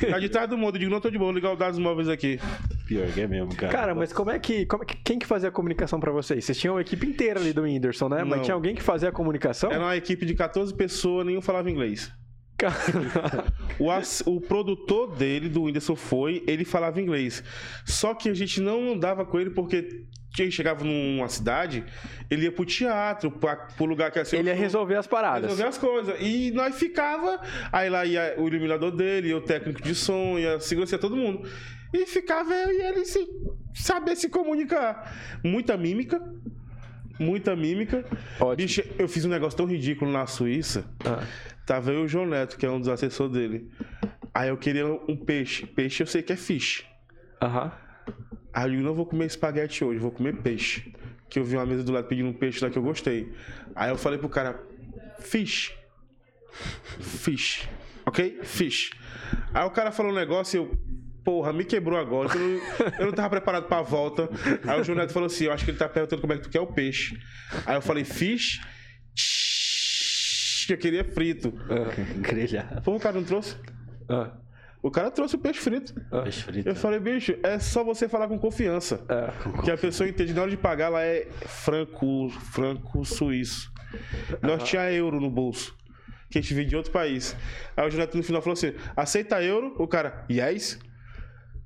Tá 0.10 0.20
de 0.20 0.30
trás 0.30 0.50
do 0.50 0.58
modem. 0.58 0.80
Digo, 0.80 0.92
não 0.92 1.02
tô 1.02 1.10
de 1.10 1.18
boa, 1.18 1.32
ligar 1.32 1.52
o 1.52 1.56
dados 1.56 1.80
móveis 1.80 2.10
aqui. 2.10 2.40
Pior 2.88 3.08
que 3.08 3.22
é 3.22 3.28
mesmo, 3.28 3.56
cara. 3.56 3.72
Cara, 3.72 3.96
mas 3.96 4.12
como 4.12 4.32
é 4.32 4.40
que. 4.40 4.66
Como, 4.66 4.84
é 4.84 4.86
quem 4.86 5.18
que 5.18 5.26
fazia 5.26 5.50
a 5.50 5.52
comunicação 5.52 6.00
pra 6.00 6.12
vocês? 6.12 6.44
Vocês 6.44 6.58
tinham 6.58 6.78
a 6.78 6.82
equipe 6.82 7.08
inteira 7.08 7.40
ali 7.40 7.54
do 7.54 7.64
Whindersson, 7.64 8.10
né? 8.10 8.20
Não. 8.20 8.28
Mas 8.28 8.42
tinha 8.42 8.54
alguém 8.54 8.76
que 8.76 8.82
fazia 8.82 9.10
a 9.10 9.12
comunicação? 9.12 9.72
Era 9.72 9.84
uma 9.84 9.96
equipe 9.96 10.26
de 10.26 10.34
14 10.34 10.74
pessoas, 10.74 11.26
nenhum 11.26 11.42
falava 11.42 11.70
inglês. 11.70 12.12
O, 13.80 14.32
o 14.32 14.42
produtor 14.42 15.16
dele, 15.16 15.50
do 15.50 15.64
Whindersson, 15.64 15.96
foi, 15.96 16.44
ele 16.48 16.66
falava 16.66 17.02
inglês. 17.02 17.44
Só 17.86 18.14
que 18.14 18.30
a 18.30 18.34
gente 18.34 18.62
não 18.62 18.94
andava 18.94 19.26
com 19.26 19.40
ele 19.40 19.50
porque 19.50 20.06
ele 20.40 20.52
chegava 20.52 20.86
numa 20.86 21.28
cidade, 21.28 21.84
ele 22.30 22.44
ia 22.44 22.52
pro 22.52 22.66
teatro, 22.66 23.30
pra, 23.32 23.56
pro 23.56 23.86
lugar 23.86 24.12
que 24.12 24.20
ia 24.20 24.26
ser. 24.26 24.38
Ele 24.38 24.50
ia 24.50 24.56
resolver 24.56 24.96
as 24.96 25.08
paradas. 25.08 25.50
Resolver 25.50 25.70
as 25.70 25.78
coisas. 25.78 26.16
E 26.22 26.52
nós 26.52 26.78
ficava, 26.78 27.42
aí 27.72 27.90
lá 27.90 28.06
ia 28.06 28.36
o 28.38 28.48
iluminador 28.48 28.92
dele, 28.92 29.34
o 29.34 29.42
técnico 29.42 29.82
de 29.82 29.94
som, 29.94 30.40
ia 30.40 30.56
a 30.56 30.60
segurança, 30.60 30.98
todo 30.98 31.18
mundo. 31.18 31.48
E 31.94 32.06
ficava 32.06 32.54
eu 32.54 32.72
e 32.72 32.82
ele 32.82 33.06
sem 33.06 33.28
saber 33.74 34.16
se 34.16 34.30
comunicar. 34.30 35.14
Muita 35.44 35.76
mímica. 35.76 36.22
Muita 37.20 37.56
mímica. 37.56 38.06
Ótimo. 38.40 38.56
Bicho, 38.56 38.84
eu 38.98 39.08
fiz 39.08 39.26
um 39.26 39.30
negócio 39.30 39.58
tão 39.58 39.66
ridículo 39.66 40.12
na 40.12 40.26
Suíça. 40.26 40.86
Ah. 41.06 41.24
Tava 41.72 41.90
eu 41.94 42.02
e 42.02 42.04
o 42.04 42.08
João 42.10 42.26
Neto, 42.26 42.58
que 42.58 42.66
é 42.66 42.70
um 42.70 42.80
dos 42.80 42.90
assessores 42.90 43.32
dele. 43.32 43.72
Aí 44.34 44.50
eu 44.50 44.58
queria 44.58 44.86
um 44.86 45.16
peixe. 45.16 45.66
Peixe 45.66 46.04
eu 46.04 46.08
sei 46.08 46.22
que 46.22 46.34
é 46.34 46.36
fish. 46.36 46.86
Aham. 47.42 47.72
Aí 48.52 48.66
eu 48.66 48.72
digo, 48.72 48.84
não 48.84 48.94
vou 48.94 49.06
comer 49.06 49.28
espaguete 49.28 49.82
hoje, 49.82 49.98
vou 49.98 50.12
comer 50.12 50.36
peixe. 50.36 50.94
Que 51.30 51.40
eu 51.40 51.46
vi 51.46 51.56
uma 51.56 51.66
mesa 51.66 51.82
do 51.82 51.94
lado 51.94 52.10
pedindo 52.10 52.28
um 52.28 52.34
peixe 52.34 52.62
lá 52.62 52.70
que 52.70 52.78
eu 52.78 52.84
gostei. 52.84 53.32
Aí 53.74 53.90
eu 53.90 53.96
falei 53.98 54.20
pro 54.20 54.28
cara, 54.28 54.62
fish. 55.20 55.74
Fish. 57.00 57.70
Ok? 58.06 58.42
Fish. 58.44 58.90
Aí 59.54 59.64
o 59.64 59.72
cara 59.72 59.94
falou 59.94 60.12
um 60.12 60.16
negócio 60.16 60.58
e 60.58 60.60
eu, 60.66 60.78
porra, 61.24 61.54
me 61.54 61.64
quebrou 61.64 61.98
agora. 61.98 62.34
Eu 62.36 62.38
não, 62.38 63.00
eu 63.00 63.06
não 63.06 63.14
tava 63.14 63.30
preparado 63.30 63.70
pra 63.70 63.82
volta. 63.82 64.30
Aí 64.68 64.78
o 64.78 64.84
João 64.84 64.98
Neto 64.98 65.14
falou 65.14 65.28
assim, 65.28 65.46
eu 65.46 65.54
acho 65.54 65.64
que 65.64 65.72
ele 65.72 65.78
tá 65.78 65.88
perguntando 65.88 66.22
como 66.22 66.34
é 66.34 66.36
que 66.36 66.44
tu 66.44 66.50
quer 66.50 66.60
o 66.60 66.68
peixe. 66.68 67.18
Aí 67.66 67.76
eu 67.76 67.82
falei, 67.82 68.04
fish 68.04 68.60
que 70.68 70.74
eu 70.74 70.78
queria 70.78 71.04
frito. 71.04 71.54
Ah, 71.70 71.92
grelhado. 72.20 72.82
Pô, 72.82 72.96
o 72.96 73.00
cara 73.00 73.16
não 73.16 73.24
trouxe? 73.24 73.56
Ah. 74.10 74.32
O 74.84 74.90
cara 74.90 75.12
trouxe 75.12 75.36
o 75.36 75.40
peixe 75.40 75.60
frito. 75.60 75.94
Ah. 76.12 76.22
Peixe 76.22 76.44
frito. 76.44 76.68
Eu 76.68 76.76
falei, 76.76 77.00
bicho, 77.00 77.36
é 77.44 77.60
só 77.60 77.84
você 77.84 78.10
falar 78.10 78.28
com 78.28 78.38
confiança. 78.40 79.04
É. 79.08 79.62
Que 79.64 79.72
a 79.72 79.78
pessoa 79.78 80.10
entende. 80.10 80.34
Na 80.34 80.42
hora 80.42 80.52
de 80.52 80.58
pagar, 80.58 80.88
ela 80.88 81.04
é 81.04 81.28
franco, 81.46 82.30
franco 82.30 83.06
suíço. 83.06 83.72
Nós 84.42 84.64
tinha 84.64 84.92
euro 84.92 85.20
no 85.20 85.30
bolso. 85.30 85.76
Que 86.30 86.40
a 86.40 86.42
gente 86.42 86.54
veio 86.54 86.68
de 86.68 86.76
outro 86.76 86.92
país. 86.92 87.36
Aí 87.76 87.86
o 87.86 87.90
Jonathan 87.90 88.18
no 88.18 88.24
final 88.24 88.42
falou 88.42 88.54
assim: 88.54 88.74
aceita 88.96 89.44
euro? 89.44 89.76
O 89.78 89.88
cara, 89.88 90.26
yes? 90.30 90.80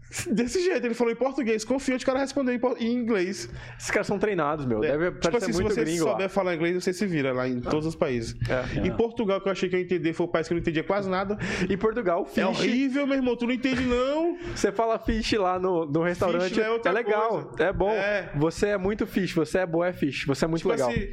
Desse 0.32 0.64
jeito, 0.64 0.86
ele 0.86 0.94
falou 0.94 1.12
em 1.12 1.16
português, 1.16 1.66
confiante, 1.66 2.04
o 2.04 2.06
cara 2.06 2.20
respondeu 2.20 2.54
em, 2.80 2.94
inglês. 2.94 3.50
Esses 3.78 3.92
caras 3.92 4.08
são 4.08 4.20
treinados, 4.20 4.66
meu. 4.66 4.84
É. 4.84 4.92
Deve 4.92 5.12
tipo 5.20 5.38
assim, 5.38 5.52
se 5.52 5.64
você 5.64 5.82
gringo, 5.82 6.04
souber 6.04 6.24
lá. 6.24 6.30
falar 6.30 6.56
inglês, 6.56 6.84
você 6.84 6.94
se 6.94 7.06
vira 7.06 7.34
lá 7.34 7.48
em 7.48 7.62
ah. 7.66 7.70
todos 7.70 7.86
os 7.86 7.96
países. 7.96 8.36
É. 8.50 8.88
Em 8.88 8.96
Portugal, 8.96 9.42
que 9.42 9.48
eu 9.48 9.52
achei 9.52 9.68
que 9.68 9.76
eu 9.76 9.80
ia 9.80 9.86
entender, 9.86 10.14
foi 10.14 10.26
o 10.26 10.30
país 10.30 10.48
que 10.48 10.54
eu 10.54 10.56
não 10.56 10.62
entendia 10.62 10.84
quase 10.84 11.10
nada. 11.10 11.38
Em 11.70 11.78
Portugal, 11.78 12.26
fish. 12.26 12.38
É 12.38 12.48
horrível, 12.48 13.08
meu 13.08 13.16
irmão, 13.16 13.36
tu 13.36 13.46
não 13.46 13.54
entende, 13.54 13.82
não. 13.82 14.38
Você 14.56 14.72
fala 14.72 15.00
fish 15.00 15.34
lá 15.34 15.60
no, 15.60 15.86
no 15.86 16.04
restaurante, 16.04 16.60
é, 16.60 16.80
é, 16.84 16.92
legal, 16.92 17.46
coisa. 17.46 17.64
é 17.64 17.74
bom. 17.74 17.92
É. 17.92 18.32
Você 18.36 18.68
é 18.68 18.78
muito 18.78 19.06
fish, 19.06 19.34
você 19.34 19.60
é 19.60 19.66
boa, 19.66 19.88
é 19.88 19.94
fish, 19.94 20.26
você 20.26 20.46
é 20.46 20.48
muito 20.48 20.62
tipo 20.62 20.72
legal. 20.72 20.90
Assim, 20.90 21.10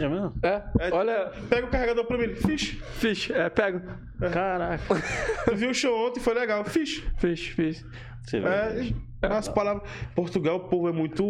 é 0.00 0.08
mesmo? 0.08 0.32
É, 0.42 0.62
é, 0.80 0.92
olha... 0.92 1.32
Pega 1.48 1.66
o 1.66 1.70
carregador 1.70 2.04
pra 2.04 2.18
mim, 2.18 2.34
fish. 2.34 2.78
Fish, 2.98 3.30
é, 3.30 3.48
pego. 3.48 3.82
Caraca. 4.30 4.84
tu 5.44 5.56
viu 5.56 5.70
o 5.70 5.74
show 5.74 6.06
ontem, 6.06 6.20
foi 6.20 6.34
legal, 6.34 6.64
fish. 6.64 7.02
Fish, 7.18 7.48
fish. 7.48 7.84
Você 8.24 8.38
é, 8.38 8.92
as 9.22 9.48
palavras. 9.48 9.88
Portugal, 10.14 10.56
o 10.56 10.60
povo 10.60 10.88
é 10.88 10.92
muito. 10.92 11.24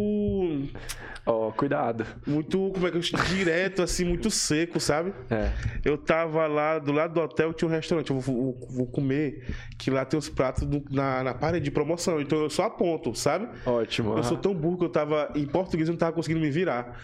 Ó, 1.25 1.47
oh, 1.47 1.51
cuidado. 1.51 2.05
Muito, 2.25 2.71
como 2.73 2.87
é 2.87 2.91
que 2.91 2.97
eu 2.97 3.01
direto, 3.01 3.81
assim, 3.81 4.05
muito 4.05 4.29
seco, 4.29 4.79
sabe? 4.79 5.13
É. 5.29 5.51
Eu 5.83 5.97
tava 5.97 6.45
lá 6.47 6.77
do 6.77 6.91
lado 6.91 7.15
do 7.15 7.19
hotel, 7.21 7.51
tinha 7.51 7.67
um 7.67 7.71
restaurante, 7.71 8.11
eu 8.11 8.19
vou, 8.19 8.53
vou, 8.53 8.67
vou 8.69 8.87
comer, 8.87 9.43
que 9.77 9.89
lá 9.89 10.05
tem 10.05 10.19
os 10.19 10.29
pratos 10.29 10.65
do, 10.65 10.83
na, 10.91 11.23
na 11.23 11.33
parede 11.33 11.65
de 11.65 11.71
promoção. 11.71 12.21
Então 12.21 12.39
eu 12.39 12.49
só 12.49 12.63
aponto, 12.63 13.15
sabe? 13.15 13.49
Ótimo. 13.65 14.15
Eu 14.15 14.23
sou 14.23 14.37
tão 14.37 14.53
burro 14.53 14.77
que 14.77 14.85
eu 14.85 14.89
tava. 14.89 15.31
Em 15.35 15.45
português 15.45 15.89
eu 15.89 15.93
não 15.93 15.99
tava 15.99 16.13
conseguindo 16.13 16.39
me 16.39 16.51
virar. 16.51 16.97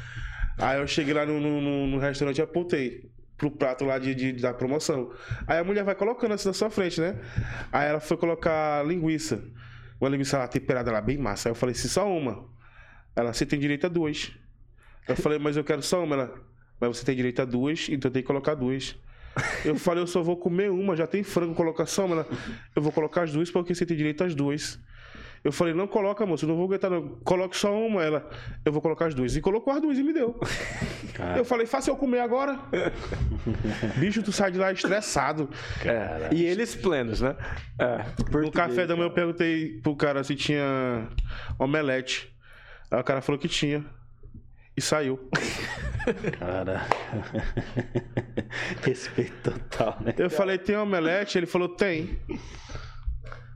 Aí 0.57 0.79
eu 0.79 0.87
cheguei 0.87 1.13
lá 1.13 1.25
no, 1.25 1.39
no, 1.39 1.87
no 1.87 1.97
restaurante 1.97 2.37
e 2.37 2.41
apontei. 2.41 3.09
Pro 3.41 3.49
prato 3.49 3.83
lá 3.85 3.97
de, 3.97 4.13
de, 4.13 4.33
da 4.33 4.53
promoção. 4.53 5.11
Aí 5.47 5.57
a 5.57 5.63
mulher 5.63 5.83
vai 5.83 5.95
colocando 5.95 6.33
assim 6.35 6.47
na 6.47 6.53
sua 6.53 6.69
frente, 6.69 7.01
né? 7.01 7.19
Aí 7.71 7.89
ela 7.89 7.99
foi 7.99 8.15
colocar 8.15 8.85
linguiça. 8.85 9.43
Uma 9.99 10.09
linguiça 10.09 10.37
lá 10.37 10.47
temperada 10.47 10.91
lá, 10.91 11.01
bem 11.01 11.17
massa. 11.17 11.49
Aí 11.49 11.51
eu 11.51 11.55
falei, 11.55 11.73
se 11.73 11.89
só 11.89 12.07
uma. 12.07 12.47
Ela, 13.15 13.33
você 13.33 13.43
tem 13.43 13.59
direito 13.59 13.87
a 13.87 13.89
duas. 13.89 14.31
Eu 15.07 15.15
falei, 15.15 15.39
mas 15.39 15.57
eu 15.57 15.63
quero 15.63 15.81
só 15.81 16.03
uma. 16.03 16.15
Ela, 16.15 16.33
mas 16.79 16.97
você 16.97 17.03
tem 17.03 17.15
direito 17.15 17.41
a 17.41 17.45
duas, 17.45 17.87
então 17.89 18.11
tem 18.11 18.21
que 18.21 18.27
colocar 18.27 18.53
duas. 18.53 18.95
Eu 19.65 19.75
falei, 19.75 20.03
eu 20.03 20.07
só 20.07 20.21
vou 20.21 20.37
comer 20.37 20.69
uma, 20.69 20.95
já 20.95 21.07
tem 21.07 21.23
frango, 21.23 21.55
colocar 21.55 21.87
só 21.87 22.05
uma. 22.05 22.17
Ela, 22.17 22.27
eu 22.75 22.81
vou 22.81 22.91
colocar 22.91 23.23
as 23.23 23.31
duas 23.31 23.49
porque 23.49 23.73
você 23.73 23.87
tem 23.87 23.97
direito 23.97 24.23
às 24.23 24.35
duas. 24.35 24.79
Eu 25.43 25.51
falei, 25.51 25.73
não 25.73 25.87
coloca, 25.87 26.23
moço, 26.23 26.45
não 26.45 26.55
vou 26.55 26.65
aguentar, 26.65 26.91
não. 26.91 27.09
Coloque 27.23 27.57
só 27.57 27.75
uma. 27.75 28.03
Ela, 28.03 28.29
eu 28.63 28.71
vou 28.71 28.81
colocar 28.81 29.07
as 29.07 29.15
duas. 29.15 29.35
E 29.35 29.41
colocou 29.41 29.73
as 29.73 29.81
duas 29.81 29.97
e 29.97 30.03
me 30.03 30.13
deu. 30.13 30.39
Cara. 31.15 31.39
Eu 31.39 31.43
falei, 31.43 31.65
faça 31.65 31.89
eu 31.89 31.95
comer 31.95 32.19
agora. 32.19 32.59
Bicho, 33.97 34.21
tu 34.21 34.31
sai 34.31 34.51
de 34.51 34.59
lá 34.59 34.71
estressado. 34.71 35.49
Cara. 35.81 36.29
E 36.31 36.45
eles 36.45 36.75
plenos, 36.75 37.21
né? 37.21 37.35
É, 37.79 38.05
no 38.37 38.51
café 38.51 38.85
da 38.85 38.95
manhã 38.95 39.07
eu 39.07 39.13
perguntei 39.13 39.79
pro 39.81 39.95
cara 39.95 40.23
se 40.23 40.35
tinha 40.35 41.07
omelete. 41.57 42.31
Aí 42.91 42.99
o 42.99 43.03
cara 43.03 43.21
falou 43.21 43.39
que 43.39 43.47
tinha. 43.47 43.83
E 44.77 44.81
saiu. 44.81 45.19
Cara. 46.39 46.85
Respeito 48.83 49.51
total, 49.51 49.97
né? 50.01 50.13
Eu 50.17 50.29
falei, 50.29 50.57
tem 50.57 50.77
omelete? 50.77 51.37
Ele 51.37 51.45
falou, 51.45 51.69
tem. 51.69 52.19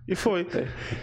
E 0.07 0.13
foi. 0.13 0.45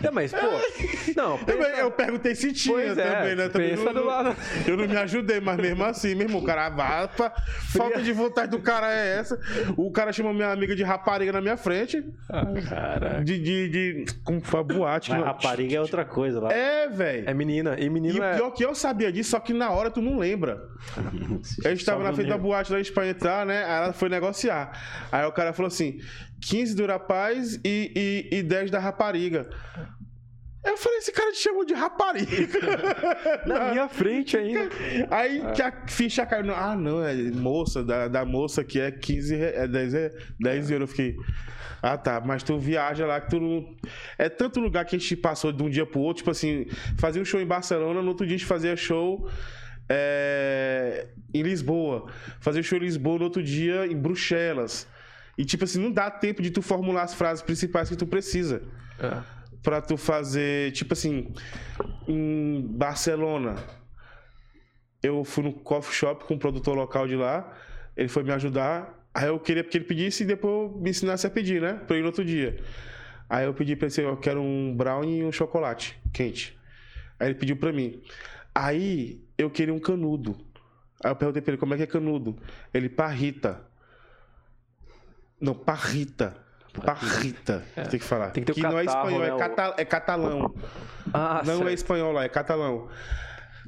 É, 0.01 0.11
mas, 0.13 0.33
pô. 0.33 0.39
Não, 1.17 1.37
pensa... 1.39 1.59
eu, 1.59 1.77
eu, 1.77 1.91
perguntei 1.91 2.35
se 2.37 2.53
tinha 2.53 2.75
pois 2.75 2.97
é, 2.97 3.11
também, 3.11 3.35
né? 3.35 3.49
Também 3.49 3.71
pensa 3.71 3.93
não, 3.93 3.95
do 3.95 4.07
lado. 4.07 4.37
Eu 4.67 4.77
não 4.77 4.87
me 4.87 4.97
ajudei, 4.97 5.41
mas 5.41 5.57
mesmo 5.57 5.85
assim, 5.85 6.15
mesmo, 6.15 6.39
o 6.39 6.45
cara 6.45 6.69
vapa. 6.69 7.33
Falta 7.73 8.01
de 8.01 8.13
vontade 8.13 8.53
do 8.53 8.61
cara 8.61 8.93
é 8.93 9.19
essa. 9.19 9.39
O 9.77 9.91
cara 9.91 10.13
chamou 10.13 10.33
minha 10.33 10.53
amiga 10.53 10.77
de 10.77 10.85
rapariga 10.85 11.33
na 11.33 11.41
minha 11.41 11.57
frente. 11.57 12.05
Ah, 12.29 12.45
cara. 12.69 13.25
De. 13.25 13.39
de, 13.41 13.69
de 13.69 14.05
como 14.23 14.41
foi 14.41 14.63
boate. 14.63 15.11
Mas 15.11 15.25
rapariga 15.25 15.77
é 15.77 15.81
outra 15.81 16.05
coisa 16.05 16.41
lá. 16.41 16.53
É, 16.53 16.89
velho. 16.89 17.29
É 17.29 17.35
menina. 17.35 17.77
E 17.79 17.91
menino. 17.91 18.19
E 18.19 18.21
o 18.21 18.25
é... 18.25 18.37
pior 18.37 18.51
que 18.53 18.65
eu 18.65 18.75
sabia 18.75 19.11
disso, 19.11 19.31
só 19.31 19.41
que 19.41 19.53
na 19.53 19.71
hora 19.71 19.91
tu 19.91 20.01
não 20.01 20.19
lembra. 20.19 20.63
a 21.65 21.69
gente 21.71 21.85
tava 21.85 22.05
na 22.05 22.13
frente 22.13 22.29
da 22.29 22.39
boate 22.39 22.71
lá 22.71 22.79
em 22.79 22.83
Espanha 22.83 23.11
entrar, 23.11 23.45
né? 23.45 23.65
Aí 23.65 23.85
ela 23.85 23.93
foi 23.93 24.09
negociar. 24.09 24.71
Aí 25.11 25.25
o 25.27 25.33
cara 25.33 25.53
falou 25.53 25.69
assim: 25.69 25.99
15 26.43 26.75
do 26.75 26.87
rapaz 26.87 27.59
e, 27.65 28.29
e, 28.33 28.39
e 28.39 28.43
10 28.43 28.71
da 28.71 28.79
rapariga. 28.79 29.49
Eu 30.65 30.77
falei, 30.77 30.99
esse 30.99 31.11
cara 31.11 31.33
te 31.33 31.39
chamou 31.39 31.65
de 31.65 31.75
rapariga. 31.75 32.61
Na 33.47 33.71
minha 33.71 33.89
frente 33.89 34.37
ainda. 34.37 34.69
Aí 35.11 35.43
ah. 35.45 35.53
que 35.53 35.63
a 35.63 35.73
ficha 35.89 36.25
caiu. 36.25 36.55
Ah, 36.55 36.77
não, 36.77 37.05
é 37.05 37.15
moça, 37.15 37.83
da, 37.83 38.07
da 38.07 38.25
moça 38.25 38.63
que 38.63 38.79
é 38.79 38.91
15, 38.91 39.35
é 39.35 39.67
10, 39.67 39.95
é 39.95 40.13
10 40.39 40.71
euros. 40.71 40.89
Eu 40.91 40.97
fiquei. 40.97 41.17
Ah, 41.83 41.99
tá, 41.99 42.23
mas 42.25 42.45
tu 42.45 42.57
viaja 42.61 43.05
lá 43.05 43.21
que 43.21 43.31
tu 43.31 43.41
não. 43.41 43.77
É 44.17 44.29
tanto 44.29 44.61
lugar 44.61 44.85
que 44.85 44.95
a 44.95 44.99
gente 44.99 45.17
passou 45.17 45.51
de 45.51 45.63
um 45.65 45.69
dia 45.69 45.85
pro 45.85 45.99
outro, 45.99 46.19
tipo 46.19 46.31
assim, 46.31 46.67
fazia 46.97 47.21
um 47.21 47.25
show 47.25 47.41
em 47.41 47.47
Barcelona, 47.47 48.01
no 48.01 48.09
outro 48.09 48.25
dia 48.25 48.37
a 48.37 48.39
gente 48.39 48.47
fazia 48.47 48.77
show 48.77 49.29
é, 49.89 51.09
em 51.35 51.43
Lisboa. 51.43 52.07
Fazia 52.41 52.63
show 52.63 52.79
em 52.79 52.83
Lisboa, 52.83 53.19
no 53.19 53.25
outro 53.25 53.43
dia 53.43 53.85
em 53.87 53.97
Bruxelas. 53.97 54.87
E, 55.37 55.45
tipo 55.45 55.65
assim, 55.65 55.81
não 55.81 55.91
dá 55.91 56.11
tempo 56.11 56.43
de 56.43 56.51
tu 56.51 56.61
formular 56.61 57.03
as 57.03 57.15
frases 57.15 57.43
principais 57.43 57.89
que 57.89 57.97
tu 57.97 58.07
precisa. 58.07 58.63
É. 58.99 59.23
Pra 59.63 59.81
tu 59.81 59.97
fazer, 59.97 60.73
tipo 60.73 60.93
assim, 60.93 61.33
em 62.07 62.61
Barcelona, 62.67 63.57
eu 65.03 65.25
fui 65.25 65.45
no 65.45 65.53
coffee 65.53 65.95
shop 65.95 66.25
com 66.25 66.35
um 66.35 66.39
produtor 66.39 66.77
local 66.77 67.07
de 67.07 67.17
lá, 67.17 67.53
ele 67.97 68.09
foi 68.09 68.23
me 68.23 68.33
ajudar. 68.33 69.07
Aí 69.15 69.27
eu 69.27 69.39
queria 69.39 69.63
que 69.63 69.77
ele 69.77 69.85
pedisse 69.85 70.23
e 70.23 70.27
depois 70.27 70.75
me 70.75 70.91
ensinasse 70.91 71.27
a 71.27 71.31
pedir, 71.31 71.61
né? 71.61 71.75
Pra 71.87 71.97
ir 71.97 72.01
no 72.01 72.07
outro 72.07 72.25
dia. 72.25 72.59
Aí 73.29 73.45
eu 73.45 73.55
pedi 73.55 73.77
pra 73.77 73.89
ele, 73.89 74.07
eu 74.07 74.17
quero 74.17 74.43
um 74.43 74.75
brownie 74.75 75.21
e 75.21 75.25
um 75.25 75.33
chocolate 75.33 75.99
quente. 76.13 76.59
Aí 77.19 77.29
ele 77.29 77.35
pediu 77.35 77.57
pra 77.57 77.73
mim. 77.73 78.03
Aí 78.55 79.23
eu 79.39 79.51
queria 79.51 79.73
um 79.73 79.79
canudo. 79.79 80.37
Aí 81.03 81.11
eu 81.11 81.17
perguntei 81.17 81.43
pra 81.43 81.53
ele 81.53 81.59
como 81.59 81.75
é 81.75 81.77
que 81.77 81.83
é 81.83 81.87
canudo. 81.87 82.37
Ele 82.73 82.89
parrita. 82.89 83.65
Não, 85.43 85.55
parrita. 85.55 86.37
Parrita, 86.81 87.63
é. 87.77 87.83
tem 87.83 88.01
que 88.01 88.07
falar. 88.07 88.31
Tem 88.31 88.43
que, 88.43 88.53
ter 88.53 88.61
que 88.61 88.67
não 88.67 88.79
é 88.79 88.85
espanhol, 88.85 89.21
né? 89.21 89.29
é, 89.29 89.37
cata, 89.37 89.75
é 89.77 89.85
catalão. 89.85 90.55
Ah, 91.13 91.43
não 91.45 91.55
é 91.55 91.57
certo. 91.57 91.69
é 91.69 91.73
espanhol 91.75 92.13
lá, 92.13 92.25
é 92.25 92.29
catalão. 92.29 92.89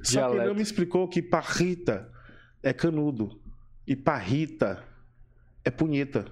Só 0.02 0.12
Dialeto. 0.12 0.32
que 0.32 0.38
ele 0.38 0.48
não 0.48 0.54
me 0.54 0.62
explicou 0.62 1.08
que 1.08 1.20
parrita 1.20 2.10
é 2.62 2.72
canudo. 2.72 3.38
E 3.86 3.94
parrita 3.94 4.82
é 5.64 5.70
punheta. 5.70 6.24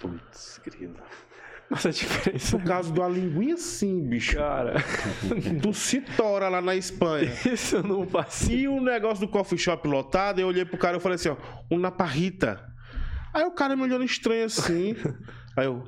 Putz, 0.00 0.58
querido. 0.58 0.96
Mas 1.68 1.84
a 1.84 1.90
diferença. 1.90 2.56
No 2.56 2.64
caso 2.64 2.92
da 2.94 3.06
linguinha, 3.06 3.56
sim, 3.58 4.08
bicho. 4.08 4.36
Cara. 4.36 4.76
Tu 5.60 5.74
se 5.74 6.00
tora 6.00 6.48
lá 6.48 6.62
na 6.62 6.74
Espanha. 6.74 7.30
Isso 7.44 7.76
eu 7.76 7.82
não 7.82 8.06
passei. 8.06 8.60
E 8.60 8.68
o 8.68 8.80
negócio 8.80 9.26
do 9.26 9.30
coffee 9.30 9.58
shop 9.58 9.86
lotado, 9.86 10.40
eu 10.40 10.46
olhei 10.46 10.64
pro 10.64 10.78
cara 10.78 10.96
e 10.96 11.00
falei 11.00 11.16
assim, 11.16 11.28
ó, 11.28 11.36
uma 11.70 11.90
parrita. 11.90 12.64
Aí 13.32 13.44
o 13.44 13.50
cara 13.50 13.76
me 13.76 13.82
olhando 13.82 14.04
estranho 14.04 14.44
assim. 14.46 14.96
Aí 15.56 15.66
eu. 15.66 15.84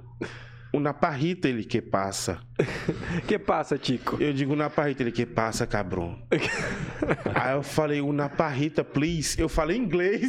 Una 0.72 0.94
parrita, 0.94 1.48
ele 1.48 1.64
que 1.64 1.83
passa. 1.83 2.40
que 3.26 3.37
passa, 3.40 3.76
Tico? 3.76 4.22
Eu 4.22 4.33
digo 4.33 4.55
na 4.55 4.70
parrita, 4.70 5.03
ele 5.03 5.11
que 5.11 5.26
passa, 5.26 5.66
cabrão. 5.66 6.22
Aí 7.35 7.55
eu 7.57 7.62
falei, 7.62 8.00
una 8.00 8.29
parrita, 8.29 8.85
please. 8.85 9.40
Eu 9.40 9.48
falei 9.48 9.76
inglês. 9.76 10.29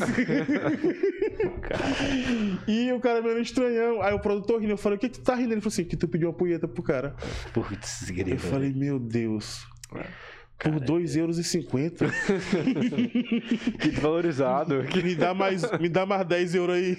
e 2.68 2.92
o 2.92 3.00
cara 3.00 3.22
me 3.22 3.28
olhando 3.28 3.44
estranhão. 3.44 4.02
Aí 4.02 4.16
o 4.16 4.20
produtor 4.20 4.60
rindo, 4.60 4.74
eu 4.74 4.78
falei, 4.78 4.98
o 4.98 5.00
que 5.00 5.10
que 5.10 5.20
tu 5.20 5.24
tá 5.24 5.36
rindo? 5.36 5.54
Ele 5.54 5.62
falou 5.62 5.74
assim, 5.74 5.84
que 5.84 5.96
tu 5.96 6.08
pediu 6.08 6.30
uma 6.30 6.34
punheta 6.34 6.68
pro 6.68 6.82
cara. 6.82 7.16
Putz, 7.54 8.10
Eu 8.10 8.40
falei, 8.40 8.74
meu 8.74 8.98
Deus. 8.98 9.64
É. 9.94 10.31
Por 10.62 10.80
2,50 10.80 11.18
euros. 11.18 11.42
que 13.80 13.90
desvalorizado. 13.90 14.84
me, 15.04 15.16
dá 15.16 15.34
mais, 15.34 15.80
me 15.80 15.90
dá 15.90 16.06
mais 16.06 16.26
10 16.26 16.56
euros 16.56 16.76
aí. 16.76 16.96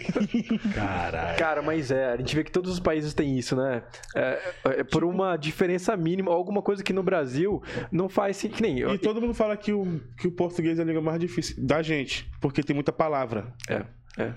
Caralho. 0.75 1.39
Cara, 1.39 1.63
mas 1.63 1.91
é, 1.91 2.13
a 2.13 2.17
gente 2.17 2.35
vê 2.35 2.43
que 2.43 2.51
todos 2.51 2.73
os 2.73 2.81
países 2.81 3.15
têm 3.15 3.39
isso, 3.39 3.55
né? 3.55 3.83
É, 4.17 4.53
é 4.65 4.85
por 4.85 5.03
tipo... 5.03 5.09
uma 5.09 5.37
diferença 5.37 5.97
mínima, 5.97 6.33
alguma 6.33 6.61
coisa 6.61 6.83
que 6.83 6.93
no 6.93 7.03
Brasil 7.03 7.63
não 7.91 8.09
faz 8.09 8.43
que 8.43 8.61
nem. 8.61 8.81
E 8.81 8.99
todo 8.99 9.21
mundo 9.21 9.35
fala 9.35 9.57
que 9.57 9.73
o, 9.73 10.01
que 10.17 10.27
o 10.27 10.33
português 10.33 10.79
é 10.79 10.83
a 10.83 10.85
língua 10.85 11.01
mais 11.01 11.21
difícil 11.21 11.65
da 11.65 11.83
gente, 11.83 12.29
porque 12.41 12.63
tem 12.63 12.75
muita 12.75 12.93
palavra. 12.93 13.55
É. 13.69 13.85
É. 14.19 14.33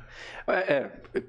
é, 0.48 0.92
é 1.14 1.24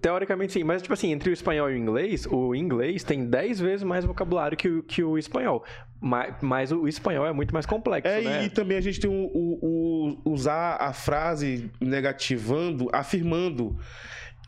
Teoricamente 0.00 0.52
sim, 0.52 0.62
mas 0.62 0.80
tipo 0.80 0.94
assim, 0.94 1.10
entre 1.10 1.30
o 1.30 1.32
espanhol 1.32 1.68
e 1.70 1.74
o 1.74 1.76
inglês, 1.76 2.26
o 2.30 2.54
inglês 2.54 3.02
tem 3.02 3.24
10 3.24 3.58
vezes 3.58 3.82
mais 3.82 4.04
vocabulário 4.04 4.56
que 4.56 4.68
o, 4.68 4.82
que 4.82 5.02
o 5.02 5.18
espanhol. 5.18 5.64
Mas, 6.00 6.34
mas 6.40 6.72
o 6.72 6.86
espanhol 6.86 7.26
é 7.26 7.32
muito 7.32 7.52
mais 7.52 7.66
complexo. 7.66 8.08
É, 8.08 8.20
né? 8.20 8.44
e 8.44 8.50
também 8.50 8.76
a 8.76 8.80
gente 8.80 9.00
tem 9.00 9.10
o, 9.10 9.30
o, 9.34 10.20
o 10.24 10.30
usar 10.32 10.76
a 10.80 10.92
frase 10.92 11.70
negativando, 11.80 12.88
afirmando. 12.92 13.76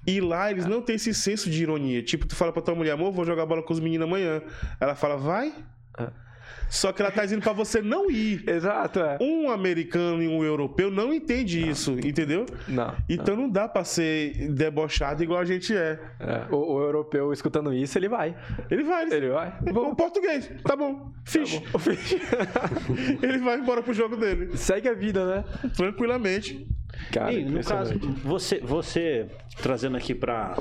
E 0.07 0.21
lá 0.21 0.51
eles 0.51 0.67
não 0.67 0.83
têm 0.83 0.97
esse 0.97 1.13
senso 1.13 1.51
de 1.51 1.63
ironia. 1.63 2.03
Tipo, 2.03 2.27
tu 2.27 2.37
fala 2.37 2.53
pra 2.53 2.63
tua 2.63 2.75
mulher, 2.75 2.93
amor, 2.93 3.11
vou 3.11 3.25
jogar 3.25 3.47
bola 3.47 3.63
com 3.63 3.73
os 3.73 3.81
meninos 3.81 4.07
amanhã. 4.07 4.43
Ela 4.79 4.95
fala, 4.95 5.17
vai? 5.17 5.53
É. 5.99 6.24
Só 6.69 6.93
que 6.93 7.03
ela 7.03 7.11
tá 7.11 7.23
dizendo 7.23 7.43
para 7.43 7.53
você 7.53 7.81
não 7.81 8.11
ir. 8.11 8.49
Exato, 8.49 9.01
é. 9.01 9.19
Um 9.21 9.51
americano 9.51 10.23
e 10.23 10.29
um 10.29 10.43
europeu 10.43 10.91
não 10.91 11.13
entende 11.13 11.61
não. 11.61 11.69
isso, 11.69 11.93
entendeu? 11.93 12.47
Não. 12.67 12.95
Então 13.09 13.37
não. 13.37 13.45
não. 13.45 13.51
dá 13.51 13.69
para 13.69 13.85
ser 13.85 14.53
debochado 14.53 15.23
igual 15.23 15.41
a 15.41 15.45
gente 15.45 15.75
é. 15.75 15.99
é. 16.21 16.47
O, 16.55 16.75
o, 16.75 16.81
europeu 16.81 17.33
escutando 17.33 17.73
isso, 17.73 17.97
ele 17.99 18.09
vai. 18.09 18.37
Ele 18.71 18.83
vai. 18.83 19.11
Ele 19.13 19.31
vai. 19.31 19.59
O 19.75 19.95
português, 19.95 20.51
tá 20.65 20.77
bom. 20.77 21.13
Fish. 21.25 21.61
Tá 21.61 21.79
bom. 21.79 22.95
ele 23.23 23.39
vai 23.39 23.59
embora 23.59 23.83
pro 23.83 23.93
jogo 23.93 24.17
dele. 24.17 24.57
Segue 24.57 24.89
a 24.89 24.95
vida, 24.95 25.25
né? 25.27 25.45
Tranquilamente. 25.77 26.67
Cara, 27.13 27.33
e, 27.33 27.45
no 27.45 27.63
caso, 27.63 27.99
você, 28.23 28.59
você 28.61 29.29
trazendo 29.63 29.97
aqui 29.97 30.15
para 30.15 30.57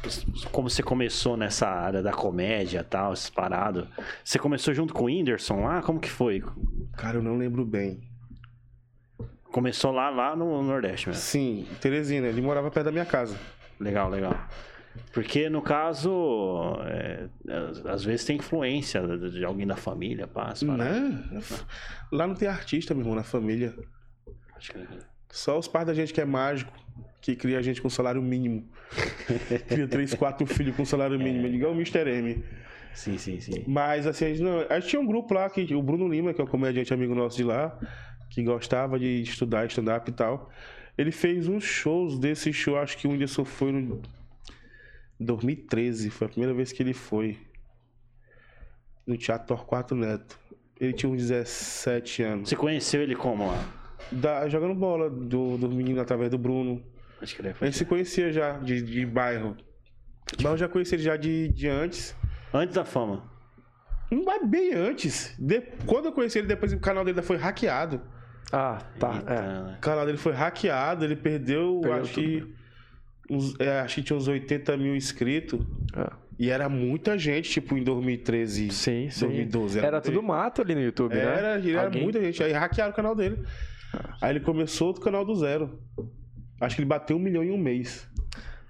como 0.52 0.68
você 0.68 0.82
começou 0.82 1.36
nessa 1.36 1.68
área 1.68 2.02
da 2.02 2.12
comédia 2.12 2.80
e 2.80 2.84
tal, 2.84 3.12
essas 3.12 3.30
paradas. 3.30 3.86
Você 4.22 4.38
começou 4.38 4.74
junto 4.74 4.92
com 4.92 5.04
o 5.04 5.06
Whindersson 5.06 5.62
lá? 5.62 5.82
Como 5.82 6.00
que 6.00 6.10
foi? 6.10 6.42
Cara, 6.96 7.18
eu 7.18 7.22
não 7.22 7.36
lembro 7.36 7.64
bem. 7.64 8.00
Começou 9.44 9.92
lá, 9.92 10.10
lá 10.10 10.34
no 10.34 10.62
Nordeste 10.62 11.08
mesmo? 11.08 11.22
Sim, 11.22 11.66
Teresina. 11.80 12.26
Ele 12.26 12.42
morava 12.42 12.70
perto 12.70 12.86
da 12.86 12.92
minha 12.92 13.06
casa. 13.06 13.38
Legal, 13.78 14.10
legal. 14.10 14.48
Porque, 15.12 15.48
no 15.48 15.62
caso, 15.62 16.76
é, 16.86 17.28
às 17.88 18.04
vezes 18.04 18.24
tem 18.24 18.36
influência 18.36 19.02
de 19.16 19.44
alguém 19.44 19.66
da 19.66 19.76
família, 19.76 20.26
passa. 20.26 20.66
Né? 20.66 21.40
Lá 22.12 22.26
não 22.26 22.34
tem 22.34 22.48
artista, 22.48 22.94
meu 22.94 23.02
irmão, 23.02 23.16
na 23.16 23.24
família. 23.24 23.74
Acho 24.56 24.72
que... 24.72 24.78
Só 25.34 25.58
os 25.58 25.66
pais 25.66 25.84
da 25.84 25.92
gente 25.92 26.14
que 26.14 26.20
é 26.20 26.24
mágico, 26.24 26.72
que 27.20 27.34
cria 27.34 27.58
a 27.58 27.62
gente 27.62 27.82
com 27.82 27.90
salário 27.90 28.22
mínimo. 28.22 28.68
cria 29.66 29.88
três, 29.88 30.14
quatro 30.14 30.46
filhos 30.46 30.76
com 30.76 30.84
salário 30.84 31.18
mínimo. 31.18 31.48
É. 31.48 31.50
Igual 31.50 31.72
o 31.72 31.74
Mr. 31.74 32.08
M. 32.08 32.44
Sim, 32.94 33.18
sim, 33.18 33.40
sim. 33.40 33.64
Mas 33.66 34.06
assim, 34.06 34.26
a 34.26 34.28
gente, 34.28 34.42
não, 34.42 34.64
a 34.70 34.78
gente 34.78 34.90
tinha 34.90 35.02
um 35.02 35.04
grupo 35.04 35.34
lá, 35.34 35.50
que, 35.50 35.74
o 35.74 35.82
Bruno 35.82 36.06
Lima, 36.06 36.32
que 36.32 36.40
é 36.40 36.44
um 36.44 36.46
comediante 36.46 36.94
amigo 36.94 37.16
nosso 37.16 37.36
de 37.36 37.42
lá, 37.42 37.76
que 38.30 38.44
gostava 38.44 38.96
de 38.96 39.22
estudar 39.22 39.66
stand-up 39.66 40.08
e 40.08 40.14
tal. 40.14 40.52
Ele 40.96 41.10
fez 41.10 41.48
uns 41.48 41.64
shows 41.64 42.16
desse 42.16 42.52
show, 42.52 42.78
acho 42.78 42.96
que 42.96 43.08
o 43.08 43.10
Whindersson 43.10 43.44
foi 43.44 43.72
no 43.72 44.00
2013, 45.18 46.10
foi 46.10 46.28
a 46.28 46.30
primeira 46.30 46.54
vez 46.54 46.70
que 46.70 46.80
ele 46.80 46.94
foi 46.94 47.36
no 49.04 49.16
Teatro 49.16 49.48
Torquato 49.48 49.96
Neto. 49.96 50.38
Ele 50.78 50.92
tinha 50.92 51.10
uns 51.10 51.16
17 51.16 52.22
anos. 52.22 52.48
Você 52.48 52.54
conheceu 52.54 53.02
ele 53.02 53.16
como 53.16 53.48
lá? 53.48 53.83
Da, 54.20 54.48
jogando 54.48 54.74
bola 54.74 55.08
do, 55.10 55.56
do 55.58 55.68
menino 55.70 56.00
através 56.00 56.30
do 56.30 56.38
Bruno. 56.38 56.82
Acho 57.20 57.34
que 57.36 57.42
ele 57.42 57.54
A 57.60 57.64
gente 57.64 57.76
se 57.78 57.84
conhecia 57.84 58.32
já, 58.32 58.58
de, 58.58 58.82
de 58.82 59.06
bairro. 59.06 59.56
Mas 60.42 60.52
eu 60.52 60.56
já 60.58 60.68
conheci 60.68 60.94
ele 60.94 61.02
já 61.02 61.16
de, 61.16 61.48
de 61.48 61.68
antes. 61.68 62.14
Antes 62.52 62.74
da 62.74 62.84
fama. 62.84 63.30
Mas 64.10 64.46
bem 64.48 64.74
antes. 64.74 65.34
De- 65.38 65.62
quando 65.86 66.06
eu 66.06 66.12
conheci 66.12 66.38
ele, 66.38 66.46
depois 66.46 66.72
o 66.72 66.78
canal 66.78 67.04
dele 67.04 67.20
foi 67.22 67.36
hackeado. 67.36 68.00
Ah, 68.52 68.78
tá. 68.98 69.14
Eita, 69.16 69.32
É. 69.32 69.40
né? 69.40 69.74
O 69.78 69.80
canal 69.80 70.06
dele 70.06 70.18
foi 70.18 70.32
hackeado, 70.32 71.04
ele 71.04 71.16
perdeu, 71.16 71.80
Perdeu 71.82 72.02
acho 72.02 72.14
que. 72.14 72.54
Uns, 73.30 73.58
é, 73.58 73.80
acho 73.80 73.94
que 73.96 74.02
tinha 74.02 74.16
uns 74.16 74.28
80 74.28 74.76
mil 74.76 74.94
inscritos. 74.94 75.60
é. 75.96 76.24
E 76.36 76.50
era 76.50 76.68
muita 76.68 77.16
gente, 77.16 77.48
tipo, 77.48 77.78
em 77.78 77.84
2013. 77.84 78.68
Sim, 78.72 79.08
sim. 79.08 79.26
2012. 79.26 79.78
Era 79.78 79.92
muita 79.92 80.00
tudo 80.10 80.20
mato 80.20 80.60
ali 80.62 80.74
no 80.74 80.80
YouTube, 80.82 81.14
né? 81.14 81.20
Era, 81.22 81.58
ele 81.58 81.70
era 81.72 81.84
Alguém- 81.84 82.02
muita 82.02 82.20
gente. 82.20 82.42
Aí 82.42 82.50
hackearam 82.52 82.90
o 82.92 82.94
canal 82.94 83.14
dele. 83.14 83.38
Aí 84.20 84.30
ele 84.30 84.40
começou 84.40 84.88
outro 84.88 85.02
canal 85.02 85.24
do 85.24 85.34
zero. 85.34 85.78
Acho 86.60 86.76
que 86.76 86.82
ele 86.82 86.88
bateu 86.88 87.16
um 87.16 87.20
milhão 87.20 87.42
em 87.44 87.50
um 87.50 87.58
mês. 87.58 88.08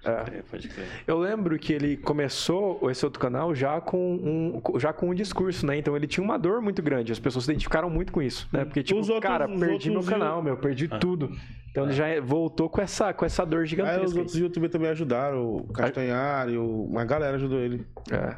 É. 0.05 0.39
É, 0.39 0.43
pode 0.51 0.69
crer. 0.69 0.87
Eu 1.07 1.19
lembro 1.19 1.59
que 1.59 1.73
ele 1.73 1.97
começou 1.97 2.91
esse 2.91 3.03
outro 3.07 3.19
canal 3.19 3.55
já 3.55 3.81
com 3.81 4.15
um, 4.15 4.79
já 4.79 4.93
com 4.93 5.09
um 5.09 5.15
discurso, 5.15 5.65
né? 5.65 5.79
Então 5.79 5.97
ele 5.97 6.07
tinha 6.07 6.23
uma 6.23 6.39
dor 6.39 6.61
muito 6.61 6.83
grande. 6.83 7.11
As 7.11 7.19
pessoas 7.19 7.47
se 7.47 7.51
identificaram 7.51 7.89
muito 7.89 8.13
com 8.13 8.21
isso, 8.21 8.47
né? 8.53 8.67
Porque, 8.67 8.83
tipo, 8.83 9.01
Os 9.01 9.09
outros- 9.09 9.27
cara, 9.33 9.49
perdi 9.49 9.91
meu 9.91 10.03
canal, 10.03 10.43
meu, 10.43 10.59
perdi 10.59 10.89
tudo. 10.89 11.31
Então 11.71 11.85
ele 11.85 11.93
já 11.95 12.21
voltou 12.21 12.69
com 12.69 12.83
essa, 12.83 13.15
com 13.15 13.25
essa 13.25 13.47
dor 13.47 13.61
Aí 13.61 13.65
os 13.65 13.71
gigantesca. 13.71 14.19
outros 14.19 14.37
youtubers 14.39 14.71
também 14.71 14.91
ajudaram. 14.91 15.57
O 15.57 15.73
Castanhari, 15.73 16.59
o- 16.59 16.85
uma 16.85 17.05
galera 17.07 17.37
ajudou 17.37 17.59
ele. 17.59 17.87
É. 18.13 18.37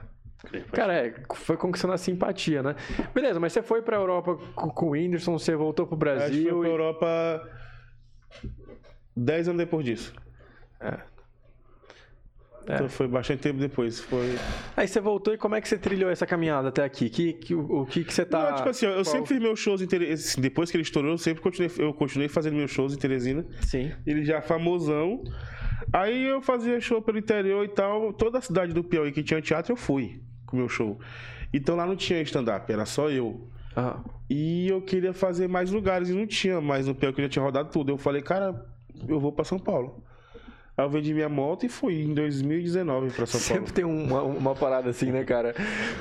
Cara, 0.72 0.95
é, 0.95 1.14
foi 1.34 1.57
conquistando 1.57 1.95
a 1.95 1.99
simpatia, 1.99 2.62
né? 2.62 2.76
Beleza, 3.14 3.41
mas 3.41 3.53
você 3.53 3.62
foi 3.62 3.82
pra 3.82 3.97
Europa 3.97 4.37
com, 4.55 4.87
o 4.87 4.91
Whindersson, 4.91 5.39
você 5.39 5.57
voltou 5.57 5.87
pro 5.87 5.97
Acho 6.11 6.26
que 6.30 6.43
foi 6.43 6.43
Brasil. 6.45 6.59
pra 6.61 6.68
e- 6.68 6.70
Europa 6.72 7.51
10 9.16 9.49
anos 9.49 9.59
depois 9.59 9.84
disso. 9.84 10.14
É. 10.80 10.99
Então 12.75 12.89
foi 12.89 13.07
bastante 13.09 13.41
tempo 13.41 13.59
depois. 13.61 14.01
Foi. 14.01 14.35
Aí 14.77 14.89
você 14.89 15.01
voltou 15.01 15.33
e 15.35 15.39
como 15.39 15.55
é 15.55 15.61
que 15.61 15.69
você 15.69 15.79
trilhou 15.79 16.11
essa 16.11 16.27
caminhada 16.27 16.69
até 16.69 16.85
aqui? 16.85 17.09
Que, 17.09 17.33
que, 17.35 17.55
o, 17.55 17.83
o 17.83 17.87
que, 17.87 18.03
que 18.05 18.12
você 18.12 18.25
tá. 18.25 18.51
Não, 18.51 18.57
tipo 18.57 18.69
assim, 18.69 18.87
eu 18.87 18.93
qual- 18.95 19.05
sempre 19.05 19.29
fiz 19.29 19.39
meus 19.41 19.59
shows 19.61 19.81
em 19.83 19.87
Teresina. 19.87 20.43
Depois 20.43 20.71
que 20.71 20.77
ele 20.77 20.83
estourou, 20.83 21.12
eu 21.12 21.19
sempre 21.19 21.43
continuei, 21.43 21.71
eu 21.79 21.93
continuei 21.95 22.29
fazendo 22.29 22.55
meus 22.57 22.71
shows 22.71 22.93
em 22.95 22.99
Teresina. 22.99 23.47
Sim. 23.62 23.93
Ele 24.07 24.25
já 24.25 24.41
famosão. 24.43 25.23
Aí 25.93 26.25
eu 26.27 26.41
fazia 26.43 26.81
show 26.81 27.01
pelo 27.03 27.19
interior 27.19 27.64
e 27.64 27.69
tal. 27.69 28.12
Toda 28.12 28.39
a 28.39 28.41
cidade 28.41 28.73
do 28.73 28.83
Piauí 28.83 29.12
que 29.12 29.23
tinha 29.23 29.41
teatro, 29.41 29.73
eu 29.73 29.77
fui 29.77 30.21
com 30.47 30.57
o 30.57 30.59
meu 30.61 30.69
show. 30.69 30.99
Então 31.53 31.77
lá 31.77 31.87
não 31.87 31.97
tinha 31.97 32.21
stand-up, 32.23 32.71
era 32.73 32.85
só 32.85 33.09
eu. 33.11 33.49
Ah, 33.77 34.01
E 34.29 34.69
eu 34.69 34.81
queria 34.81 35.12
fazer 35.12 35.47
mais 35.49 35.71
lugares 35.71 36.09
e 36.09 36.12
não 36.14 36.27
tinha 36.27 36.61
mais 36.61 36.87
no 36.89 36.95
Piauí, 36.95 37.14
que 37.14 37.21
eu 37.21 37.25
já 37.27 37.29
tinha 37.29 37.45
rodado 37.45 37.71
tudo. 37.71 37.93
Eu 37.93 37.99
falei, 37.99 38.23
cara, 38.23 38.64
eu 39.07 39.21
vou 39.21 39.31
pra 39.33 39.45
São 39.45 39.59
Paulo. 39.59 40.03
Aí 40.79 40.85
eu 40.85 40.91
vendi 40.91 41.14
minha 41.14 41.29
moto 41.29 41.64
e 41.64 41.70
fui 41.70 42.03
em 42.03 42.12
2019 42.12 43.11
pra 43.12 43.24
São 43.24 43.41
Paulo. 43.41 43.55
Sempre 43.55 43.72
tem 43.72 43.85
uma, 43.85 44.22
uma 44.22 44.55
parada 44.55 44.91
assim, 44.91 45.11
né, 45.11 45.24
cara? 45.24 45.55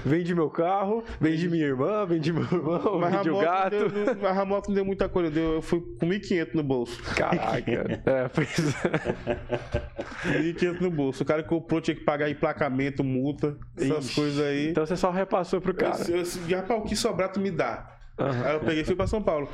Vende 0.06 0.36
meu 0.36 0.50
carro, 0.50 1.02
vende 1.20 1.48
minha 1.48 1.66
irmã, 1.66 2.06
vende 2.06 2.34
meu 2.34 2.44
irmão, 2.44 3.00
Mas 3.00 3.14
a, 3.14 3.18
vende 3.18 3.30
o 3.30 3.40
gato. 3.40 3.70
deu, 3.70 4.16
mas 4.22 4.38
a 4.38 4.44
moto 4.44 4.68
não 4.68 4.76
deu 4.76 4.84
muita 4.84 5.08
coisa, 5.08 5.32
deu, 5.32 5.54
eu 5.54 5.62
fui 5.62 5.80
com 5.80 6.08
1.500 6.08 6.54
no 6.56 6.64
bolso. 6.64 7.02
Caraca. 7.16 7.66
É, 8.06 8.28
pois 8.28 8.76
é. 8.86 10.52
1.500 10.54 10.82
no 10.82 10.92
bolso. 10.92 11.24
O 11.24 11.26
cara 11.26 11.42
que 11.42 11.50
comprou 11.50 11.80
tinha 11.80 11.96
que 11.96 12.04
pagar 12.04 12.30
emplacamento, 12.30 13.04
multa, 13.04 13.58
essas 13.78 14.06
Ixi. 14.06 14.16
coisas 14.16 14.46
aí. 14.46 14.70
Então 14.70 14.86
você 14.86 14.96
só 14.98 15.10
repassou 15.10 15.62
pro 15.62 15.74
cara. 15.74 15.98
Eu, 16.10 16.18
eu, 16.18 16.78
o 16.78 16.82
que 16.84 16.96
sobrar, 16.96 17.32
tu 17.32 17.40
me 17.40 17.50
dá. 17.50 17.96
Aham. 18.20 18.46
Aí 18.46 18.54
eu 18.56 18.60
peguei 18.60 18.82
e 18.82 18.86
fui 18.86 18.96
pra 18.96 19.08
São 19.08 19.22
Paulo. 19.22 19.50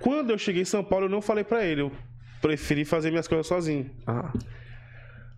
Quando 0.00 0.30
eu 0.30 0.38
cheguei 0.38 0.62
em 0.62 0.66
São 0.66 0.84
Paulo, 0.84 1.06
eu 1.06 1.10
não 1.10 1.20
falei 1.22 1.44
pra 1.44 1.64
ele. 1.64 1.82
Eu 1.82 1.92
preferi 2.40 2.84
fazer 2.84 3.10
minhas 3.10 3.26
coisas 3.26 3.46
sozinho. 3.46 3.90
Ah, 4.06 4.30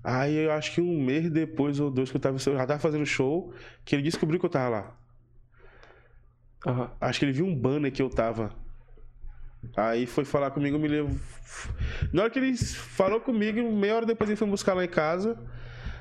Aí 0.03 0.37
eu 0.37 0.53
acho 0.53 0.73
que 0.73 0.81
um 0.81 1.03
mês 1.03 1.31
depois 1.31 1.81
ou 1.81 1.91
dois 1.91 2.11
que 2.11 2.17
eu, 2.17 2.21
tava, 2.21 2.37
eu 2.37 2.57
já 2.57 2.67
tava 2.67 2.79
fazendo 2.79 3.05
show, 3.05 3.53
que 3.85 3.95
ele 3.95 4.03
descobriu 4.03 4.39
que 4.39 4.47
eu 4.47 4.51
tava 4.51 4.69
lá. 4.69 4.97
aham. 6.67 6.91
Acho 7.01 7.19
que 7.19 7.25
ele 7.25 7.33
viu 7.33 7.47
um 7.47 7.55
banner 7.55 7.93
que 7.93 8.01
eu 8.01 8.09
tava. 8.09 8.55
Aí 9.77 10.07
foi 10.07 10.25
falar 10.25 10.51
comigo, 10.51 10.79
me 10.79 10.89
levou. 10.89 11.17
Na 12.13 12.23
hora 12.23 12.31
que 12.31 12.39
ele 12.39 12.57
falou 12.57 13.21
comigo, 13.21 13.61
meia 13.73 13.97
hora 13.97 14.07
depois 14.07 14.31
ele 14.31 14.37
foi 14.37 14.47
me 14.47 14.53
buscar 14.53 14.75
lá 14.75 14.85
em 14.85 14.89
casa. 14.89 15.37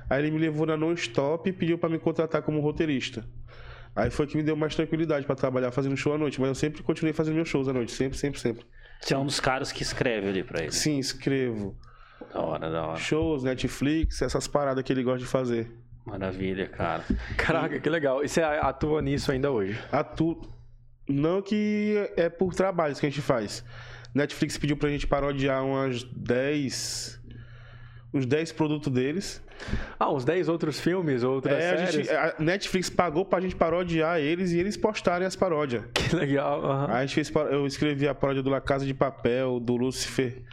Aí 0.09 0.21
ele 0.21 0.31
me 0.31 0.37
levou 0.39 0.65
na 0.65 0.77
non-stop 0.77 1.49
e 1.49 1.53
pediu 1.53 1.77
pra 1.77 1.89
me 1.89 1.99
contratar 1.99 2.41
como 2.43 2.61
roteirista. 2.61 3.25
Aí 3.95 4.11
foi 4.11 4.27
que 4.27 4.37
me 4.37 4.43
deu 4.43 4.55
mais 4.55 4.75
tranquilidade 4.75 5.25
pra 5.25 5.35
trabalhar 5.35 5.71
fazendo 5.71 5.97
show 5.97 6.13
à 6.13 6.17
noite. 6.17 6.39
Mas 6.39 6.49
eu 6.49 6.55
sempre 6.55 6.83
continuei 6.83 7.13
fazendo 7.13 7.35
meus 7.35 7.49
shows 7.49 7.67
à 7.67 7.73
noite, 7.73 7.91
sempre, 7.91 8.17
sempre, 8.17 8.39
sempre. 8.39 8.65
Você 9.01 9.13
é 9.13 9.17
um 9.17 9.25
dos 9.25 9.39
caras 9.39 9.71
que 9.71 9.81
escreve 9.81 10.29
ali 10.29 10.43
pra 10.43 10.61
ele. 10.61 10.71
Sim, 10.71 10.99
escrevo. 10.99 11.75
Da 12.33 12.39
hora, 12.41 12.69
da 12.71 12.85
hora. 12.87 12.97
Shows, 12.97 13.43
Netflix, 13.43 14.21
essas 14.21 14.47
paradas 14.47 14.83
que 14.83 14.91
ele 14.93 15.03
gosta 15.03 15.19
de 15.19 15.25
fazer. 15.25 15.71
Maravilha, 16.05 16.67
cara. 16.67 17.03
Caraca, 17.35 17.79
que 17.79 17.89
legal. 17.89 18.23
E 18.23 18.29
você 18.29 18.41
atua 18.41 19.01
nisso 19.01 19.31
ainda 19.31 19.51
hoje? 19.51 19.77
Atu... 19.91 20.39
Não 21.09 21.41
que 21.41 21.95
é 22.17 22.27
por 22.27 22.53
trabalhos 22.53 22.99
que 22.99 23.05
a 23.05 23.09
gente 23.09 23.21
faz. 23.21 23.63
Netflix 24.13 24.57
pediu 24.57 24.75
pra 24.75 24.89
gente 24.89 25.07
parodiar 25.07 25.63
umas 25.63 26.03
10. 26.03 27.17
Uns 28.13 28.25
10 28.25 28.51
produtos 28.53 28.91
deles. 28.91 29.41
Ah, 29.97 30.11
uns 30.11 30.25
10 30.25 30.49
outros 30.49 30.79
filmes, 30.79 31.23
outras 31.23 31.57
É, 31.57 31.73
a, 31.73 31.77
séries? 31.77 31.93
gente, 32.07 32.09
a 32.11 32.35
Netflix 32.39 32.89
pagou 32.89 33.23
pra 33.25 33.39
gente 33.39 33.55
parodiar 33.55 34.19
eles 34.19 34.51
e 34.51 34.59
eles 34.59 34.75
postarem 34.77 35.25
as 35.25 35.35
paródias. 35.35 35.83
Que 35.93 36.15
legal. 36.15 36.63
aham. 36.65 36.87
Aí 36.89 37.03
a 37.03 37.05
gente 37.05 37.15
fez, 37.15 37.31
eu 37.51 37.65
escrevi 37.65 38.07
a 38.07 38.13
paródia 38.13 38.43
do 38.43 38.49
La 38.49 38.59
Casa 38.61 38.85
de 38.85 38.93
Papel, 38.93 39.59
do 39.61 39.75
Lucifer. 39.77 40.43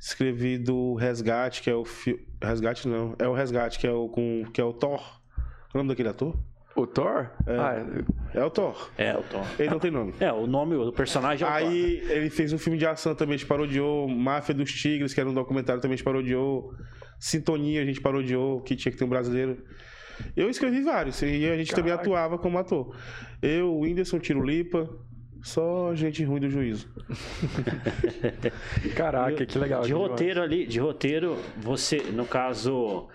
Escrevi 0.00 0.58
do 0.58 0.94
Resgate, 0.94 1.62
que 1.62 1.70
é 1.70 1.74
o 1.74 1.84
fi... 1.84 2.18
Resgate 2.42 2.86
não, 2.86 3.14
é 3.18 3.26
o 3.26 3.32
Resgate, 3.34 3.78
que 3.78 3.86
é 3.86 3.92
o 3.92 4.08
com 4.08 4.44
que 4.52 4.60
é 4.60 4.64
o 4.64 4.72
Thor. 4.72 5.00
Qual 5.00 5.74
é 5.74 5.74
o 5.74 5.78
nome 5.78 5.88
daquele 5.88 6.08
ator? 6.08 6.36
O 6.76 6.86
Thor? 6.86 7.28
Ah, 7.46 7.84
É 8.32 8.44
o 8.44 8.50
Thor. 8.50 8.90
É, 8.96 9.12
o 9.16 9.22
Tom. 9.24 9.44
Ele 9.58 9.70
não 9.70 9.80
tem 9.80 9.90
nome. 9.90 10.14
É, 10.20 10.32
o 10.32 10.46
nome, 10.46 10.76
o 10.76 10.92
personagem 10.92 11.44
é 11.44 11.50
o 11.50 11.52
Thor. 11.58 11.68
Aí 11.68 12.02
ele 12.08 12.30
fez 12.30 12.52
um 12.52 12.58
filme 12.58 12.78
de 12.78 12.86
ação 12.86 13.14
também, 13.16 13.34
a 13.34 13.36
gente 13.38 13.48
parodiou. 13.48 14.08
Máfia 14.08 14.54
dos 14.54 14.70
Tigres, 14.72 15.12
que 15.12 15.20
era 15.20 15.28
um 15.28 15.34
documentário, 15.34 15.82
também 15.82 15.94
a 15.94 15.96
gente 15.96 16.04
parodiou. 16.04 16.72
Sintonia, 17.18 17.82
a 17.82 17.84
gente 17.84 18.00
parodiou, 18.00 18.60
que 18.60 18.76
tinha 18.76 18.92
que 18.92 18.98
ter 18.98 19.04
um 19.04 19.08
brasileiro. 19.08 19.64
Eu 20.36 20.48
escrevi 20.48 20.82
vários, 20.82 21.20
e 21.22 21.46
a 21.48 21.56
gente 21.56 21.74
também 21.74 21.90
Caraca. 21.90 22.02
atuava 22.08 22.38
como 22.38 22.58
ator. 22.58 22.96
Eu, 23.42 23.72
o 23.74 23.80
Whindersson, 23.80 24.18
Tiro 24.20 24.44
Lipa, 24.44 24.88
só 25.42 25.94
gente 25.94 26.24
ruim 26.24 26.40
do 26.40 26.50
juízo. 26.50 26.88
Caraca, 28.96 29.46
que 29.46 29.58
legal. 29.58 29.82
De 29.82 29.88
que 29.88 29.94
roteiro 29.94 30.42
ali, 30.42 30.66
de 30.66 30.80
roteiro, 30.80 31.36
você, 31.56 31.98
no 32.12 32.26
caso 32.26 33.08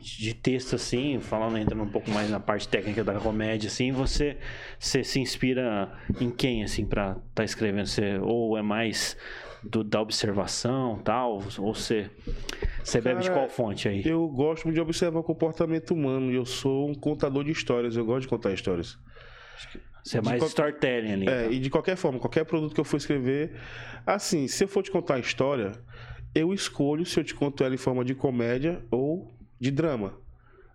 de 0.00 0.34
texto 0.34 0.76
assim, 0.76 1.18
falando 1.20 1.58
entrando 1.58 1.82
um 1.82 1.90
pouco 1.90 2.10
mais 2.10 2.30
na 2.30 2.40
parte 2.40 2.68
técnica 2.68 3.02
da 3.02 3.14
comédia 3.14 3.68
assim, 3.68 3.92
você, 3.92 4.36
você 4.78 5.02
se 5.02 5.20
inspira 5.20 5.92
em 6.20 6.30
quem 6.30 6.62
assim 6.62 6.86
para 6.86 7.12
estar 7.12 7.20
tá 7.34 7.44
escrevendo? 7.44 7.86
Você, 7.86 8.18
ou 8.18 8.56
é 8.56 8.62
mais 8.62 9.16
do, 9.62 9.82
da 9.82 10.00
observação, 10.00 10.98
tal, 11.04 11.42
ou 11.58 11.74
você 11.74 12.10
você 12.82 13.00
bebe 13.00 13.20
de 13.20 13.28
Cara, 13.28 13.40
qual 13.40 13.48
fonte 13.48 13.88
aí? 13.88 14.02
Eu 14.04 14.26
gosto 14.28 14.70
de 14.72 14.80
observar 14.80 15.18
o 15.20 15.22
comportamento 15.22 15.92
humano, 15.92 16.32
eu 16.32 16.44
sou 16.44 16.88
um 16.88 16.94
contador 16.94 17.44
de 17.44 17.52
histórias, 17.52 17.96
eu 17.96 18.04
gosto 18.04 18.22
de 18.22 18.28
contar 18.28 18.52
histórias. 18.52 18.98
Você 20.04 20.18
é 20.18 20.22
mais 20.22 20.38
qual- 20.40 20.48
storytelling 20.48 21.12
ali. 21.12 21.28
É, 21.28 21.40
então. 21.42 21.52
e 21.52 21.58
de 21.58 21.70
qualquer 21.70 21.96
forma, 21.96 22.18
qualquer 22.18 22.44
produto 22.44 22.74
que 22.74 22.80
eu 22.80 22.84
for 22.84 22.96
escrever, 22.96 23.52
assim, 24.06 24.46
se 24.48 24.64
eu 24.64 24.68
for 24.68 24.82
te 24.82 24.90
contar 24.90 25.14
a 25.16 25.18
história, 25.18 25.72
eu 26.34 26.52
escolho 26.54 27.04
se 27.04 27.18
eu 27.20 27.24
te 27.24 27.34
conto 27.34 27.62
ela 27.64 27.74
em 27.74 27.78
forma 27.78 28.04
de 28.04 28.14
comédia 28.14 28.82
ou 28.90 29.34
de 29.60 29.70
drama. 29.70 30.14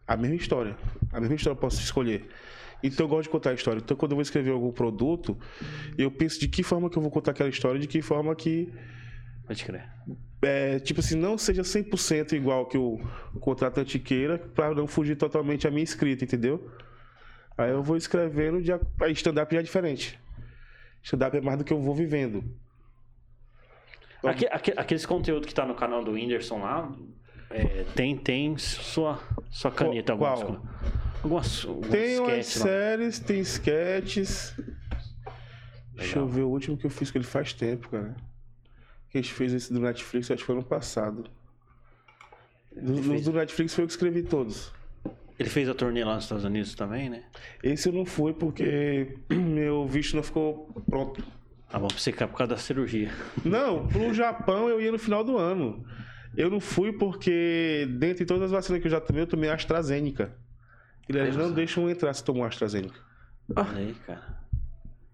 A 0.06 0.18
mesma 0.18 0.36
história. 0.36 0.76
A 1.12 1.20
mesma 1.20 1.36
história 1.36 1.56
eu 1.56 1.60
posso 1.60 1.80
escolher. 1.82 2.28
Então 2.84 3.06
eu 3.06 3.10
gosto 3.10 3.24
de 3.24 3.30
contar 3.30 3.52
a 3.52 3.54
história. 3.54 3.80
Então 3.80 3.96
quando 3.96 4.12
eu 4.12 4.18
vou 4.18 4.22
escrever 4.22 4.52
algum 4.52 4.72
produto, 4.72 5.38
eu 5.98 6.12
penso 6.12 6.40
de 6.40 6.48
que 6.50 6.62
forma 6.62 6.90
que 6.90 6.98
eu 6.98 7.02
vou 7.02 7.10
contar 7.10 7.32
aquela 7.32 7.50
história, 7.50 7.80
de 7.80 7.88
que 7.88 8.02
forma 8.02 8.36
que 8.36 8.72
Pode 9.48 9.64
crer. 9.64 9.86
é, 10.42 10.80
tipo 10.80 11.00
assim, 11.00 11.16
não 11.18 11.38
seja 11.38 11.62
100% 11.64 12.34
igual 12.34 12.66
que 12.66 12.78
o 12.78 13.00
contratante 13.40 13.98
queira, 14.00 14.38
para 14.38 14.76
não 14.76 14.86
fugir 14.86 15.16
totalmente 15.16 15.66
a 15.66 15.72
minha 15.72 15.84
escrita, 15.84 16.26
entendeu? 16.26 16.70
Aí 17.58 17.70
eu 17.72 17.84
vou 17.84 17.95
escrevendo, 17.97 18.62
de, 18.62 18.72
aí 18.72 19.12
stand-up 19.14 19.54
já 19.54 19.60
é 19.60 19.64
diferente. 19.64 20.20
Stand-up 21.04 21.38
é 21.38 21.41
mais 21.41 21.58
do 21.58 21.64
que 21.64 21.72
eu 21.74 21.80
vou 21.82 21.93
vivendo. 21.93 22.43
Aque- 24.24 24.47
aque- 24.51 24.74
aqueles 24.78 25.06
conteúdos 25.06 25.47
que 25.47 25.54
tá 25.54 25.66
no 25.66 25.76
canal 25.76 26.04
do 26.04 26.12
Whindersson 26.12 26.60
lá, 26.62 26.91
é, 27.49 27.84
tem, 27.95 28.18
tem 28.18 28.58
sua, 28.58 29.20
sua 29.51 29.70
caneta. 29.72 30.16
Qual? 30.16 30.32
Algumas, 30.41 30.64
algumas, 31.24 31.66
alguns 31.66 31.88
Tem 31.89 32.20
umas 32.20 32.45
séries, 32.47 33.20
tem 33.20 33.39
sketches. 33.41 34.56
Deixa 35.93 36.18
eu 36.18 36.24
Legal. 36.24 36.28
ver 36.28 36.41
o 36.43 36.49
último 36.49 36.78
que 36.78 36.86
eu 36.86 36.89
fiz 36.89 37.12
com 37.12 37.18
ele 37.18 37.26
faz 37.26 37.54
tempo, 37.54 37.89
cara. 37.89 38.16
que 39.10 39.18
a 39.20 39.22
gente 39.22 39.34
fez 39.34 39.54
esse 39.54 39.72
do 39.72 39.80
Netflix, 39.80 40.32
acho 40.32 40.39
que 40.41 40.45
foi 40.47 40.56
ano 40.56 40.64
passado. 40.66 41.26
Nos 42.76 43.24
do 43.26 43.34
Netflix 43.34 43.76
foi 43.76 43.84
eu 43.84 43.88
que 43.88 43.93
escrevi 43.93 44.24
todos. 44.24 44.74
Ele 45.40 45.50
fez 45.50 45.68
a 45.68 45.74
turnê 45.74 46.04
lá 46.04 46.16
nos 46.16 46.26
Estados 46.26 46.44
Unidos 46.44 46.76
também, 46.76 47.10
né? 47.10 47.24
Esse 47.62 47.90
eu 47.90 47.94
não 47.94 48.06
fui 48.06 48.34
porque 48.34 49.18
meu 49.30 49.88
visto 49.88 50.16
não 50.16 50.24
ficou 50.24 50.70
pronto. 50.90 51.24
Ah, 51.72 51.80
bom, 51.80 51.88
você 51.88 52.12
por 52.12 52.38
causa 52.38 52.54
da 52.54 52.58
cirurgia. 52.58 53.10
Não, 53.44 53.88
pro 53.88 54.14
Japão 54.14 54.70
eu 54.70 54.80
ia 54.80 54.92
no 54.92 55.00
final 55.00 55.24
do 55.24 55.40
ano. 55.40 55.84
Eu 56.38 56.48
não 56.48 56.60
fui 56.60 56.94
porque, 56.94 57.88
dentre 57.98 58.26
todas 58.26 58.44
as 58.44 58.52
vacinas 58.52 58.80
que 58.80 58.88
eu 58.88 58.92
já 58.92 59.02
tomei, 59.02 59.24
eu 59.24 59.28
tomei 59.28 59.50
AstraZeneca. 59.50 60.36
Eles 61.10 61.36
não 61.36 61.52
deixam 61.52 61.90
entrar 61.90 62.14
se 62.14 62.24
tomar 62.24 62.48
AstraZeneca. 62.48 63.00
Olha 63.56 63.78
aí, 63.78 63.96
cara. 64.06 64.43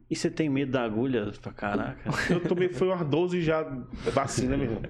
E 0.09 0.15
você 0.15 0.29
tem 0.29 0.49
medo 0.49 0.71
da 0.71 0.83
agulha 0.83 1.31
pra 1.39 1.51
caraca? 1.51 2.09
Eu 2.33 2.39
tomei, 2.39 2.69
foi 2.69 2.87
umas 2.87 3.05
12 3.05 3.41
já 3.43 3.61
vacina, 4.11 4.57
meu 4.57 4.65
irmão. 4.65 4.81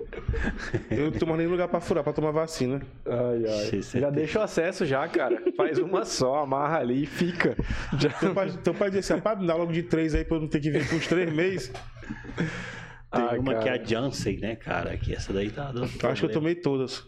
Eu 0.89 1.11
não 1.11 1.20
tomo 1.20 1.36
nem 1.36 1.45
lugar 1.45 1.67
pra 1.67 1.82
furar, 1.82 2.05
pra 2.05 2.13
tomar 2.13 2.32
vacina. 2.32 2.82
Ai, 3.05 3.43
ai. 3.45 3.82
Já 3.82 4.09
deixa 4.09 4.39
o 4.39 4.43
acesso 4.43 4.86
já, 4.86 5.05
cara. 5.09 5.43
Faz 5.57 5.78
uma 5.78 6.05
só, 6.05 6.43
amarra 6.43 6.80
ali 6.80 7.03
e 7.03 7.05
fica. 7.05 7.57
Já... 7.97 8.09
Teu, 8.11 8.34
pai, 8.34 8.51
teu 8.63 8.74
pai 8.74 8.89
disse 8.89 9.11
assim, 9.11 9.22
me 9.41 9.47
dá 9.47 9.55
logo 9.55 9.74
de 9.74 9.84
três 9.84 10.15
aí 10.15 10.24
pra 10.24 10.38
eu 10.38 10.41
não 10.41 10.47
ter 10.47 10.61
que 10.61 10.72
vir 10.72 10.88
por 10.88 10.95
uns 10.95 11.07
três 11.07 11.34
meses. 11.34 11.67
Tem 11.67 13.24
ah, 13.24 13.36
uma 13.38 13.55
cara. 13.55 13.63
que 13.63 13.70
é 13.70 13.72
a 13.74 13.84
Janssen, 13.84 14.38
né, 14.38 14.55
cara? 14.55 14.95
Que 14.95 15.13
essa 15.13 15.34
daí 15.34 15.49
tá 15.49 15.72
dando. 15.72 15.89
Acho 16.03 16.22
que 16.22 16.26
eu 16.28 16.32
tomei 16.32 16.55
todas. 16.55 17.05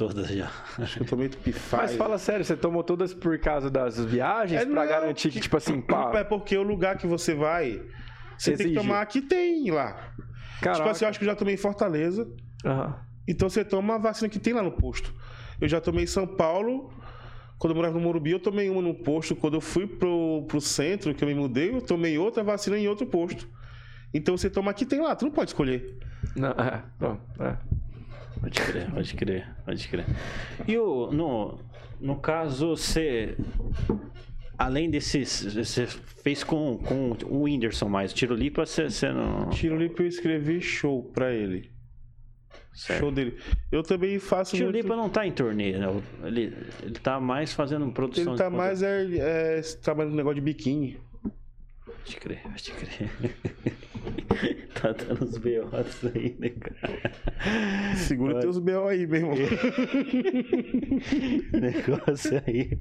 Todas 0.00 0.28
já. 0.28 0.50
Acho 0.78 0.96
que 0.96 1.02
eu 1.02 1.06
tomei 1.06 1.28
Tupify. 1.28 1.76
Mas 1.76 1.94
fala 1.94 2.16
sério, 2.16 2.42
você 2.42 2.56
tomou 2.56 2.82
todas 2.82 3.12
por 3.12 3.38
causa 3.38 3.68
das 3.68 4.02
viagens? 4.02 4.62
É, 4.62 4.64
pra 4.64 4.74
não, 4.80 4.88
garantir 4.88 5.30
que, 5.30 5.38
tipo 5.38 5.58
assim, 5.58 5.78
pá... 5.78 6.10
É 6.14 6.24
porque 6.24 6.56
o 6.56 6.62
lugar 6.62 6.96
que 6.96 7.06
você 7.06 7.34
vai, 7.34 7.82
você 8.38 8.52
Exige. 8.52 8.70
tem 8.70 8.72
que 8.72 8.80
tomar 8.80 9.04
que 9.04 9.20
tem 9.20 9.70
lá. 9.70 10.14
Caraca. 10.62 10.78
Tipo 10.78 10.88
assim, 10.88 11.04
eu 11.04 11.10
acho 11.10 11.18
que 11.18 11.26
eu 11.26 11.28
já 11.28 11.36
tomei 11.36 11.52
em 11.52 11.58
Fortaleza. 11.58 12.26
Uhum. 12.64 12.94
Então 13.28 13.50
você 13.50 13.62
toma 13.62 13.96
a 13.96 13.98
vacina 13.98 14.26
que 14.30 14.38
tem 14.38 14.54
lá 14.54 14.62
no 14.62 14.72
posto. 14.72 15.14
Eu 15.60 15.68
já 15.68 15.82
tomei 15.82 16.04
em 16.04 16.06
São 16.06 16.26
Paulo. 16.26 16.90
Quando 17.58 17.72
eu 17.72 17.76
morava 17.76 17.92
no 17.92 18.00
Morumbi, 18.00 18.30
eu 18.30 18.40
tomei 18.40 18.70
uma 18.70 18.80
no 18.80 18.94
posto. 18.94 19.36
Quando 19.36 19.58
eu 19.58 19.60
fui 19.60 19.86
pro, 19.86 20.46
pro 20.48 20.62
centro, 20.62 21.14
que 21.14 21.22
eu 21.22 21.28
me 21.28 21.34
mudei, 21.34 21.74
eu 21.74 21.82
tomei 21.82 22.16
outra 22.16 22.42
vacina 22.42 22.78
em 22.78 22.88
outro 22.88 23.04
posto. 23.04 23.46
Então 24.14 24.34
você 24.34 24.48
toma 24.48 24.70
aqui 24.70 24.86
tem 24.86 24.98
lá, 25.02 25.14
tu 25.14 25.26
não 25.26 25.32
pode 25.32 25.50
escolher. 25.50 25.98
Não, 26.34 26.52
é, 26.52 26.82
não, 26.98 27.20
é. 27.38 27.58
Pode 28.40 28.60
crer, 28.60 28.90
pode 28.90 29.14
crer, 29.14 29.48
pode 29.64 29.88
crer. 29.88 30.06
E 30.66 30.78
o, 30.78 31.10
no, 31.12 31.58
no 32.00 32.16
caso, 32.16 32.70
você. 32.70 33.36
Além 34.56 34.90
desses. 34.90 35.54
Você 35.54 35.86
fez 35.86 36.42
com, 36.42 36.78
com 36.78 37.16
o 37.26 37.42
Whindersson 37.42 37.88
mais. 37.88 38.12
Tiro 38.12 38.34
Lipa, 38.34 38.64
você, 38.64 38.90
você 38.90 39.12
não. 39.12 39.50
Tiro 39.50 39.76
Lipa 39.76 40.02
eu 40.02 40.06
escrevi 40.06 40.60
show 40.60 41.02
pra 41.12 41.32
ele. 41.32 41.70
Certo. 42.72 43.00
Show 43.00 43.12
dele. 43.12 43.36
Eu 43.70 43.82
também 43.82 44.18
faço. 44.18 44.56
Tiro 44.56 44.70
muito... 44.70 44.82
Lipa 44.82 44.96
não 44.96 45.10
tá 45.10 45.26
em 45.26 45.32
turnê, 45.32 45.76
né? 45.76 45.86
Ele, 46.24 46.56
ele 46.82 46.94
tá 46.94 47.20
mais 47.20 47.52
fazendo 47.52 47.90
produção. 47.92 48.32
Ele 48.32 48.38
tá 48.38 48.48
mais 48.48 48.82
é, 48.82 49.58
é, 49.58 49.60
trabalhando 49.82 50.12
no 50.12 50.16
negócio 50.16 50.36
de 50.36 50.40
biquíni. 50.40 50.98
Pode 51.84 52.16
crer, 52.16 52.42
pode 52.42 52.72
crer. 52.72 53.10
tá 54.80 54.92
dando 54.92 55.24
uns 55.24 55.38
B.O.s 55.38 56.12
aí, 56.14 56.36
né, 56.38 56.50
cara? 56.50 57.96
Segura 57.96 58.34
Olha. 58.34 58.42
teus 58.42 58.58
B.O. 58.58 58.86
aí, 58.88 59.06
meu 59.06 59.20
irmão. 59.20 59.34
Negócio 61.52 62.42
aí, 62.46 62.78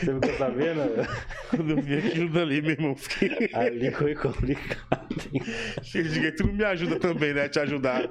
Você 0.00 0.14
ficou 0.14 0.38
sabendo? 0.38 0.80
Quando 1.50 1.70
eu 1.70 1.82
vi 1.82 1.98
aquilo 1.98 2.30
dali, 2.30 2.62
meu 2.62 2.70
irmão, 2.72 2.96
fiquei... 2.96 3.50
Ali 3.52 3.90
foi 3.90 4.14
complicado? 4.14 5.16
Cheguei, 5.82 6.32
tu 6.32 6.46
não 6.46 6.54
me 6.54 6.64
ajuda 6.64 6.98
também, 6.98 7.34
né? 7.34 7.48
Te 7.48 7.58
ajudar. 7.60 8.08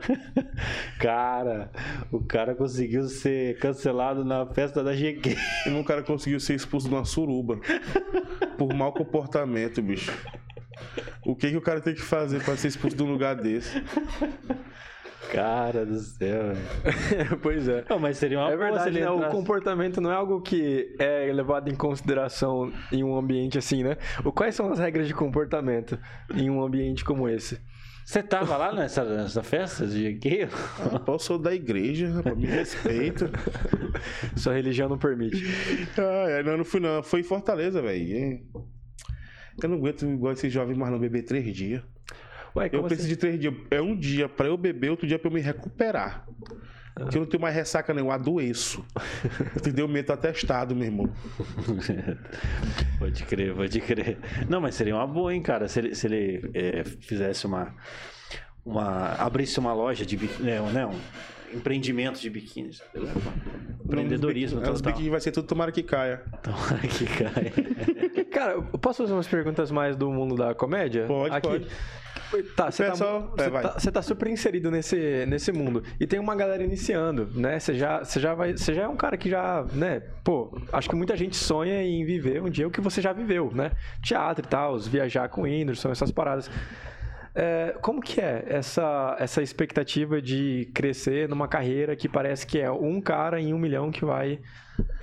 Cara, 0.99 1.71
o 2.11 2.23
cara 2.23 2.55
conseguiu 2.55 3.03
ser 3.03 3.57
cancelado 3.59 4.23
na 4.23 4.45
festa 4.47 4.83
da 4.83 4.93
GQ. 4.93 5.35
E 5.65 5.69
um 5.69 5.83
cara 5.83 6.03
conseguiu 6.03 6.39
ser 6.39 6.55
expulso 6.55 6.87
de 6.89 6.95
uma 6.95 7.05
suruba. 7.05 7.59
Por 8.57 8.73
mau 8.73 8.93
comportamento, 8.93 9.81
bicho. 9.81 10.11
O 11.25 11.35
que, 11.35 11.49
que 11.49 11.57
o 11.57 11.61
cara 11.61 11.81
tem 11.81 11.93
que 11.93 12.01
fazer 12.01 12.43
para 12.43 12.55
ser 12.55 12.69
expulso 12.69 12.95
de 12.95 13.03
um 13.03 13.11
lugar 13.11 13.35
desse? 13.35 13.83
Cara 15.31 15.85
do 15.85 15.99
céu. 15.99 16.53
pois 17.41 17.67
é. 17.67 17.83
Não, 17.89 17.99
mas 17.99 18.17
seria 18.17 18.39
uma 18.39 18.51
É 18.51 18.57
verdade, 18.57 18.99
né? 18.99 19.09
O 19.09 19.29
comportamento 19.29 19.99
não 19.99 20.11
é 20.11 20.15
algo 20.15 20.41
que 20.41 20.95
é 20.99 21.31
levado 21.33 21.69
em 21.69 21.75
consideração 21.75 22.71
em 22.91 23.03
um 23.03 23.17
ambiente 23.17 23.57
assim, 23.57 23.83
né? 23.83 23.97
O, 24.23 24.31
quais 24.31 24.55
são 24.55 24.71
as 24.71 24.79
regras 24.79 25.07
de 25.07 25.13
comportamento 25.13 25.97
em 26.33 26.49
um 26.49 26.63
ambiente 26.63 27.03
como 27.03 27.27
esse? 27.27 27.59
Você 28.05 28.21
tava 28.21 28.55
lá 28.55 28.71
nessa, 28.71 29.03
nessa 29.03 29.41
festa 29.41 29.87
de 29.87 30.13
gay? 30.13 30.47
Ah, 30.79 31.01
eu 31.07 31.17
sou 31.17 31.39
da 31.39 31.55
igreja, 31.55 32.21
me 32.35 32.45
respeita. 32.45 33.31
Sua 34.37 34.53
religião 34.53 34.87
não 34.87 34.97
permite. 34.97 35.43
Ah, 35.97 36.29
é, 36.29 36.43
não, 36.43 36.57
não 36.57 36.63
fui 36.63 36.79
não. 36.79 37.01
Foi 37.01 37.21
em 37.21 37.23
Fortaleza, 37.23 37.81
velho. 37.81 38.45
Eu 39.61 39.69
não 39.69 39.77
aguento 39.77 40.05
igual 40.05 40.33
esse 40.33 40.49
jovem 40.49 40.75
mais 40.75 40.91
não 40.91 40.99
beber 40.99 41.23
três 41.23 41.53
dias. 41.55 41.81
Ué, 42.55 42.69
eu 42.71 42.83
preciso 42.83 43.07
assim? 43.07 43.07
de 43.09 43.15
três 43.15 43.39
dias. 43.39 43.53
É 43.69 43.81
um 43.81 43.95
dia 43.95 44.29
para 44.29 44.47
eu 44.47 44.57
beber, 44.57 44.89
outro 44.89 45.07
dia 45.07 45.19
para 45.19 45.29
eu 45.29 45.33
me 45.33 45.41
recuperar. 45.41 46.25
Ah. 46.95 47.05
Que 47.07 47.17
eu 47.17 47.21
não 47.21 47.27
tenho 47.27 47.41
mais 47.41 47.53
ressaca 47.53 47.93
nenhuma, 47.93 48.15
adoeço. 48.15 48.85
Entendeu? 49.55 49.87
Meto 49.87 50.13
atestado, 50.13 50.73
meu 50.73 50.85
irmão. 50.85 51.09
pode 52.97 53.23
crer, 53.25 53.53
pode 53.53 53.81
crer. 53.81 54.17
Não, 54.47 54.61
mas 54.61 54.75
seria 54.75 54.95
uma 54.95 55.05
boa, 55.05 55.33
hein, 55.33 55.41
cara, 55.41 55.67
se 55.67 55.79
ele, 55.79 55.95
se 55.95 56.07
ele 56.07 56.49
é, 56.53 56.83
fizesse 56.85 57.45
uma, 57.45 57.75
uma. 58.65 59.13
abrisse 59.15 59.59
uma 59.59 59.73
loja 59.73 60.05
de. 60.05 60.15
Né, 60.41 60.61
né, 60.71 60.85
um, 60.85 60.99
empreendimento 61.55 62.19
de 62.19 62.29
biquínis. 62.29 62.81
Empreendedorismo. 63.83 64.61
Os 64.71 64.81
biquínis 64.81 65.11
vai 65.11 65.21
ser 65.21 65.31
tudo 65.31 65.47
tomara 65.47 65.71
que 65.71 65.83
caia. 65.83 66.23
Tomara 66.41 66.79
que 66.79 67.05
caia. 67.05 67.53
Cara, 68.31 68.53
eu 68.53 68.79
posso 68.79 69.03
fazer 69.03 69.13
umas 69.13 69.27
perguntas 69.27 69.71
mais 69.71 69.95
do 69.95 70.11
mundo 70.11 70.35
da 70.35 70.53
comédia? 70.53 71.05
Pode, 71.05 71.35
Aqui. 71.35 71.47
pode. 71.47 71.67
Tá, 72.55 72.71
você 72.71 72.83
tá, 72.85 72.91
é, 73.37 73.49
tá, 73.49 73.91
tá, 73.91 74.01
super 74.01 74.27
inserido 74.27 74.71
nesse, 74.71 75.25
nesse 75.25 75.51
mundo. 75.51 75.83
E 75.99 76.07
tem 76.07 76.19
uma 76.19 76.35
galera 76.35 76.63
iniciando, 76.63 77.29
né? 77.33 77.59
Você 77.59 77.75
já, 77.75 78.03
você 78.03 78.19
já 78.19 78.33
vai. 78.33 78.53
Você 78.53 78.73
já 78.73 78.83
é 78.83 78.87
um 78.87 78.95
cara 78.95 79.15
que 79.15 79.29
já, 79.29 79.65
né? 79.73 80.01
Pô, 80.23 80.57
acho 80.73 80.89
que 80.89 80.95
muita 80.95 81.15
gente 81.15 81.35
sonha 81.35 81.81
em 81.83 82.03
viver 82.03 82.41
um 82.41 82.49
dia 82.49 82.67
o 82.67 82.71
que 82.71 82.81
você 82.81 83.01
já 83.01 83.13
viveu, 83.13 83.51
né? 83.53 83.71
Teatro 84.01 84.45
e 84.45 84.49
tal, 84.49 84.77
viajar 84.79 85.29
com 85.29 85.41
o 85.41 85.43
Whindersson, 85.43 85.91
essas 85.91 86.11
paradas. 86.11 86.49
É, 87.37 87.75
como 87.81 88.01
que 88.01 88.21
é 88.21 88.45
essa, 88.47 89.17
essa 89.19 89.41
expectativa 89.41 90.21
de 90.21 90.71
crescer 90.73 91.27
numa 91.27 91.49
carreira 91.49 91.93
que 91.93 92.07
parece 92.07 92.47
que 92.47 92.57
é 92.57 92.71
um 92.71 93.01
cara 93.01 93.41
em 93.41 93.53
um 93.53 93.59
milhão 93.59 93.91
que 93.91 94.05
vai 94.05 94.39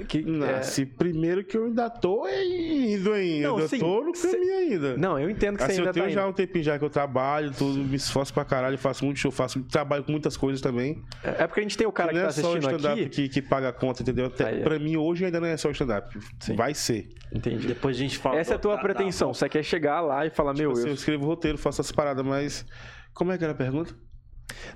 que, 0.06 0.22
Nasce 0.22 0.82
é... 0.82 0.86
primeiro 0.86 1.44
que 1.44 1.56
eu 1.56 1.66
ainda 1.66 1.88
tô 1.88 2.26
indo 2.28 3.12
ainda. 3.12 3.48
Não, 3.48 3.68
sim, 3.68 3.78
tô 3.78 4.02
no 4.02 4.12
caminho 4.12 4.44
cê... 4.44 4.52
ainda. 4.52 4.96
Não, 4.96 5.18
eu 5.18 5.30
entendo 5.30 5.56
que 5.56 5.62
assim, 5.62 5.74
você 5.74 5.80
ainda 5.80 5.90
eu 5.90 5.94
tenho 5.94 6.06
tá 6.06 6.12
já 6.12 6.26
um 6.26 6.32
tempinho 6.32 6.64
já 6.64 6.78
que 6.78 6.84
eu 6.84 6.90
trabalho, 6.90 7.52
tudo, 7.52 7.78
me 7.78 7.96
esforço 7.96 8.32
pra 8.32 8.44
caralho, 8.44 8.76
faço 8.78 9.04
muito 9.04 9.18
show, 9.18 9.30
faço 9.30 9.62
trabalho 9.64 10.04
com 10.04 10.12
muitas 10.12 10.36
coisas 10.36 10.60
também. 10.60 11.02
É, 11.22 11.44
é 11.44 11.46
porque 11.46 11.60
a 11.60 11.62
gente 11.62 11.78
tem 11.78 11.86
o 11.86 11.92
cara 11.92 12.10
que, 12.10 12.16
que 12.16 12.22
tá 12.22 12.28
assistindo 12.28 12.56
aqui... 12.56 12.60
Não 12.60 12.68
é 12.68 12.72
só 12.72 12.76
o 12.76 12.80
stand-up 12.90 13.10
que, 13.10 13.28
que 13.28 13.42
paga 13.42 13.68
a 13.68 13.72
conta, 13.72 14.02
entendeu? 14.02 14.26
Até, 14.26 14.46
Aí, 14.46 14.62
pra 14.62 14.78
mim, 14.78 14.96
hoje 14.96 15.24
ainda 15.24 15.40
não 15.40 15.46
é 15.46 15.56
só 15.56 15.68
o 15.68 15.72
stand-up. 15.72 16.18
Vai 16.54 16.74
ser. 16.74 17.08
Entendi. 17.32 17.66
Depois 17.66 17.96
a 17.96 18.00
gente 18.00 18.18
fala... 18.18 18.38
Essa 18.38 18.54
é 18.54 18.56
a 18.56 18.58
tua 18.58 18.78
pretensão. 18.78 19.32
Você 19.32 19.48
quer 19.48 19.62
chegar 19.62 20.00
lá 20.00 20.26
e 20.26 20.30
falar, 20.30 20.54
tipo 20.54 20.68
meu... 20.68 20.72
Assim, 20.72 20.82
eu... 20.82 20.88
eu 20.88 20.94
escrevo 20.94 21.26
roteiro, 21.26 21.56
faço 21.58 21.80
essas 21.80 21.92
paradas, 21.92 22.24
mas... 22.24 22.66
Como 23.14 23.30
é 23.30 23.38
que 23.38 23.44
era 23.44 23.52
a 23.52 23.56
pergunta? 23.56 23.94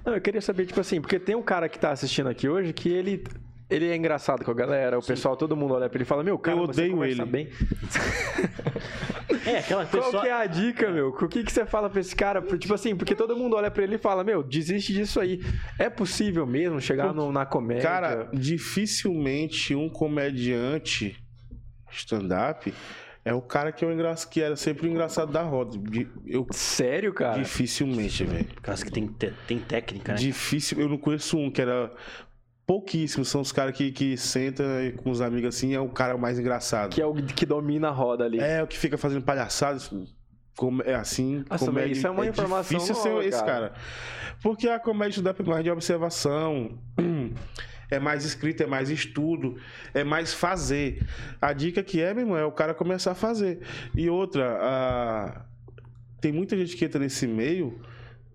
Não, 0.04 0.14
eu 0.14 0.20
queria 0.20 0.40
saber, 0.40 0.66
tipo 0.66 0.80
assim, 0.80 1.00
porque 1.00 1.18
tem 1.18 1.34
um 1.34 1.42
cara 1.42 1.68
que 1.68 1.78
tá 1.78 1.90
assistindo 1.90 2.28
aqui 2.28 2.48
hoje 2.48 2.72
que 2.72 2.88
ele 2.88 3.24
ele 3.68 3.88
é 3.88 3.96
engraçado 3.96 4.44
com 4.44 4.50
a 4.50 4.54
galera, 4.54 4.98
o 4.98 5.02
Sim. 5.02 5.08
pessoal, 5.08 5.36
todo 5.36 5.56
mundo 5.56 5.74
olha 5.74 5.88
pra 5.88 5.96
ele 5.96 6.04
e 6.04 6.06
fala, 6.06 6.22
meu, 6.22 6.38
cara, 6.38 6.56
eu 6.56 6.62
odeio 6.62 7.04
ele. 7.04 7.24
bem. 7.24 7.48
é, 9.44 9.58
aquela 9.58 9.84
pessoa... 9.84 10.10
Qual 10.10 10.22
que 10.22 10.28
é 10.28 10.32
a 10.32 10.46
dica, 10.46 10.90
meu? 10.90 11.08
O 11.08 11.28
que, 11.28 11.42
que 11.42 11.52
você 11.52 11.66
fala 11.66 11.90
pra 11.90 12.00
esse 12.00 12.14
cara? 12.14 12.40
Tipo 12.40 12.74
assim, 12.74 12.94
porque 12.94 13.14
todo 13.14 13.36
mundo 13.36 13.56
olha 13.56 13.70
pra 13.70 13.82
ele 13.82 13.96
e 13.96 13.98
fala, 13.98 14.22
meu, 14.22 14.42
desiste 14.42 14.92
disso 14.92 15.18
aí. 15.18 15.40
É 15.78 15.90
possível 15.90 16.46
mesmo 16.46 16.80
chegar 16.80 17.12
no, 17.12 17.32
na 17.32 17.44
comédia? 17.44 17.82
Cara, 17.82 18.28
dificilmente 18.32 19.74
um 19.74 19.88
comediante 19.88 21.16
stand-up 21.90 22.72
é 23.26 23.34
o 23.34 23.42
cara 23.42 23.72
que, 23.72 23.84
é 23.84 23.88
o 23.88 24.28
que 24.30 24.40
era 24.40 24.54
sempre 24.54 24.86
o 24.86 24.88
engraçado 24.88 25.32
da 25.32 25.42
roda. 25.42 25.76
Eu, 26.24 26.46
Sério, 26.52 27.12
cara? 27.12 27.42
Dificilmente, 27.42 28.22
velho. 28.22 28.46
Caso 28.62 28.84
que 28.84 28.92
tem, 28.92 29.08
tem 29.48 29.58
técnica, 29.58 30.12
né? 30.12 30.18
Difícil. 30.18 30.80
Eu 30.80 30.88
não 30.88 30.96
conheço 30.96 31.36
um 31.36 31.50
que 31.50 31.60
era 31.60 31.92
pouquíssimos 32.66 33.28
são 33.28 33.40
os 33.40 33.52
caras 33.52 33.76
que, 33.76 33.92
que 33.92 34.16
senta 34.16 34.64
com 35.02 35.10
os 35.10 35.20
amigos 35.20 35.54
assim, 35.54 35.74
é 35.74 35.80
o 35.80 35.88
cara 35.88 36.18
mais 36.18 36.38
engraçado. 36.38 36.92
Que 36.92 37.00
é 37.00 37.06
o 37.06 37.14
que 37.14 37.46
domina 37.46 37.88
a 37.88 37.92
roda 37.92 38.24
ali. 38.24 38.40
É, 38.40 38.62
o 38.62 38.66
que 38.66 38.76
fica 38.76 38.98
fazendo 38.98 39.22
palhaçadas. 39.22 39.90
É 40.86 40.94
assim, 40.94 41.44
Nossa, 41.50 41.66
comédia, 41.66 41.92
isso 41.92 42.06
é 42.06 42.10
uma 42.10 42.24
é 42.24 42.30
informação 42.30 42.78
difícil 42.78 42.94
nova, 42.94 43.22
ser 43.22 43.28
esse 43.28 43.44
cara. 43.44 43.74
Porque 44.42 44.66
a 44.66 44.80
comédia 44.80 45.22
dá 45.22 45.34
mais 45.44 45.62
de 45.62 45.70
observação, 45.70 46.78
é 47.90 47.98
mais 47.98 48.24
escrita, 48.24 48.64
é 48.64 48.66
mais 48.66 48.88
estudo, 48.88 49.58
é 49.92 50.02
mais 50.02 50.32
fazer. 50.32 51.06
A 51.42 51.52
dica 51.52 51.82
que 51.82 52.00
é, 52.00 52.14
meu 52.14 52.22
irmão, 52.22 52.38
é 52.38 52.44
o 52.46 52.52
cara 52.52 52.72
começar 52.72 53.12
a 53.12 53.14
fazer. 53.14 53.60
E 53.94 54.08
outra, 54.08 54.58
a... 54.58 55.42
tem 56.22 56.32
muita 56.32 56.56
gente 56.56 56.74
que 56.74 56.86
entra 56.86 56.98
nesse 56.98 57.26
meio 57.26 57.78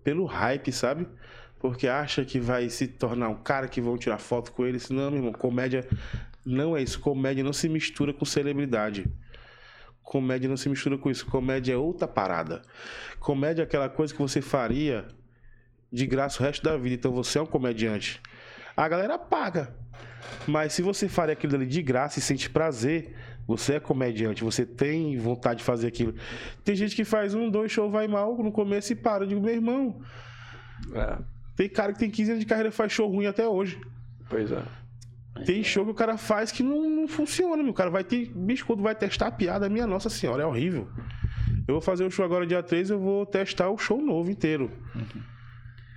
pelo 0.04 0.24
hype, 0.24 0.70
sabe? 0.70 1.08
Porque 1.62 1.86
acha 1.86 2.24
que 2.24 2.40
vai 2.40 2.68
se 2.68 2.88
tornar 2.88 3.28
um 3.28 3.36
cara 3.36 3.68
que 3.68 3.80
vão 3.80 3.96
tirar 3.96 4.18
foto 4.18 4.50
com 4.50 4.66
ele. 4.66 4.78
Não, 4.90 5.12
meu 5.12 5.20
irmão, 5.20 5.32
comédia 5.32 5.88
não 6.44 6.76
é 6.76 6.82
isso. 6.82 6.98
Comédia 6.98 7.44
não 7.44 7.52
se 7.52 7.68
mistura 7.68 8.12
com 8.12 8.24
celebridade. 8.24 9.06
Comédia 10.02 10.48
não 10.48 10.56
se 10.56 10.68
mistura 10.68 10.98
com 10.98 11.08
isso. 11.08 11.24
Comédia 11.24 11.74
é 11.74 11.76
outra 11.76 12.08
parada. 12.08 12.62
Comédia 13.20 13.62
é 13.62 13.64
aquela 13.64 13.88
coisa 13.88 14.12
que 14.12 14.20
você 14.20 14.42
faria 14.42 15.06
de 15.92 16.04
graça 16.04 16.42
o 16.42 16.44
resto 16.44 16.64
da 16.64 16.76
vida. 16.76 16.96
Então 16.96 17.12
você 17.12 17.38
é 17.38 17.42
um 17.42 17.46
comediante. 17.46 18.20
A 18.76 18.88
galera 18.88 19.16
paga. 19.16 19.72
Mas 20.48 20.72
se 20.72 20.82
você 20.82 21.08
faria 21.08 21.34
aquilo 21.34 21.54
ali 21.54 21.66
de 21.66 21.80
graça 21.80 22.18
e 22.18 22.22
sente 22.22 22.50
prazer, 22.50 23.14
você 23.46 23.74
é 23.74 23.80
comediante, 23.80 24.42
você 24.42 24.66
tem 24.66 25.16
vontade 25.16 25.58
de 25.58 25.64
fazer 25.64 25.86
aquilo. 25.86 26.14
Tem 26.64 26.74
gente 26.74 26.96
que 26.96 27.04
faz 27.04 27.34
um, 27.34 27.48
dois 27.48 27.70
shows, 27.70 27.92
vai 27.92 28.08
mal 28.08 28.36
no 28.38 28.50
começo 28.50 28.92
e 28.92 28.96
para. 28.96 29.22
Eu 29.22 29.28
digo, 29.28 29.40
meu 29.40 29.54
irmão. 29.54 30.00
É. 30.94 31.31
Tem 31.56 31.68
cara 31.68 31.92
que 31.92 31.98
tem 31.98 32.10
15 32.10 32.30
anos 32.30 32.40
de 32.40 32.46
carreira 32.46 32.68
e 32.68 32.72
faz 32.72 32.92
show 32.92 33.08
ruim 33.08 33.26
até 33.26 33.46
hoje. 33.46 33.80
Pois 34.28 34.50
é. 34.50 34.62
Tem 35.44 35.62
show 35.64 35.84
que 35.84 35.90
o 35.90 35.94
cara 35.94 36.16
faz 36.16 36.52
que 36.52 36.62
não, 36.62 36.88
não 36.88 37.08
funciona, 37.08 37.62
meu. 37.62 37.72
O 37.72 37.74
cara 37.74 37.90
vai 37.90 38.04
ter. 38.04 38.30
Bicho, 38.34 38.66
quando 38.66 38.82
vai 38.82 38.94
testar 38.94 39.28
a 39.28 39.30
piada, 39.30 39.68
minha 39.68 39.86
Nossa 39.86 40.10
Senhora, 40.10 40.42
é 40.42 40.46
horrível. 40.46 40.88
Eu 41.66 41.74
vou 41.74 41.80
fazer 41.80 42.04
o 42.04 42.10
show 42.10 42.24
agora 42.24 42.46
dia 42.46 42.62
3, 42.62 42.90
eu 42.90 42.98
vou 42.98 43.24
testar 43.24 43.70
o 43.70 43.78
show 43.78 44.00
novo 44.00 44.30
inteiro. 44.30 44.70
Uhum. 44.94 45.22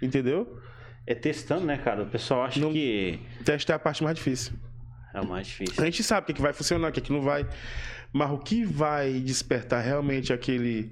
Entendeu? 0.01 0.61
É 1.05 1.13
testando, 1.13 1.65
né, 1.65 1.77
cara? 1.77 2.03
O 2.03 2.07
pessoal 2.07 2.43
acha 2.43 2.59
não, 2.59 2.71
que. 2.71 3.19
Testar 3.43 3.73
é 3.73 3.75
a 3.75 3.79
parte 3.79 4.03
mais 4.03 4.15
difícil. 4.15 4.53
É 5.13 5.21
o 5.21 5.27
mais 5.27 5.47
difícil. 5.47 5.81
A 5.81 5.85
gente 5.85 6.03
sabe 6.03 6.23
o 6.23 6.25
que, 6.27 6.31
é 6.31 6.35
que 6.35 6.41
vai 6.41 6.53
funcionar, 6.53 6.89
o 6.89 6.91
que, 6.91 6.99
é 6.99 7.03
que 7.03 7.11
não 7.11 7.21
vai. 7.21 7.47
Mas 8.11 8.31
o 8.31 8.37
que 8.37 8.63
vai 8.63 9.19
despertar 9.19 9.81
realmente 9.81 10.31
aquele 10.31 10.91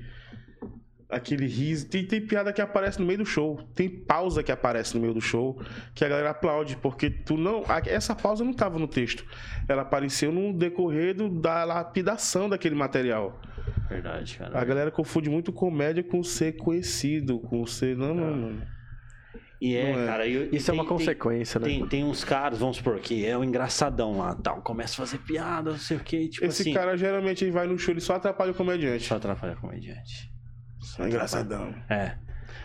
aquele 1.14 1.46
riso. 1.46 1.88
Tem, 1.88 2.06
tem 2.06 2.22
piada 2.22 2.52
que 2.52 2.62
aparece 2.62 3.00
no 3.00 3.06
meio 3.06 3.20
do 3.20 3.26
show. 3.26 3.60
Tem 3.76 3.90
pausa 3.90 4.44
que 4.44 4.52
aparece 4.52 4.96
no 4.96 5.02
meio 5.02 5.14
do 5.14 5.22
show 5.22 5.60
que 5.94 6.04
a 6.04 6.10
galera 6.10 6.32
aplaude, 6.32 6.76
porque 6.78 7.10
tu 7.10 7.38
não. 7.38 7.64
Essa 7.86 8.16
pausa 8.16 8.44
não 8.44 8.52
estava 8.52 8.80
no 8.80 8.88
texto. 8.88 9.26
Ela 9.68 9.84
apareceu 9.84 10.32
no 10.32 10.54
decorrer 10.54 11.16
do, 11.16 11.30
da 11.30 11.64
lapidação 11.64 12.50
daquele 12.50 12.76
material. 12.76 13.40
Verdade, 13.90 14.38
cara. 14.38 14.60
A 14.60 14.64
galera 14.64 14.92
confunde 14.92 15.30
muito 15.30 15.54
comédia 15.54 16.04
com 16.04 16.24
ser 16.24 16.54
conhecido, 16.54 17.40
com 17.40 17.66
ser. 17.66 17.96
Não, 17.96 18.14
não, 18.14 18.36
não. 18.36 18.74
E 19.64 19.78
é, 19.78 19.92
é. 19.92 20.06
cara. 20.06 20.28
Eu, 20.28 20.50
Isso 20.52 20.66
tem, 20.66 20.78
é 20.78 20.82
uma 20.82 20.86
consequência, 20.86 21.58
tem, 21.58 21.76
né? 21.76 21.80
Tem, 21.80 21.88
tem 21.88 22.04
uns 22.04 22.26
caras, 22.26 22.60
vamos 22.60 22.76
supor, 22.76 23.00
que 23.00 23.26
é 23.26 23.38
o 23.38 23.40
um 23.40 23.44
engraçadão 23.46 24.18
lá 24.18 24.36
tal. 24.36 24.62
Começa 24.62 24.94
a 25.02 25.06
fazer 25.06 25.20
piada, 25.20 25.72
não 25.72 25.78
sei 25.78 25.96
o 25.96 26.00
quê. 26.02 26.28
Tipo 26.28 26.46
Esse 26.46 26.64
assim, 26.64 26.74
cara 26.74 26.98
geralmente 26.98 27.50
vai 27.50 27.66
no 27.66 27.80
show, 27.80 27.94
ele 27.94 28.02
só 28.02 28.16
atrapalha 28.16 28.52
o 28.52 28.56
comediante. 28.56 29.06
Só 29.06 29.16
atrapalha 29.16 29.54
o 29.54 29.62
comediante. 29.62 30.33
Só 30.84 31.08
engraçadão. 31.08 31.74
É. 31.90 32.16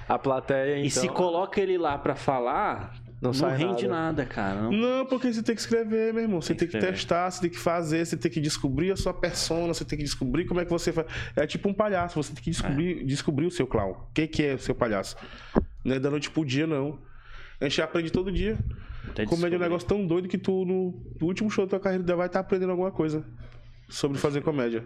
A 0.08 0.18
plateia, 0.18 0.76
então... 0.76 0.84
E 0.84 0.90
se 0.90 1.04
então, 1.04 1.14
coloca 1.14 1.60
ele 1.60 1.78
lá 1.78 1.96
pra 1.98 2.14
falar, 2.14 2.94
não, 3.20 3.32
não 3.32 3.48
rende 3.50 3.86
nada, 3.86 4.22
nada 4.22 4.26
cara. 4.26 4.62
Não... 4.62 4.72
não... 4.72 5.06
porque 5.06 5.32
você 5.32 5.42
tem 5.42 5.54
que 5.54 5.60
escrever, 5.60 6.12
meu 6.12 6.22
irmão. 6.22 6.40
Você 6.40 6.54
tem, 6.54 6.68
tem 6.68 6.80
que, 6.80 6.86
que 6.86 6.92
testar, 6.92 7.30
você 7.30 7.40
tem 7.42 7.50
que 7.50 7.58
fazer, 7.58 8.06
você 8.06 8.16
tem 8.16 8.30
que 8.30 8.40
descobrir 8.40 8.90
a 8.90 8.96
sua 8.96 9.12
persona, 9.12 9.74
você 9.74 9.84
tem 9.84 9.98
que 9.98 10.04
descobrir 10.04 10.46
como 10.46 10.60
é 10.60 10.64
que 10.64 10.70
você 10.70 10.92
faz. 10.92 11.06
É 11.36 11.46
tipo 11.46 11.68
um 11.68 11.74
palhaço, 11.74 12.22
você 12.22 12.32
tem 12.32 12.42
que 12.42 12.50
descobrir, 12.50 13.00
é. 13.00 13.04
descobrir 13.04 13.46
o 13.46 13.50
seu 13.50 13.66
clown. 13.66 13.90
O 13.90 14.12
que, 14.14 14.26
que 14.26 14.42
é 14.44 14.54
o 14.54 14.58
seu 14.58 14.74
palhaço? 14.74 15.16
Não 15.84 15.96
é 15.96 15.98
da 15.98 16.10
noite 16.10 16.30
pro 16.30 16.44
dia, 16.44 16.66
não. 16.66 16.98
A 17.60 17.64
gente 17.64 17.82
aprende 17.82 18.10
todo 18.10 18.30
dia. 18.30 18.56
Comédia 19.28 19.56
é 19.56 19.58
um 19.58 19.62
negócio 19.62 19.88
tão 19.88 20.06
doido 20.06 20.28
que 20.28 20.38
tu, 20.38 20.64
no, 20.64 20.94
no 21.20 21.26
último 21.26 21.50
show 21.50 21.64
da 21.66 21.70
tua 21.70 21.80
carreira, 21.80 22.16
vai 22.16 22.26
estar 22.26 22.40
aprendendo 22.40 22.70
alguma 22.70 22.90
coisa 22.90 23.24
sobre 23.88 24.18
fazer 24.18 24.42
comédia. 24.42 24.84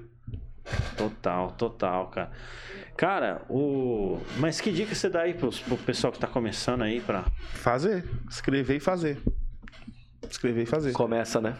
Total, 0.97 1.51
total, 1.53 2.09
cara. 2.09 2.31
Cara, 2.97 3.43
o. 3.49 4.21
Mas 4.39 4.61
que 4.61 4.71
dica 4.71 4.95
você 4.95 5.09
dá 5.09 5.23
aí 5.23 5.35
pro, 5.35 5.51
pro 5.51 5.77
pessoal 5.79 6.13
que 6.13 6.19
tá 6.19 6.27
começando 6.27 6.83
aí 6.83 7.01
pra. 7.01 7.25
Fazer. 7.55 8.05
Escrever 8.29 8.77
e 8.77 8.81
fazer. 8.81 9.19
Escrever 10.29 10.63
e 10.63 10.67
fazer. 10.67 10.93
Começa, 10.93 11.41
né? 11.41 11.57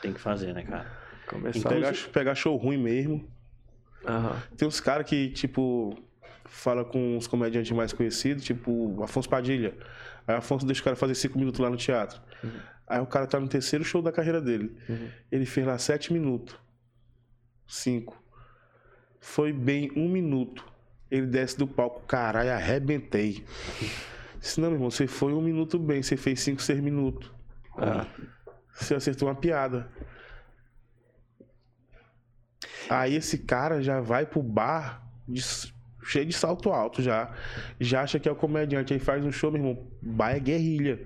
Tem 0.00 0.12
que 0.12 0.20
fazer, 0.20 0.52
né, 0.54 0.62
cara? 0.62 0.86
Começar. 1.28 1.68
Pegar, 1.68 1.92
pegar 2.12 2.34
show 2.34 2.56
ruim 2.56 2.76
mesmo. 2.76 3.28
Uhum. 4.08 4.56
Tem 4.56 4.68
uns 4.68 4.80
caras 4.80 5.06
que, 5.06 5.30
tipo, 5.30 5.96
fala 6.44 6.84
com 6.84 7.16
os 7.16 7.26
comediantes 7.26 7.72
mais 7.72 7.92
conhecidos, 7.92 8.44
tipo 8.44 9.02
Afonso 9.02 9.28
Padilha. 9.28 9.74
Aí 10.26 10.36
Afonso 10.36 10.64
deixa 10.64 10.80
o 10.80 10.84
cara 10.84 10.96
fazer 10.96 11.14
cinco 11.14 11.38
minutos 11.38 11.60
lá 11.60 11.68
no 11.68 11.76
teatro. 11.76 12.20
Uhum. 12.42 12.60
Aí 12.86 13.00
o 13.00 13.06
cara 13.06 13.26
tá 13.26 13.40
no 13.40 13.48
terceiro 13.48 13.84
show 13.84 14.00
da 14.00 14.12
carreira 14.12 14.40
dele. 14.40 14.76
Uhum. 14.88 15.08
Ele 15.30 15.44
fez 15.44 15.66
lá 15.66 15.76
sete 15.78 16.12
minutos. 16.12 16.56
Cinco. 17.66 18.22
Foi 19.20 19.52
bem 19.52 19.90
um 19.96 20.08
minuto. 20.08 20.64
Ele 21.10 21.26
desce 21.26 21.58
do 21.58 21.66
palco. 21.66 22.02
Caralho, 22.06 22.52
arrebentei. 22.52 23.44
Disse, 24.40 24.60
não, 24.60 24.68
meu 24.68 24.76
irmão, 24.76 24.90
você 24.90 25.06
foi 25.06 25.32
um 25.32 25.40
minuto 25.40 25.78
bem. 25.78 26.02
Você 26.02 26.16
fez 26.16 26.40
cinco, 26.40 26.62
seis 26.62 26.80
minutos. 26.80 27.30
Ah. 27.76 28.06
Você 28.74 28.94
acertou 28.94 29.28
uma 29.28 29.34
piada. 29.34 29.90
Aí 32.88 33.14
esse 33.14 33.38
cara 33.38 33.82
já 33.82 34.00
vai 34.00 34.26
pro 34.26 34.42
bar 34.42 35.02
de 35.26 35.42
cheio 36.04 36.26
de 36.26 36.32
salto 36.32 36.70
alto 36.70 37.02
já. 37.02 37.34
Já 37.80 38.02
acha 38.02 38.18
que 38.18 38.28
é 38.28 38.32
o 38.32 38.36
comediante. 38.36 38.92
Aí 38.92 39.00
faz 39.00 39.24
um 39.24 39.32
show, 39.32 39.50
meu 39.50 39.60
irmão. 39.60 39.90
Vai 40.02 40.36
é 40.36 40.40
guerrilha. 40.40 41.04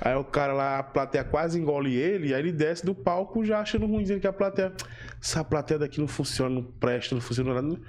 Aí 0.00 0.14
o 0.14 0.24
cara 0.24 0.52
lá, 0.52 0.78
a 0.78 0.82
plateia 0.82 1.24
quase 1.24 1.58
engole 1.58 1.94
ele, 1.94 2.34
aí 2.34 2.40
ele 2.40 2.52
desce 2.52 2.84
do 2.84 2.94
palco 2.94 3.44
já 3.44 3.60
achando 3.60 3.86
ruim, 3.86 4.02
dizendo 4.02 4.20
que 4.20 4.26
a 4.26 4.32
plateia. 4.32 4.72
Essa 5.20 5.44
plateia 5.44 5.78
daqui 5.78 6.00
não 6.00 6.08
funciona, 6.08 6.54
não 6.54 6.62
presta, 6.62 7.14
não 7.14 7.22
funciona 7.22 7.54
nada. 7.54 7.80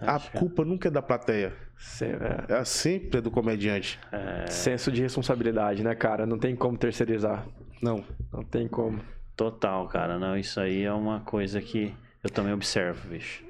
A 0.00 0.18
culpa 0.18 0.64
nunca 0.64 0.88
é 0.88 0.90
da 0.90 1.02
plateia. 1.02 1.52
É. 2.00 2.60
é 2.60 2.64
sempre 2.64 3.18
é 3.18 3.20
do 3.20 3.30
comediante. 3.30 4.00
É... 4.10 4.46
Senso 4.46 4.90
de 4.90 5.02
responsabilidade, 5.02 5.82
né, 5.82 5.94
cara? 5.94 6.26
Não 6.26 6.38
tem 6.38 6.56
como 6.56 6.76
terceirizar. 6.78 7.46
Não. 7.82 8.04
Não 8.32 8.42
tem 8.42 8.66
como. 8.66 9.00
Total, 9.36 9.86
cara. 9.88 10.18
Não, 10.18 10.36
isso 10.36 10.60
aí 10.60 10.82
é 10.82 10.92
uma 10.92 11.20
coisa 11.20 11.60
que 11.60 11.94
eu 12.22 12.30
também 12.30 12.52
observo, 12.52 13.08
bicho. 13.08 13.44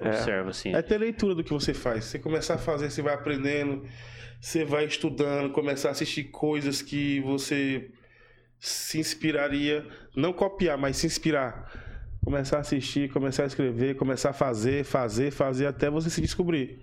É. 0.00 0.08
Observa, 0.08 0.50
assim. 0.50 0.74
É 0.74 0.82
ter 0.82 0.98
leitura 0.98 1.34
do 1.34 1.44
que 1.44 1.52
você 1.52 1.74
faz. 1.74 2.04
Você 2.04 2.18
começar 2.18 2.54
a 2.54 2.58
fazer, 2.58 2.90
você 2.90 3.02
vai 3.02 3.14
aprendendo, 3.14 3.84
você 4.44 4.62
vai 4.62 4.84
estudando, 4.84 5.50
começar 5.50 5.88
a 5.88 5.92
assistir 5.92 6.24
coisas 6.24 6.82
que 6.82 7.18
você 7.20 7.90
se 8.60 8.98
inspiraria, 8.98 9.86
não 10.14 10.34
copiar, 10.34 10.76
mas 10.76 10.98
se 10.98 11.06
inspirar. 11.06 11.72
Começar 12.22 12.58
a 12.58 12.60
assistir, 12.60 13.10
começar 13.10 13.44
a 13.44 13.46
escrever, 13.46 13.96
começar 13.96 14.30
a 14.30 14.32
fazer, 14.34 14.84
fazer, 14.84 15.30
fazer 15.30 15.64
até 15.64 15.88
você 15.88 16.10
se 16.10 16.20
descobrir. 16.20 16.82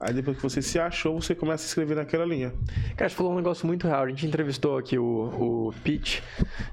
Aí 0.00 0.14
depois 0.14 0.36
que 0.36 0.42
você 0.42 0.62
se 0.62 0.78
achou, 0.78 1.20
você 1.20 1.34
começa 1.34 1.62
a 1.62 1.66
escrever 1.66 1.94
naquela 1.94 2.24
linha. 2.24 2.54
Cara, 2.96 3.08
você 3.10 3.14
falou 3.14 3.32
um 3.32 3.36
negócio 3.36 3.66
muito 3.66 3.86
real. 3.86 4.04
A 4.04 4.08
gente 4.08 4.26
entrevistou 4.26 4.78
aqui 4.78 4.98
o, 4.98 5.04
o 5.68 5.74
Pete 5.84 6.22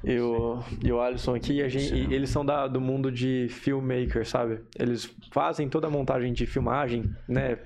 e 0.02 0.18
o, 0.18 0.64
e 0.82 0.92
o 0.94 1.02
Alisson 1.02 1.36
aqui, 1.36 1.60
e, 1.60 1.70
gente, 1.70 1.94
e 1.94 2.14
eles 2.14 2.30
são 2.30 2.46
da, 2.46 2.68
do 2.68 2.80
mundo 2.80 3.12
de 3.12 3.48
filmmaker, 3.50 4.26
sabe? 4.26 4.62
Eles 4.80 5.14
fazem 5.32 5.68
toda 5.68 5.88
a 5.88 5.90
montagem 5.90 6.32
de 6.32 6.46
filmagem, 6.46 7.04
né? 7.28 7.58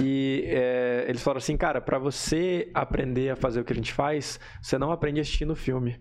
E 0.00 0.42
é, 0.46 1.04
eles 1.08 1.22
falaram 1.22 1.38
assim, 1.38 1.56
cara, 1.56 1.80
para 1.80 1.98
você 1.98 2.68
aprender 2.74 3.30
a 3.30 3.36
fazer 3.36 3.60
o 3.60 3.64
que 3.64 3.72
a 3.72 3.76
gente 3.76 3.92
faz, 3.92 4.40
você 4.60 4.76
não 4.78 4.90
aprende 4.90 5.20
assistindo 5.20 5.54
filme 5.54 5.96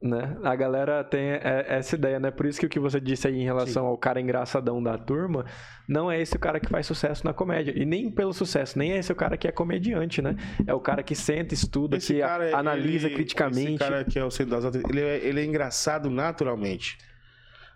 né? 0.00 0.36
A 0.44 0.54
galera 0.54 1.02
tem 1.02 1.20
é, 1.20 1.66
essa 1.68 1.96
ideia, 1.96 2.20
né? 2.20 2.30
Por 2.30 2.46
isso 2.46 2.60
que 2.60 2.66
o 2.66 2.68
que 2.68 2.78
você 2.78 3.00
disse 3.00 3.26
aí 3.26 3.36
em 3.36 3.44
relação 3.44 3.82
Sim. 3.82 3.88
ao 3.88 3.98
cara 3.98 4.20
engraçadão 4.20 4.82
da 4.82 4.96
turma, 4.96 5.44
não 5.88 6.10
é 6.10 6.20
esse 6.20 6.36
o 6.36 6.38
cara 6.38 6.60
que 6.60 6.68
faz 6.68 6.86
sucesso 6.86 7.24
na 7.24 7.32
comédia. 7.32 7.72
E 7.76 7.84
nem 7.84 8.10
pelo 8.10 8.32
sucesso, 8.32 8.78
nem 8.78 8.92
é 8.92 8.98
esse 8.98 9.10
o 9.10 9.16
cara 9.16 9.36
que 9.36 9.48
é 9.48 9.52
comediante, 9.52 10.22
né? 10.22 10.36
É 10.66 10.72
o 10.72 10.80
cara 10.80 11.02
que 11.02 11.14
senta, 11.14 11.52
estuda, 11.52 11.96
esse 11.96 12.14
que 12.14 12.20
cara, 12.20 12.56
analisa 12.56 13.08
ele, 13.08 13.16
criticamente. 13.16 13.70
Esse 13.70 13.78
cara 13.78 14.04
que 14.04 14.18
é 14.18 14.24
o 14.24 14.30
centro 14.30 14.60
das 14.60 14.74
ele 14.74 15.00
é, 15.00 15.18
ele 15.18 15.40
é 15.40 15.44
engraçado 15.44 16.08
naturalmente. 16.08 16.96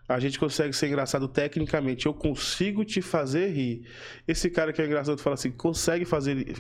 A 0.09 0.18
gente 0.18 0.38
consegue 0.38 0.72
ser 0.72 0.88
engraçado 0.88 1.28
tecnicamente. 1.28 2.07
Eu 2.07 2.14
consigo 2.14 2.84
te 2.84 3.00
fazer 3.00 3.48
rir. 3.48 3.86
Esse 4.26 4.50
cara 4.50 4.72
que 4.72 4.82
é 4.82 4.86
engraçado 4.86 5.18
fala 5.18 5.34
assim, 5.34 5.50
consegue 5.50 6.05
fazer 6.05 6.57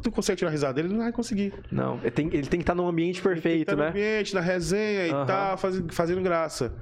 tu 0.00 0.10
consegue 0.10 0.38
tirar 0.38 0.50
risada 0.50 0.74
dele, 0.74 0.88
ele 0.88 0.94
não 0.94 1.02
vai 1.02 1.12
conseguir. 1.12 1.52
Não, 1.70 1.98
ele 1.98 2.10
tem, 2.10 2.26
ele 2.28 2.46
tem 2.46 2.58
que 2.58 2.62
estar 2.62 2.74
num 2.74 2.88
ambiente 2.88 3.20
perfeito, 3.20 3.76
né? 3.76 3.84
No 3.84 3.90
ambiente, 3.90 4.34
na 4.34 4.40
resenha 4.40 5.14
uhum. 5.14 5.22
e 5.22 5.26
tal, 5.26 5.58
faz, 5.58 5.82
fazendo 5.90 6.22
graça. 6.22 6.74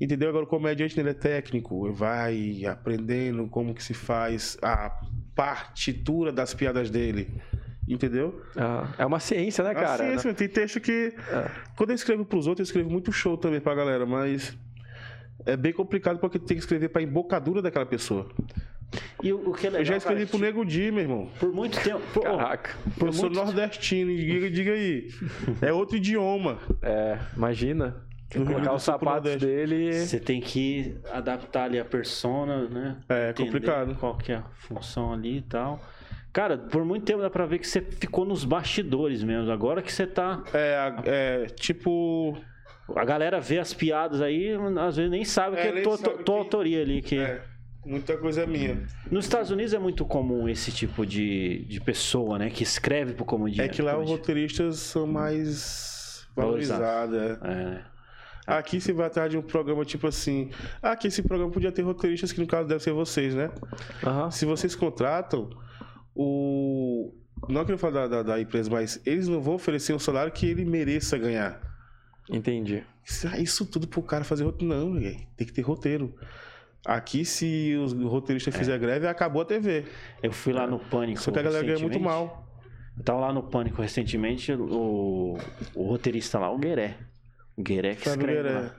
Entendeu? 0.00 0.30
Agora 0.30 0.44
o 0.44 0.48
comediante 0.48 0.98
ele 0.98 1.10
é 1.10 1.14
técnico, 1.14 1.86
ele 1.86 1.94
vai 1.94 2.64
aprendendo 2.66 3.46
como 3.48 3.74
que 3.74 3.82
se 3.82 3.92
faz 3.92 4.56
a 4.62 4.98
partitura 5.34 6.32
das 6.32 6.54
piadas 6.54 6.90
dele. 6.90 7.28
Entendeu? 7.86 8.40
Ah, 8.56 8.88
é 8.96 9.04
uma 9.04 9.18
ciência, 9.18 9.64
né, 9.64 9.74
cara? 9.74 10.04
É 10.04 10.08
ciência, 10.08 10.28
né? 10.28 10.34
tem 10.34 10.48
texto 10.48 10.80
que. 10.80 11.12
É. 11.28 11.50
Quando 11.76 11.90
eu 11.90 11.96
escrevo 11.96 12.24
pros 12.24 12.46
outros, 12.46 12.68
eu 12.68 12.70
escrevo 12.70 12.88
muito 12.88 13.12
show 13.12 13.36
também 13.36 13.60
pra 13.60 13.74
galera, 13.74 14.06
mas 14.06 14.56
é 15.46 15.56
bem 15.56 15.72
complicado 15.72 16.18
porque 16.18 16.38
tem 16.38 16.56
que 16.56 16.62
escrever 16.62 16.88
pra 16.88 17.02
embocadura 17.02 17.62
daquela 17.62 17.86
pessoa. 17.86 18.28
E 19.22 19.32
o, 19.32 19.50
o 19.50 19.54
que 19.54 19.66
é 19.66 19.70
legal, 19.70 19.82
Eu 19.82 19.84
já 19.84 19.96
escrevi 19.96 20.26
cara, 20.26 20.30
pro 20.30 20.38
Nego 20.38 20.64
Di, 20.64 20.90
meu 20.90 21.02
irmão. 21.02 21.30
Por 21.38 21.52
muito 21.52 21.80
tempo. 21.80 22.00
Por, 22.12 22.22
Caraca. 22.22 22.76
Por 22.98 23.08
eu 23.08 23.12
sou 23.12 23.30
nordestino, 23.30 24.14
diga, 24.16 24.50
diga 24.50 24.72
aí. 24.72 25.08
É 25.62 25.72
outro 25.72 25.96
idioma. 25.96 26.58
É, 26.82 27.18
imagina. 27.36 27.96
Tem 28.28 28.44
que 28.44 28.52
colocar 28.52 28.74
os 28.74 28.82
sapatos 28.84 29.36
dele. 29.36 29.92
Você 29.92 30.20
tem 30.20 30.40
que 30.40 30.96
adaptar 31.10 31.64
ali 31.64 31.80
a 31.80 31.84
persona, 31.84 32.68
né? 32.68 32.96
É, 33.08 33.30
é 33.30 33.32
complicado. 33.32 33.96
Qual 33.96 34.16
que 34.16 34.32
é 34.32 34.36
a 34.36 34.44
função 34.54 35.12
ali 35.12 35.38
e 35.38 35.42
tal. 35.42 35.80
Cara, 36.32 36.56
por 36.56 36.84
muito 36.84 37.04
tempo 37.04 37.20
dá 37.20 37.28
pra 37.28 37.44
ver 37.44 37.58
que 37.58 37.66
você 37.66 37.80
ficou 37.80 38.24
nos 38.24 38.44
bastidores 38.44 39.24
mesmo. 39.24 39.50
Agora 39.50 39.82
que 39.82 39.92
você 39.92 40.06
tá. 40.06 40.44
É, 40.54 40.94
é 41.04 41.46
tipo. 41.46 42.38
A 42.96 43.04
galera 43.04 43.40
vê 43.40 43.58
as 43.58 43.72
piadas 43.74 44.20
aí, 44.20 44.50
às 44.78 44.96
vezes 44.96 45.10
nem 45.10 45.24
sabe 45.24 45.56
É, 45.56 45.62
que 45.72 45.78
é 45.78 45.82
tua, 45.82 45.96
sabe 45.96 46.24
tua 46.24 46.34
que- 46.36 46.40
autoria 46.42 46.82
ali. 46.82 47.00
Que... 47.02 47.18
É, 47.18 47.42
muita 47.86 48.16
coisa 48.18 48.46
minha. 48.46 48.82
Nos 49.10 49.24
Estados 49.26 49.50
Unidos 49.50 49.72
é 49.74 49.78
muito 49.78 50.04
comum 50.04 50.48
esse 50.48 50.70
tipo 50.72 51.04
de, 51.06 51.64
de 51.66 51.80
pessoa, 51.80 52.38
né? 52.38 52.50
Que 52.50 52.62
escreve 52.62 53.14
pro 53.14 53.24
comediante. 53.24 53.70
É 53.70 53.72
que 53.72 53.82
lá 53.82 53.98
os 53.98 54.08
roteiristas 54.08 54.76
são 54.78 55.06
mais 55.06 56.26
Valorizados. 56.36 57.14
é. 57.16 57.38
É, 57.42 57.54
né? 57.54 57.84
Aqui 58.46 58.80
você 58.80 58.92
vai 58.92 59.06
atrás 59.06 59.30
de 59.30 59.38
um 59.38 59.42
programa 59.42 59.84
tipo 59.84 60.06
assim. 60.08 60.50
Que 61.00 61.06
esse 61.08 61.22
programa 61.22 61.52
podia 61.52 61.70
ter 61.70 61.82
roteiristas, 61.82 62.32
que 62.32 62.40
no 62.40 62.46
caso 62.46 62.66
deve 62.68 62.82
ser 62.82 62.92
vocês, 62.92 63.34
né? 63.34 63.50
Aham. 64.04 64.30
Se 64.30 64.44
vocês 64.44 64.74
contratam, 64.74 65.48
o. 66.14 67.12
Não 67.48 67.64
quero 67.64 67.78
falar 67.78 68.06
da, 68.06 68.08
da, 68.08 68.22
da 68.34 68.40
empresa, 68.40 68.68
mas 68.70 69.00
eles 69.06 69.26
não 69.28 69.40
vão 69.40 69.54
oferecer 69.54 69.94
um 69.94 69.98
salário 69.98 70.30
que 70.32 70.46
ele 70.46 70.64
mereça 70.64 71.16
ganhar. 71.16 71.60
Entendi. 72.30 72.82
Ah, 73.30 73.38
Isso 73.38 73.66
tudo 73.66 73.88
pro 73.88 74.02
cara 74.02 74.24
fazer 74.24 74.44
roteiro. 74.44 74.72
Não, 74.74 74.94
velho. 74.94 75.18
Tem 75.36 75.46
que 75.46 75.52
ter 75.52 75.62
roteiro. 75.62 76.14
Aqui, 76.86 77.24
se 77.24 77.74
os 77.76 77.92
roteiristas 77.92 78.56
fizerem 78.56 78.80
greve, 78.80 79.06
acabou 79.06 79.42
a 79.42 79.44
TV. 79.44 79.84
Eu 80.22 80.32
fui 80.32 80.52
lá 80.52 80.66
no 80.66 80.78
Pânico. 80.78 81.20
Só 81.20 81.30
que 81.30 81.38
a 81.38 81.42
galera 81.42 81.66
ganha 81.66 81.78
muito 81.78 82.00
mal. 82.00 82.46
Eu 82.96 83.04
tava 83.04 83.20
lá 83.20 83.32
no 83.32 83.42
Pânico 83.42 83.82
recentemente, 83.82 84.52
o, 84.52 85.36
o 85.74 85.82
roteirista 85.84 86.38
lá, 86.38 86.50
o 86.50 86.58
Gueré. 86.58 86.96
O 87.56 87.62
Gueré 87.62 87.94
que 87.94 88.08
escreve 88.08 88.32
Gueré. 88.42 88.50
lá. 88.60 88.74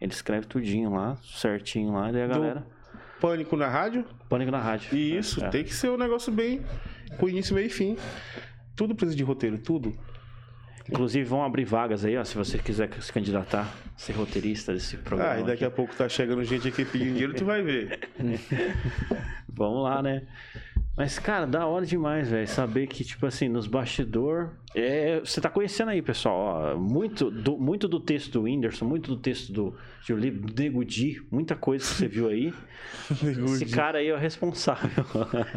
Ele 0.00 0.12
escreve 0.12 0.46
tudinho 0.46 0.90
lá, 0.90 1.16
certinho 1.22 1.92
lá, 1.92 2.08
e 2.10 2.12
daí 2.12 2.22
a 2.22 2.26
galera... 2.26 2.66
Pânico 3.20 3.56
na 3.56 3.68
rádio? 3.68 4.04
Pânico 4.28 4.50
na 4.50 4.58
rádio. 4.58 4.96
Isso, 4.96 5.44
É. 5.44 5.48
tem 5.48 5.62
que 5.62 5.72
ser 5.74 5.90
um 5.90 5.96
negócio 5.96 6.32
bem. 6.32 6.60
Com 7.18 7.28
início, 7.28 7.54
meio 7.54 7.66
e 7.66 7.70
fim. 7.70 7.96
Tudo 8.74 8.94
precisa 8.96 9.16
de 9.16 9.22
roteiro, 9.22 9.58
tudo. 9.58 9.96
Inclusive 10.88 11.24
vão 11.24 11.44
abrir 11.44 11.64
vagas 11.64 12.04
aí, 12.04 12.16
ó, 12.16 12.24
se 12.24 12.36
você 12.36 12.58
quiser 12.58 12.90
se 13.00 13.12
candidatar, 13.12 13.72
ser 13.96 14.12
roteirista 14.12 14.72
desse 14.72 14.96
programa. 14.96 15.32
Ah, 15.32 15.40
e 15.40 15.44
daqui 15.44 15.64
a 15.64 15.68
aqui. 15.68 15.76
pouco 15.76 15.94
tá 15.94 16.08
chegando 16.08 16.42
gente 16.44 16.68
aqui 16.68 16.84
pedindo 16.84 17.12
dinheiro, 17.12 17.34
tu 17.34 17.44
vai 17.44 17.62
ver. 17.62 18.00
Vamos 19.48 19.82
lá, 19.82 20.02
né? 20.02 20.22
Mas, 20.94 21.18
cara, 21.18 21.46
da 21.46 21.66
hora 21.66 21.86
demais, 21.86 22.28
velho. 22.28 22.46
Saber 22.46 22.86
que, 22.86 23.02
tipo 23.02 23.24
assim, 23.24 23.48
nos 23.48 23.66
bastidor. 23.66 24.50
É, 24.74 25.20
você 25.20 25.40
tá 25.40 25.48
conhecendo 25.48 25.90
aí, 25.90 26.02
pessoal. 26.02 26.74
Ó, 26.74 26.78
muito, 26.78 27.30
do, 27.30 27.56
muito 27.56 27.88
do 27.88 27.98
texto 27.98 28.32
do 28.32 28.42
Whindersson, 28.42 28.84
muito 28.84 29.14
do 29.14 29.16
texto 29.16 29.52
do, 29.52 29.74
Nego 30.54 30.84
Di, 30.84 31.22
muita 31.30 31.56
coisa 31.56 31.84
que 31.84 31.94
você 31.94 32.08
viu 32.08 32.28
aí. 32.28 32.52
Esse 33.10 33.66
cara 33.66 33.98
aí 33.98 34.08
é 34.08 34.14
o 34.14 34.18
responsável. 34.18 35.04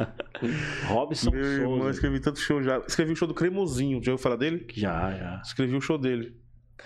Robson 0.87 1.31
Meu 1.31 1.43
irmão, 1.43 1.77
Souza. 1.77 1.89
escrevi 1.91 2.19
tanto 2.21 2.39
show 2.39 2.63
já. 2.63 2.77
Escrevi 2.87 3.11
o 3.11 3.15
show 3.15 3.27
do 3.27 3.33
Cremosinho, 3.33 4.01
já 4.01 4.13
ouviu 4.13 4.23
falar 4.23 4.37
dele? 4.37 4.65
Já, 4.73 5.11
já. 5.11 5.41
Escrevi 5.43 5.75
o 5.75 5.81
show 5.81 5.97
dele. 5.97 6.33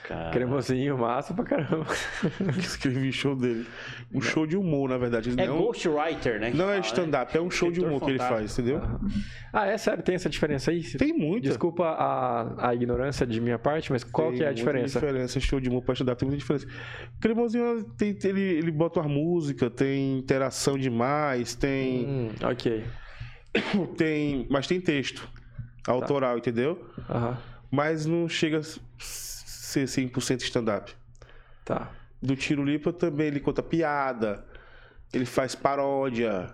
Cara. 0.08 0.32
Cremosinho, 0.32 0.98
massa 0.98 1.34
pra 1.34 1.44
caramba. 1.44 1.86
Escrevi 2.58 3.12
show 3.12 3.36
dele. 3.36 3.66
Um 4.14 4.22
show 4.22 4.46
de 4.48 4.56
humor, 4.58 4.90
na 4.90 4.98
verdade. 4.98 5.32
É 5.38 5.46
não, 5.48 5.58
ghostwriter, 5.58 6.40
né? 6.40 6.50
não 6.52 6.66
fala, 6.66 6.76
é 6.76 6.80
stand-up, 6.80 7.38
é 7.38 7.42
um 7.42 7.50
show 7.52 7.72
de 7.72 7.80
humor 7.82 8.00
que 8.02 8.12
ele 8.12 8.18
fantástico. 8.20 8.40
faz, 8.40 8.60
entendeu? 8.60 8.82
Ah, 9.54 9.68
é 9.68 9.78
sério? 9.78 10.02
Tem 10.04 10.16
essa 10.16 10.30
diferença 10.30 10.72
aí? 10.72 10.82
Tem 10.84 11.14
muita. 11.14 11.48
Desculpa 11.50 11.86
a, 11.86 12.70
a 12.70 12.76
ignorância 12.76 13.26
de 13.26 13.40
minha 13.42 13.60
parte, 13.60 13.92
mas 13.92 14.04
qual 14.04 14.30
Tem 14.30 14.38
que 14.38 14.44
é 14.44 14.46
a 14.46 14.50
muita 14.50 14.60
diferença? 14.60 15.00
diferença. 15.00 15.40
Show 15.40 15.60
de 15.60 15.70
humor 15.70 15.84
pra 15.84 15.94
stand-up 15.94 16.20
tem 16.20 16.28
muita 16.30 16.40
diferença. 16.40 16.68
Cremosinho, 17.20 17.84
tem, 17.98 18.18
ele, 18.24 18.42
ele 18.42 18.72
bota 18.72 19.00
uma 19.00 19.10
música, 19.10 19.70
tem 19.70 20.18
interação 20.20 20.78
demais, 20.78 21.56
tem, 21.56 22.08
Hum, 22.08 22.30
ok. 22.44 22.84
tem. 23.98 24.48
Mas 24.50 24.66
tem 24.68 24.80
texto 24.80 25.28
autoral, 25.88 26.38
entendeu? 26.38 26.84
Aham. 27.10 27.38
Mas 27.72 28.06
não 28.06 28.28
chega 28.30 28.62
ser 29.70 29.86
100% 29.86 30.42
stand-up. 30.42 30.92
Tá. 31.64 31.90
Do 32.22 32.36
Tiro 32.36 32.64
Lipa 32.64 32.92
também 32.92 33.28
ele 33.28 33.40
conta 33.40 33.62
piada, 33.64 34.44
ele 35.14 35.26
faz 35.26 35.56
paródia. 35.56 36.48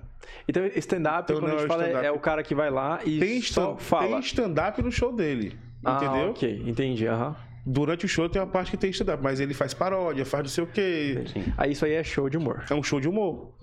Então, 0.47 0.65
stand-up, 0.75 1.23
Então, 1.31 1.37
quando 1.41 1.49
a 1.51 1.53
não, 1.53 1.59
gente 1.59 1.67
fala, 1.67 1.83
é- 1.83 1.87
stand-up. 1.87 2.07
é 2.07 2.11
o 2.11 2.19
cara 2.19 2.43
que 2.43 2.53
vai 2.55 2.69
lá 2.69 2.99
e 3.05 3.19
Tem 3.19 3.41
só 3.41 3.77
fala. 3.77 4.07
tem 4.07 4.19
stand-up 4.19 4.81
no 4.81 4.91
show 4.91 5.11
dele, 5.15 5.57
Ah, 5.83 5.95
entendeu? 6.01 6.29
ok. 6.31 6.63
Entendi, 6.65 7.07
aham. 7.07 7.35
Durante 7.67 8.05
o 8.05 8.07
show 8.07 8.29
tem 8.29 8.39
uma 8.39 8.47
parte 8.47 8.69
que 8.69 8.77
tem 8.77 8.91
stand-up, 8.91 9.23
mas 9.23 9.39
ele 9.39 9.53
faz 9.55 9.73
paródia, 9.73 10.23
faz 10.23 10.43
não 10.43 10.49
sei 10.49 10.63
o 10.63 10.67
quê. 10.67 11.23
Aí 11.57 11.71
isso 11.71 11.83
aí 11.83 11.93
é 11.93 12.03
show 12.03 12.29
de 12.29 12.37
humor. 12.37 12.63
É 12.69 12.73
um 12.75 12.83
show 12.83 12.99
de 12.99 13.07
humor. 13.09 13.55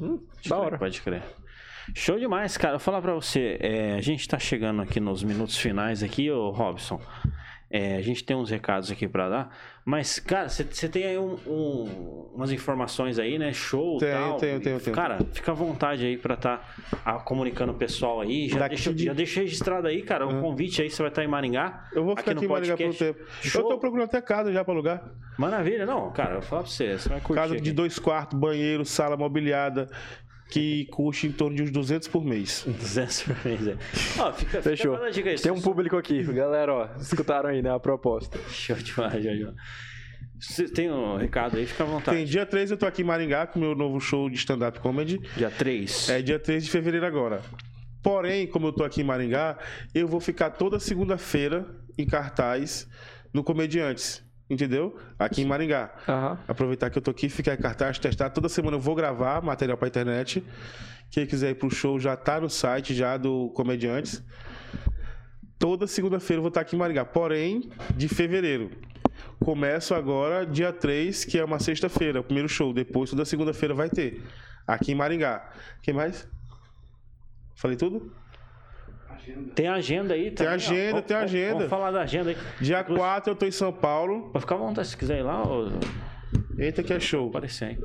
Da 0.48 0.56
hora. 0.58 0.76
Pode 0.78 1.00
crer. 1.00 1.22
Show 1.94 2.18
demais, 2.18 2.56
cara. 2.56 2.72
Vou 2.74 2.80
falar 2.80 3.00
pra 3.00 3.14
você. 3.14 3.58
é, 3.60 3.94
a 3.94 4.00
gente 4.00 4.26
tá 4.28 4.38
chegando 4.40 4.82
aqui 4.82 4.98
nos 4.98 5.22
minutos 5.22 5.56
finais 5.56 6.02
aqui, 6.02 6.28
ô 6.30 6.50
Robson. 6.50 7.00
É, 7.74 7.96
a 7.96 8.02
gente 8.02 8.22
tem 8.22 8.36
uns 8.36 8.50
recados 8.50 8.90
aqui 8.90 9.08
pra 9.08 9.30
dar. 9.30 9.56
Mas, 9.82 10.20
cara, 10.20 10.46
você 10.50 10.88
tem 10.88 11.04
aí 11.06 11.18
um- 11.18 11.38
um- 11.46 12.30
umas 12.34 12.52
informações 12.52 13.18
aí, 13.18 13.38
né? 13.38 13.50
Show 13.52 13.96
Tenho, 13.98 14.12
tal. 14.12 14.36
tenho, 14.36 14.60
tenho, 14.60 14.78
tenho. 14.78 14.94
Cara, 14.94 15.18
fica 15.32 15.50
à 15.52 15.54
vontade 15.54 16.04
aí 16.04 16.18
pra 16.18 16.36
tá 16.36 16.60
ah, 17.04 17.14
comunicando 17.14 17.72
o 17.72 17.74
pessoal 17.74 18.20
aí. 18.20 18.48
Já 18.48 18.68
deixa, 18.68 18.92
de- 18.92 19.06
já 19.06 19.12
deixa 19.14 19.40
registrado 19.40 19.88
aí, 19.88 20.02
cara, 20.02 20.26
o 20.28 20.40
convite 20.40 20.82
aí. 20.82 20.90
Você 20.90 21.02
vai 21.02 21.10
estar 21.10 21.24
em 21.24 21.26
Maringá. 21.26 21.88
Eu 21.94 22.04
vou 22.04 22.14
ficar 22.16 22.32
aqui, 22.32 22.44
em 22.44 22.48
Maringá 22.48 22.76
por 22.76 22.86
um 22.86 22.92
tempo. 22.92 23.20
Show. 23.40 23.62
Eu 23.62 23.68
tô 23.68 23.78
procurando 23.78 24.04
até 24.04 24.20
casa 24.20 24.52
já 24.52 24.62
pra 24.62 24.74
alugar. 24.74 25.02
Maravilha. 25.38 25.86
Não, 25.86 26.12
cara, 26.12 26.32
eu 26.34 26.40
vou 26.40 26.42
falar 26.42 26.62
pra 26.62 26.70
você. 26.70 26.98
Você 26.98 27.08
vai 27.08 27.20
curtir. 27.20 27.40
Casa 27.40 27.54
de 27.54 27.60
aqui. 27.60 27.72
dois 27.72 27.98
quartos, 27.98 28.38
banheiro, 28.38 28.84
sala 28.84 29.16
mobiliada, 29.16 29.88
que 30.52 30.84
custa 30.90 31.26
em 31.26 31.32
torno 31.32 31.56
de 31.56 31.62
uns 31.62 31.70
200 31.70 32.08
por 32.08 32.22
mês. 32.22 32.62
200 32.68 33.22
por 33.22 33.44
mês, 33.46 33.66
é. 33.66 33.76
Ó, 34.18 34.32
fica, 34.34 34.50
fica 34.50 34.62
Fechou. 34.62 34.96
aí. 34.96 35.36
Tem 35.40 35.50
um 35.50 35.62
público 35.62 35.96
aqui. 35.96 36.22
Galera, 36.24 36.74
ó, 36.74 36.88
escutaram 37.00 37.48
aí, 37.48 37.62
né, 37.62 37.74
a 37.74 37.80
proposta. 37.80 38.38
Show 38.50 38.76
demais, 38.76 39.24
show 39.24 39.32
demais. 39.32 39.56
Você 40.38 40.68
tem 40.68 40.90
um 40.90 41.16
recado 41.16 41.56
aí, 41.56 41.64
fica 41.64 41.84
à 41.84 41.86
vontade. 41.86 42.18
Tem 42.18 42.26
dia 42.26 42.44
3 42.44 42.72
eu 42.72 42.76
tô 42.76 42.84
aqui 42.84 43.00
em 43.00 43.04
Maringá 43.04 43.46
com 43.46 43.58
o 43.58 43.62
meu 43.62 43.74
novo 43.74 43.98
show 43.98 44.28
de 44.28 44.36
stand-up 44.36 44.78
comedy. 44.80 45.18
Dia 45.36 45.50
3. 45.50 46.10
É 46.10 46.20
dia 46.20 46.38
3 46.38 46.64
de 46.64 46.70
fevereiro 46.70 47.06
agora. 47.06 47.40
Porém, 48.02 48.46
como 48.46 48.66
eu 48.66 48.72
tô 48.72 48.84
aqui 48.84 49.00
em 49.00 49.04
Maringá, 49.04 49.56
eu 49.94 50.06
vou 50.06 50.20
ficar 50.20 50.50
toda 50.50 50.78
segunda-feira 50.78 51.64
em 51.96 52.04
cartaz 52.04 52.86
no 53.32 53.42
Comediantes. 53.42 54.22
Entendeu? 54.52 54.94
Aqui 55.18 55.40
em 55.40 55.46
Maringá. 55.46 55.90
Aham. 56.06 56.38
Aproveitar 56.46 56.90
que 56.90 56.98
eu 56.98 57.02
tô 57.02 57.10
aqui, 57.10 57.30
ficar 57.30 57.54
em 57.54 57.56
cartaz, 57.56 57.98
testar. 57.98 58.28
Toda 58.28 58.50
semana 58.50 58.76
eu 58.76 58.80
vou 58.80 58.94
gravar 58.94 59.40
material 59.40 59.78
pra 59.78 59.88
internet. 59.88 60.44
Quem 61.10 61.26
quiser 61.26 61.52
ir 61.52 61.54
pro 61.54 61.70
show 61.70 61.98
já 61.98 62.14
tá 62.16 62.38
no 62.38 62.50
site 62.50 62.94
já 62.94 63.16
do 63.16 63.48
Comediantes. 63.54 64.22
Toda 65.58 65.86
segunda-feira 65.86 66.36
eu 66.36 66.42
vou 66.42 66.48
estar 66.48 66.60
aqui 66.60 66.76
em 66.76 66.78
Maringá. 66.78 67.02
Porém, 67.02 67.70
de 67.96 68.08
fevereiro. 68.08 68.70
Começo 69.40 69.94
agora 69.94 70.44
dia 70.44 70.70
3, 70.70 71.24
que 71.24 71.38
é 71.38 71.44
uma 71.44 71.58
sexta-feira, 71.58 72.20
o 72.20 72.24
primeiro 72.24 72.48
show. 72.48 72.74
Depois, 72.74 73.08
toda 73.08 73.24
segunda-feira 73.24 73.74
vai 73.74 73.88
ter. 73.88 74.22
Aqui 74.66 74.92
em 74.92 74.94
Maringá. 74.94 75.48
Quem 75.80 75.94
mais? 75.94 76.28
Falei 77.54 77.78
tudo? 77.78 78.12
Tem 79.54 79.68
agenda 79.68 80.14
aí 80.14 80.30
também. 80.30 80.52
ó. 80.52 80.54
agenda, 80.54 80.90
Vamos- 80.92 81.06
tem 81.06 81.16
vamos- 81.16 81.32
agenda. 81.32 81.54
Vamos 81.54 81.70
falar 81.70 81.90
da 81.90 82.00
agenda 82.02 82.30
aí. 82.30 82.36
Dia 82.60 82.82
4 82.84 83.32
eu 83.32 83.36
tô 83.36 83.46
em 83.46 83.50
São 83.50 83.72
Paulo. 83.72 84.30
Pode 84.30 84.40
ficar 84.44 84.54
à 84.54 84.58
vontade 84.58 84.88
se 84.88 84.96
quiser 84.96 85.18
ir 85.20 85.22
lá 85.22 85.42
ou 85.46 85.68
Eita 86.58 86.82
que 86.82 86.92
é 86.92 87.00
show. 87.00 87.28
aparecer 87.28 87.64
aí. 87.64 87.78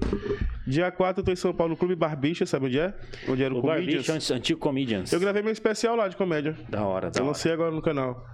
Dia 0.65 0.91
4 0.91 1.21
eu 1.21 1.25
tô 1.25 1.31
em 1.31 1.35
São 1.35 1.53
Paulo 1.53 1.71
no 1.71 1.77
Clube 1.77 1.95
Barbicha, 1.95 2.45
sabe 2.45 2.65
onde 2.67 2.79
é? 2.79 2.93
Onde 3.27 3.43
era 3.43 3.53
o, 3.53 3.59
O 3.59 3.61
Comedians. 3.61 4.05
Barbicha, 4.07 4.33
antigo 4.35 4.59
Comedians. 4.59 5.11
Eu 5.13 5.19
gravei 5.19 5.41
meu 5.41 5.51
especial 5.51 5.95
lá 5.95 6.07
de 6.07 6.15
comédia. 6.17 6.55
Da 6.69 6.83
hora, 6.85 7.09
da 7.09 7.19
Eu 7.19 7.25
lancei 7.25 7.51
agora 7.51 7.71
no 7.71 7.81
canal. 7.81 8.25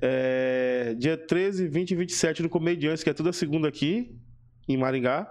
É, 0.00 0.94
dia 0.98 1.16
13, 1.16 1.66
20 1.68 1.90
e 1.92 1.96
27 1.96 2.42
no 2.42 2.48
Comediantes, 2.48 3.02
que 3.02 3.10
é 3.10 3.14
toda 3.14 3.32
segunda 3.32 3.68
aqui, 3.68 4.16
em 4.68 4.76
Maringá. 4.76 5.26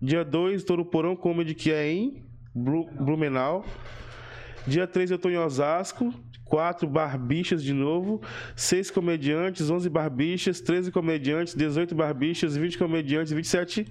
Dia 0.00 0.24
2, 0.24 0.64
tô 0.64 0.76
no 0.76 0.84
Porão 0.84 1.16
Comedy, 1.16 1.54
que 1.54 1.72
é 1.72 1.90
em 1.90 2.24
Blu- 2.54 2.88
Blumenau. 2.92 3.64
Dia 4.66 4.86
3 4.86 5.10
eu 5.10 5.18
tô 5.18 5.28
em 5.28 5.38
Osasco. 5.38 6.12
4 6.44 6.88
barbichas 6.88 7.62
de 7.62 7.72
novo. 7.72 8.20
6 8.56 8.90
comediantes, 8.90 9.70
11 9.70 9.88
barbichas, 9.88 10.60
13 10.60 10.90
comediantes, 10.90 11.54
18 11.54 11.94
barbichas, 11.94 12.56
20 12.56 12.76
comediantes, 12.76 13.32
27 13.32 13.86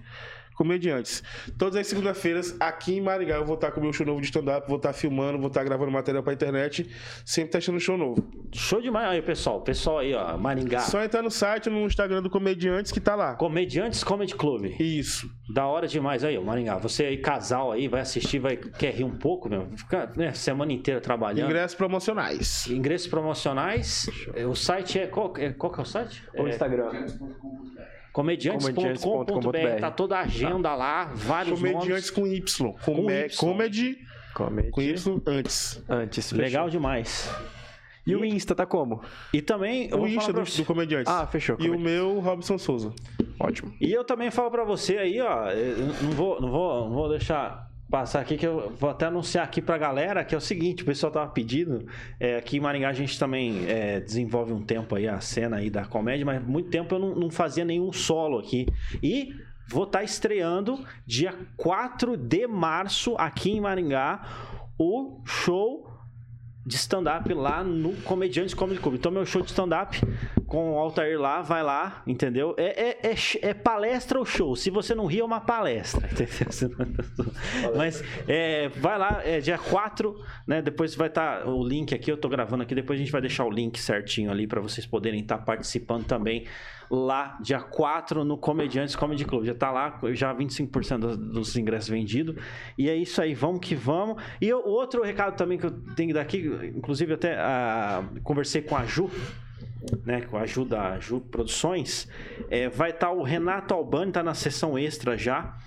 comediantes. 0.60 1.24
Todas 1.57 1.78
as 1.78 1.88
segunda-feiras, 1.88 2.53
aqui 2.60 2.97
em 2.97 3.01
Maringá, 3.01 3.36
eu 3.36 3.45
vou 3.45 3.55
estar 3.55 3.72
com 3.72 3.80
o 3.80 3.84
meu 3.84 3.93
show 3.93 4.05
novo 4.05 4.20
de 4.20 4.26
stand-up, 4.28 4.68
vou 4.68 4.76
estar 4.76 4.91
filmando, 4.91 5.38
vou 5.39 5.47
estar 5.47 5.64
gravando 5.64 5.89
material 5.89 6.22
pra 6.22 6.34
internet, 6.34 6.86
sempre 7.26 7.51
testando 7.51 7.80
show 7.80 7.97
novo. 7.97 8.22
Show 8.53 8.82
demais 8.82 9.10
aí, 9.10 9.22
pessoal. 9.22 9.62
Pessoal 9.62 9.99
aí, 9.99 10.14
ó, 10.14 10.38
Maringá. 10.38 10.80
Só 10.82 11.01
entrar 11.01 11.22
no 11.22 11.32
site, 11.32 11.70
no 11.70 11.86
Instagram 11.86 12.22
do 12.22 12.30
Comediantes, 12.30 12.91
que 12.91 12.99
tá 12.99 13.16
lá. 13.16 13.36
Comediantes 13.36 14.03
Comedy 14.03 14.36
Club. 14.36 14.66
Isso. 14.80 15.30
Da 15.53 15.66
hora 15.66 15.88
demais 15.88 16.26
aí, 16.26 16.38
ó, 16.38 16.41
Maringá. 16.41 16.78
Você 16.78 17.05
aí, 17.05 17.18
casal 17.18 17.72
aí, 17.72 17.88
vai 17.88 18.01
assistir, 18.01 18.39
vai 18.39 18.57
quer 18.57 18.93
rir 18.93 19.05
um 19.05 19.18
pouco, 19.18 19.47
meu. 19.47 19.70
Fica, 19.78 20.12
né, 20.18 20.34
semana 20.34 20.74
inteira 20.74 20.99
trabalhando. 20.99 21.49
Ingressos 21.49 21.76
promocionais. 21.76 22.68
Ingressos 22.68 23.07
promocionais. 23.07 24.10
É, 24.36 24.45
O 24.45 24.55
site 24.55 24.99
é 24.99 25.07
qual, 25.07 25.34
é, 25.38 25.51
qual 25.53 25.72
que 25.72 25.80
é 25.80 25.84
o 25.84 25.86
site? 25.86 26.22
O 26.36 26.45
É, 26.45 26.49
Instagram. 26.49 26.89
comediantes.com.br. 28.14 29.80
Tá 29.80 29.91
toda 29.91 30.18
a 30.18 30.22
agenda 30.22 30.76
lá, 30.76 31.05
vários 31.14 31.60
Comediantes 31.60 31.89
nomes. 31.89 32.10
com 32.12 32.28
Y. 32.28 32.74
Com 32.86 32.95
Come- 32.95 33.26
Y. 33.26 33.38
Comedy 33.38 33.97
Comedy. 34.34 34.70
Com 34.72 34.82
Y 34.82 35.22
antes. 35.26 35.84
Antes. 35.89 36.32
Legal 36.32 36.66
fechou. 36.66 36.80
demais. 36.80 37.30
E, 38.05 38.12
e, 38.12 38.16
o 38.16 38.24
Insta 38.26 38.55
tá 38.55 38.66
como? 38.66 39.01
E 39.34 39.41
também. 39.41 39.93
O 39.93 40.07
Insta 40.07 40.32
do, 40.34 40.41
do 40.43 40.66
Comediantes. 40.66 41.12
Ah, 41.12 41.28
fechou. 41.28 41.57
E 41.60 41.70
o 41.70 41.80
meu, 41.80 42.20
Robson 42.20 42.57
Souza. 42.57 42.93
Ótimo. 43.39 43.74
E 43.80 43.91
eu 43.91 44.03
também 44.03 44.32
falo 44.32 44.49
pra 44.51 44.64
você 44.64 44.97
aí, 44.97 45.20
ó. 45.20 45.45
Não 46.03 46.12
vou, 46.12 46.41
não 46.41 46.49
vou, 46.51 46.86
não 46.86 46.93
vou 46.93 47.10
deixar 47.10 47.68
passar 47.90 48.20
aqui 48.20 48.38
que 48.38 48.46
eu 48.46 48.72
vou 48.78 48.90
até 48.90 49.08
anunciar 49.08 49.44
aqui 49.44 49.62
pra 49.62 49.78
galera 49.78 50.24
que 50.24 50.36
é 50.36 50.38
o 50.38 50.42
seguinte, 50.42 50.84
o 50.84 50.86
pessoal 50.86 51.12
tava 51.12 51.32
pedindo, 51.32 51.86
é, 52.20 52.38
aqui 52.38 52.58
em 52.58 52.60
Maringá 52.60 52.90
a 52.90 52.94
gente 52.94 53.18
também 53.18 53.66
é, 53.68 54.00
desenvolve 54.00 54.54
um 54.54 54.62
tempo 54.62 54.96
aí 54.96 55.08
a 55.08 55.20
cena 55.20 55.58
aí 55.58 55.70
da 55.70 55.86
comédia, 55.86 56.26
mas 56.26 56.44
muito 56.44 56.70
tempo 56.70 56.96
eu 56.96 57.00
não, 57.00 57.16
não 57.16 57.32
fazia 57.32 57.66
nenhum 57.66 57.92
solo 57.92 58.38
aqui. 58.38 58.68
E 59.02 59.34
vou 59.68 59.84
estar 59.84 60.00
tá 60.00 60.04
estreando 60.04 60.84
dia 61.06 61.34
4 61.58 62.16
de 62.16 62.48
março 62.48 63.16
aqui 63.18 63.52
em 63.52 63.62
Maringá 63.62 64.22
o 64.78 65.22
show 65.26 65.89
de 66.66 66.76
stand-up 66.76 67.34
lá 67.34 67.64
no 67.64 67.93
Comediantes 68.03 68.53
Comedy 68.53 68.80
Club. 68.80 68.95
Então, 68.95 69.12
meu 69.12 69.26
show 69.26 69.41
de 69.41 69.49
stand-up 69.49 69.99
com 70.45 70.74
o 70.74 70.78
Altair 70.78 71.20
lá, 71.20 71.41
vai 71.41 71.64
lá, 71.64 72.01
entendeu? 72.05 72.55
É, 72.57 72.89
é, 72.89 73.12
é, 73.12 73.16
é, 73.41 73.53
palestra 73.53 74.20
ou 74.20 74.26
show. 74.26 74.55
Se 74.55 74.70
você 74.70 74.93
não 74.93 75.05
ri, 75.05 75.20
é 75.20 75.24
uma 75.24 75.39
palestra, 75.39 76.07
entendeu? 76.12 76.76
Mas 77.76 78.03
é, 78.28 78.68
vai 78.70 78.97
lá, 78.97 79.22
é 79.24 79.39
dia 79.39 79.57
4, 79.57 80.16
né? 80.47 80.62
Depois 80.62 80.95
vai 80.95 81.07
estar 81.07 81.41
tá, 81.41 81.49
o 81.49 81.64
link 81.64 81.93
aqui, 81.93 82.12
eu 82.12 82.18
tô 82.18 82.28
gravando 82.28 82.64
aqui, 82.64 82.76
depois 82.76 82.99
a 82.99 83.03
gente 83.03 83.12
vai 83.12 83.22
deixar 83.22 83.45
o 83.45 83.49
link 83.49 83.80
certinho 83.80 84.32
ali 84.32 84.47
para 84.47 84.60
vocês 84.60 84.86
poderem 84.86 85.22
estar 85.22 85.38
tá 85.38 85.43
participando 85.43 86.05
também 86.05 86.45
lá, 86.90 87.38
dia 87.42 87.60
4, 87.60 88.24
no 88.24 88.38
Comediantes 88.38 88.96
Comedy 88.96 89.26
Club. 89.26 89.46
Já 89.46 89.54
tá 89.54 89.72
lá, 89.72 90.00
já 90.14 90.34
25% 90.34 90.98
dos, 90.98 91.18
dos 91.18 91.56
ingressos 91.56 91.90
vendidos. 91.90 92.36
E 92.78 92.90
é 92.90 92.96
isso 92.96 93.22
aí, 93.22 93.34
vamos 93.34 93.60
que 93.60 93.76
vamos. 93.76 94.22
E 94.42 94.52
o 94.54 94.66
outro 94.66 95.04
recado 95.04 95.36
também 95.36 95.58
que 95.58 95.66
eu 95.66 95.72
tenho 95.96 96.14
daqui, 96.14 96.50
inclusive 96.76 97.14
até 97.14 97.38
uh, 97.38 98.22
conversei 98.22 98.62
com 98.62 98.76
a 98.76 98.86
Ju, 98.86 99.10
né, 100.06 100.22
com 100.22 100.38
a 100.38 100.42
ajuda 100.42 100.76
da 100.76 101.00
Ju 101.00 101.22
Produções, 101.22 102.08
é, 102.50 102.70
vai 102.70 102.90
estar 102.90 103.08
tá 103.08 103.14
o 103.14 103.24
Renato 103.24 103.74
Albani, 103.74 104.12
tá 104.12 104.24
na 104.24 104.34
sessão 104.34 104.78
extra 104.78 105.18
já. 105.18 105.58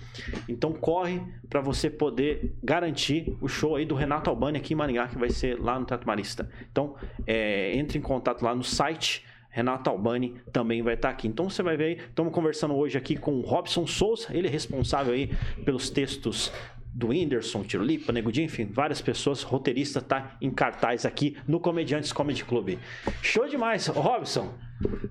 Então 0.48 0.72
corre 0.72 1.22
para 1.48 1.60
você 1.60 1.88
poder 1.88 2.54
garantir 2.62 3.36
o 3.40 3.48
show 3.48 3.76
aí 3.76 3.86
do 3.86 3.94
Renato 3.94 4.28
Albani 4.28 4.58
aqui 4.58 4.74
em 4.74 4.76
Maringá, 4.76 5.08
que 5.08 5.18
vai 5.18 5.30
ser 5.30 5.58
lá 5.58 5.78
no 5.78 5.86
Teatro 5.86 6.06
Marista. 6.06 6.50
Então, 6.70 6.94
é, 7.26 7.74
entre 7.76 7.98
em 7.98 8.02
contato 8.02 8.42
lá 8.42 8.54
no 8.54 8.62
site 8.62 9.24
Renato 9.52 9.90
Albani 9.90 10.34
também 10.50 10.82
vai 10.82 10.94
estar 10.94 11.10
aqui. 11.10 11.28
Então 11.28 11.48
você 11.48 11.62
vai 11.62 11.76
ver 11.76 11.84
aí, 11.84 11.92
estamos 12.08 12.32
conversando 12.32 12.74
hoje 12.74 12.98
aqui 12.98 13.16
com 13.16 13.34
o 13.34 13.42
Robson 13.42 13.86
Souza, 13.86 14.28
ele 14.30 14.48
é 14.48 14.50
responsável 14.50 15.12
aí 15.12 15.30
pelos 15.64 15.90
textos 15.90 16.50
do 16.94 17.08
Whindersson, 17.08 17.62
Tirolipa, 17.62 18.12
Negudinho, 18.12 18.46
enfim, 18.46 18.66
várias 18.66 19.00
pessoas, 19.00 19.42
roteirista 19.42 20.00
tá 20.00 20.36
em 20.40 20.50
cartaz 20.50 21.06
aqui 21.06 21.36
no 21.46 21.60
Comediantes 21.60 22.12
Comedy 22.12 22.44
Club. 22.44 22.78
Show 23.22 23.48
demais, 23.48 23.86
Robson. 23.86 24.52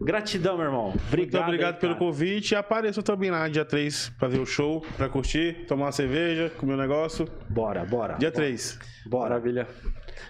Gratidão, 0.01 0.57
meu 0.57 0.65
irmão. 0.65 0.89
Obrigado. 0.89 1.17
Muito 1.17 1.37
obrigado 1.37 1.75
aí, 1.75 1.79
pelo 1.79 1.95
convite. 1.95 2.55
Apareça 2.55 3.01
também 3.01 3.31
lá 3.31 3.47
dia 3.47 3.63
3 3.63 4.09
pra 4.19 4.27
ver 4.27 4.39
o 4.39 4.45
show, 4.45 4.85
pra 4.97 5.07
curtir, 5.07 5.65
tomar 5.67 5.85
uma 5.85 5.91
cerveja, 5.91 6.49
comer 6.49 6.73
um 6.73 6.77
negócio. 6.77 7.27
Bora, 7.49 7.85
bora. 7.85 8.15
Dia 8.15 8.29
bora. 8.29 8.43
3. 8.43 8.79
Bora. 9.05 9.29
Maravilha. 9.29 9.67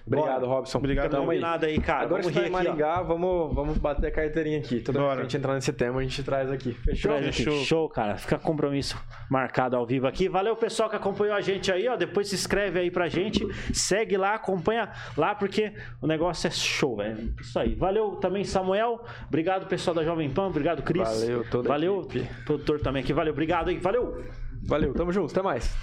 Obrigado, 0.05 0.41
Bora. 0.41 0.53
Robson. 0.53 0.77
Obrigado 0.77 1.11
Tamo 1.11 1.31
aí. 1.31 1.43
aí, 1.43 1.79
cara. 1.79 2.03
Agora 2.05 2.21
vamos 2.21 2.35
que 2.35 2.41
tá 2.41 2.47
em 2.47 2.51
Maringá, 2.51 3.01
vamos, 3.01 3.53
vamos 3.53 3.77
bater 3.77 4.07
a 4.07 4.11
carteirinha 4.11 4.59
aqui. 4.59 4.79
Toda 4.79 4.99
vez 4.99 5.13
que 5.13 5.19
a 5.19 5.23
gente 5.23 5.37
entrar 5.37 5.53
nesse 5.53 5.73
tema, 5.73 5.99
a 5.99 6.03
gente 6.03 6.23
traz 6.23 6.51
aqui. 6.51 6.73
Fechou? 6.73 7.11
Traz 7.11 7.27
aqui. 7.27 7.43
Show. 7.43 7.63
Show, 7.63 7.89
cara. 7.89 8.17
Fica 8.17 8.37
compromisso 8.37 8.97
marcado 9.29 9.75
ao 9.75 9.85
vivo 9.85 10.07
aqui. 10.07 10.27
Valeu, 10.27 10.55
pessoal 10.55 10.89
que 10.89 10.95
acompanhou 10.95 11.35
a 11.35 11.41
gente 11.41 11.71
aí, 11.71 11.87
ó. 11.87 11.95
Depois 11.95 12.27
se 12.29 12.35
inscreve 12.35 12.79
aí 12.79 12.91
pra 12.91 13.07
gente. 13.07 13.45
Segue 13.73 14.17
lá, 14.17 14.35
acompanha 14.35 14.91
lá, 15.17 15.35
porque 15.35 15.73
o 16.01 16.07
negócio 16.07 16.47
é 16.47 16.51
show, 16.51 16.95
velho. 16.97 17.33
Isso 17.39 17.57
aí. 17.59 17.75
Valeu 17.75 18.15
também, 18.17 18.43
Samuel. 18.43 19.03
Obrigado, 19.27 19.67
pessoal 19.67 19.95
da 19.95 20.03
Jovem 20.03 20.29
Pan. 20.29 20.47
Obrigado, 20.47 20.83
Cris. 20.83 21.07
Valeu, 21.07 21.45
todo 21.49 21.67
Valeu, 21.67 22.07
produtor 22.45 22.79
também 22.81 23.03
aqui. 23.03 23.13
Valeu, 23.13 23.33
obrigado 23.33 23.69
aí. 23.69 23.77
Valeu. 23.77 24.23
Valeu, 24.63 24.93
tamo 24.93 25.11
junto. 25.11 25.31
Até 25.31 25.41
mais. 25.41 25.75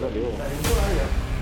Valeu, 0.00 0.32
valeu. 0.32 1.33